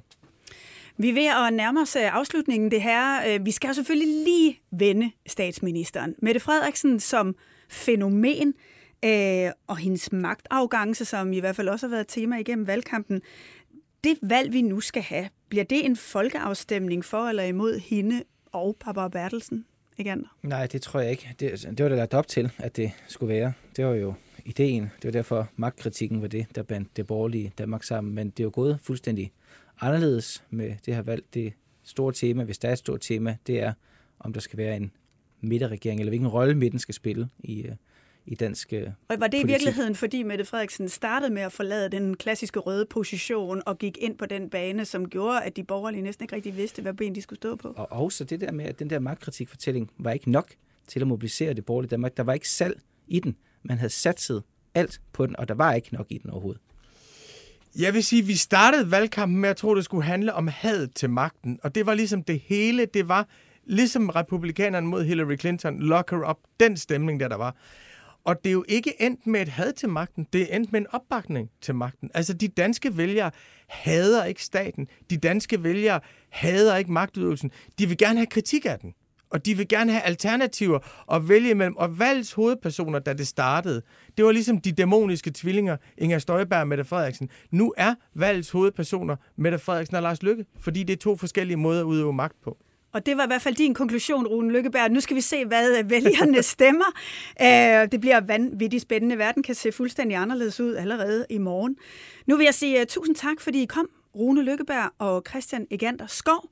Vi 0.98 1.08
er 1.08 1.14
ved 1.14 1.26
at 1.26 1.52
nærme 1.52 1.80
os 1.80 1.96
øh, 1.96 2.14
afslutningen 2.14 2.70
det 2.70 2.82
her. 2.82 3.28
Øh, 3.28 3.46
vi 3.46 3.50
skal 3.50 3.74
selvfølgelig 3.74 4.24
lige 4.24 4.60
vende 4.70 5.10
statsministeren. 5.26 6.14
Mette 6.22 6.40
Frederiksen 6.40 7.00
som 7.00 7.34
fænomen 7.68 8.54
øh, 9.04 9.50
og 9.66 9.76
hendes 9.76 10.12
magtafgangse, 10.12 11.04
som 11.04 11.32
i 11.32 11.40
hvert 11.40 11.56
fald 11.56 11.68
også 11.68 11.86
har 11.86 11.90
været 11.94 12.08
tema 12.08 12.36
igennem 12.36 12.66
valgkampen. 12.66 13.20
Det 14.04 14.18
valg, 14.22 14.52
vi 14.52 14.62
nu 14.62 14.80
skal 14.80 15.02
have, 15.02 15.28
bliver 15.48 15.64
det 15.64 15.84
en 15.84 15.96
folkeafstemning 15.96 17.04
for 17.04 17.28
eller 17.28 17.42
imod 17.42 17.78
hende 17.78 18.22
og 18.52 18.76
Papa 18.80 19.08
Bertelsen? 19.08 19.64
Igen? 19.98 20.26
Nej, 20.42 20.66
det 20.66 20.82
tror 20.82 21.00
jeg 21.00 21.10
ikke. 21.10 21.34
Det, 21.40 21.50
altså, 21.50 21.70
det 21.70 21.82
var 21.82 21.88
der 21.88 21.96
lagt 21.96 22.14
op 22.14 22.28
til, 22.28 22.50
at 22.58 22.76
det 22.76 22.92
skulle 23.08 23.34
være. 23.34 23.52
Det 23.76 23.86
var 23.86 23.94
jo 23.94 24.14
ideen. 24.44 24.82
Det 24.82 25.04
var 25.04 25.10
derfor 25.10 25.48
magtkritikken 25.56 26.22
var 26.22 26.28
det, 26.28 26.46
der 26.54 26.62
bandt 26.62 26.96
det 26.96 27.06
borgerlige 27.06 27.52
Danmark 27.58 27.84
sammen. 27.84 28.14
Men 28.14 28.30
det 28.30 28.40
er 28.40 28.44
jo 28.44 28.50
gået 28.54 28.78
fuldstændig 28.82 29.32
anderledes 29.80 30.44
med 30.50 30.74
det 30.86 30.94
her 30.94 31.02
valg. 31.02 31.24
Det 31.34 31.52
store 31.82 32.12
tema, 32.12 32.44
hvis 32.44 32.58
der 32.58 32.68
er 32.68 32.72
et 32.72 32.78
stort 32.78 33.00
tema, 33.00 33.36
det 33.46 33.62
er, 33.62 33.72
om 34.18 34.32
der 34.32 34.40
skal 34.40 34.58
være 34.58 34.76
en 34.76 34.92
midterregering, 35.40 36.00
eller 36.00 36.10
hvilken 36.10 36.28
rolle 36.28 36.54
midten 36.54 36.78
skal 36.78 36.94
spille 36.94 37.28
i, 37.38 37.62
øh, 37.62 37.72
i 38.28 38.34
dansk 38.34 38.72
øh, 38.72 38.86
Og 39.08 39.16
var 39.18 39.26
det 39.26 39.44
i 39.44 39.46
virkeligheden, 39.46 39.94
fordi 39.94 40.22
Mette 40.22 40.44
Frederiksen 40.44 40.88
startede 40.88 41.34
med 41.34 41.42
at 41.42 41.52
forlade 41.52 41.88
den 41.88 42.16
klassiske 42.16 42.58
røde 42.60 42.86
position 42.90 43.62
og 43.66 43.78
gik 43.78 43.98
ind 44.00 44.18
på 44.18 44.26
den 44.26 44.50
bane, 44.50 44.84
som 44.84 45.08
gjorde, 45.08 45.42
at 45.42 45.56
de 45.56 45.64
borgerlige 45.64 46.02
næsten 46.02 46.24
ikke 46.24 46.36
rigtig 46.36 46.56
vidste, 46.56 46.82
hvad 46.82 46.94
ben 46.94 47.14
de 47.14 47.22
skulle 47.22 47.36
stå 47.36 47.56
på? 47.56 47.68
Og 47.76 47.92
også 47.92 48.24
det 48.24 48.40
der 48.40 48.52
med, 48.52 48.64
at 48.64 48.78
den 48.78 48.90
der 48.90 48.98
magtkritikfortælling 48.98 49.90
var 49.98 50.12
ikke 50.12 50.30
nok 50.30 50.54
til 50.88 51.00
at 51.00 51.06
mobilisere 51.06 51.54
det 51.54 51.64
borgerlige 51.64 51.90
Danmark. 51.90 52.16
Der 52.16 52.22
var 52.22 52.32
ikke 52.32 52.50
salg 52.50 52.80
i 53.06 53.20
den. 53.20 53.36
Man 53.62 53.78
havde 53.78 53.92
satset 53.92 54.42
alt 54.74 55.00
på 55.12 55.26
den, 55.26 55.36
og 55.36 55.48
der 55.48 55.54
var 55.54 55.74
ikke 55.74 55.94
nok 55.94 56.06
i 56.10 56.18
den 56.18 56.30
overhovedet. 56.30 56.60
Jeg 57.78 57.94
vil 57.94 58.04
sige, 58.04 58.22
at 58.22 58.28
vi 58.28 58.34
startede 58.34 58.90
valgkampen 58.90 59.40
med 59.40 59.48
at 59.48 59.56
tro, 59.56 59.70
at 59.70 59.76
det 59.76 59.84
skulle 59.84 60.04
handle 60.04 60.34
om 60.34 60.48
had 60.48 60.86
til 60.86 61.10
magten. 61.10 61.60
Og 61.62 61.74
det 61.74 61.86
var 61.86 61.94
ligesom 61.94 62.22
det 62.22 62.40
hele. 62.40 62.86
Det 62.86 63.08
var 63.08 63.28
ligesom 63.64 64.08
republikanerne 64.08 64.86
mod 64.86 65.04
Hillary 65.04 65.36
Clinton, 65.38 65.78
lock 65.78 66.10
her 66.10 66.30
up, 66.30 66.38
den 66.60 66.76
stemning, 66.76 67.20
der 67.20 67.28
der 67.28 67.36
var. 67.36 67.56
Og 68.28 68.44
det 68.44 68.50
er 68.50 68.52
jo 68.52 68.64
ikke 68.68 69.02
endt 69.02 69.26
med 69.26 69.42
et 69.42 69.48
had 69.48 69.72
til 69.72 69.88
magten, 69.88 70.26
det 70.32 70.42
er 70.42 70.56
endt 70.56 70.72
med 70.72 70.80
en 70.80 70.86
opbakning 70.90 71.50
til 71.60 71.74
magten. 71.74 72.10
Altså, 72.14 72.32
de 72.32 72.48
danske 72.48 72.96
vælgere 72.96 73.30
hader 73.68 74.24
ikke 74.24 74.44
staten. 74.44 74.88
De 75.10 75.16
danske 75.16 75.64
vælgere 75.64 76.00
hader 76.28 76.76
ikke 76.76 76.92
magtudøvelsen. 76.92 77.50
De 77.78 77.86
vil 77.86 77.98
gerne 77.98 78.18
have 78.18 78.26
kritik 78.26 78.66
af 78.66 78.78
den. 78.78 78.94
Og 79.30 79.46
de 79.46 79.56
vil 79.56 79.68
gerne 79.68 79.92
have 79.92 80.02
alternativer 80.02 80.78
at 81.12 81.28
vælge 81.28 81.50
imellem. 81.50 81.76
Og 81.76 81.98
valgets 81.98 82.32
hovedpersoner, 82.32 82.98
da 82.98 83.12
det 83.12 83.26
startede, 83.26 83.82
det 84.16 84.24
var 84.24 84.32
ligesom 84.32 84.60
de 84.60 84.72
dæmoniske 84.72 85.30
tvillinger, 85.34 85.76
Inger 85.98 86.18
Støjberg 86.18 86.60
og 86.60 86.68
Mette 86.68 86.84
Frederiksen. 86.84 87.30
Nu 87.50 87.74
er 87.76 87.94
valgets 88.14 88.50
hovedpersoner 88.50 89.16
Mette 89.36 89.58
Frederiksen 89.58 89.96
og 89.96 90.02
Lars 90.02 90.22
Lykke, 90.22 90.44
fordi 90.60 90.82
det 90.82 90.92
er 90.92 90.98
to 90.98 91.16
forskellige 91.16 91.56
måder 91.56 91.80
at 91.80 91.84
udøve 91.84 92.12
magt 92.12 92.36
på. 92.42 92.58
Og 92.92 93.06
det 93.06 93.16
var 93.16 93.24
i 93.24 93.26
hvert 93.26 93.42
fald 93.42 93.54
din 93.54 93.74
konklusion, 93.74 94.26
Rune 94.26 94.52
Lykkeberg. 94.52 94.90
Nu 94.90 95.00
skal 95.00 95.16
vi 95.16 95.20
se, 95.20 95.44
hvad 95.44 95.84
vælgerne 95.84 96.42
stemmer. 96.54 96.92
Øh, 97.42 97.92
det 97.92 98.00
bliver 98.00 98.20
vanvittigt 98.20 98.82
spændende. 98.82 99.18
Verden 99.18 99.42
kan 99.42 99.54
se 99.54 99.72
fuldstændig 99.72 100.16
anderledes 100.16 100.60
ud 100.60 100.74
allerede 100.74 101.26
i 101.30 101.38
morgen. 101.38 101.76
Nu 102.26 102.36
vil 102.36 102.44
jeg 102.44 102.54
sige 102.54 102.80
uh, 102.80 102.86
tusind 102.86 103.16
tak, 103.16 103.40
fordi 103.40 103.62
I 103.62 103.66
kom, 103.66 103.88
Rune 104.16 104.42
Lykkeberg 104.42 104.90
og 104.98 105.22
Christian 105.28 105.66
Egander 105.70 106.06
Skov. 106.06 106.50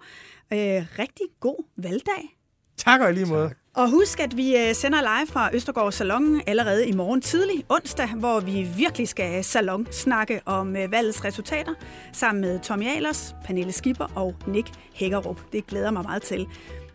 Rigtig 0.99 1.27
god 1.41 1.65
valgdag. 1.77 2.37
Tak 2.77 3.01
og 3.01 3.13
lige 3.13 3.27
måde. 3.27 3.51
Og 3.75 3.91
husk, 3.91 4.21
at 4.21 4.37
vi 4.37 4.57
øh, 4.57 4.75
sender 4.75 5.01
live 5.01 5.27
fra 5.27 5.51
Østergaard 5.55 5.93
Salon 5.93 6.41
allerede 6.47 6.89
i 6.89 6.93
morgen 6.93 7.21
tidlig 7.21 7.65
onsdag, 7.69 8.09
hvor 8.09 8.41
vi 8.41 8.69
virkelig 8.77 9.09
skal 9.09 9.39
øh, 9.39 9.45
salon 9.45 9.87
snakke 9.91 10.41
om 10.47 10.77
øh, 10.77 10.93
valgets 10.93 11.25
resultater 11.25 11.75
sammen 12.13 12.41
med 12.41 12.61
Tommy 12.61 12.87
Ahlers, 12.87 13.35
Pernille 13.45 13.73
Skipper 13.73 14.07
og 14.15 14.35
Nick 14.47 14.69
Hækkerup. 14.95 15.41
Det 15.53 15.67
glæder 15.67 15.91
mig 15.91 16.03
meget 16.03 16.23
til. 16.23 16.47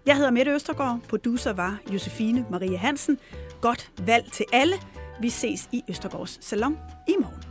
Jeg 0.05 0.15
hedder 0.15 0.31
Mette 0.31 0.51
Østergaard, 0.51 0.99
producer 1.09 1.53
var 1.53 1.77
Josefine 1.93 2.45
Marie 2.51 2.77
Hansen. 2.77 3.17
Godt 3.61 3.91
valg 4.05 4.31
til 4.31 4.45
alle. 4.53 4.75
Vi 5.21 5.29
ses 5.29 5.69
i 5.71 5.83
Østergaards 5.89 6.45
Salon 6.45 6.77
i 7.07 7.13
morgen. 7.19 7.50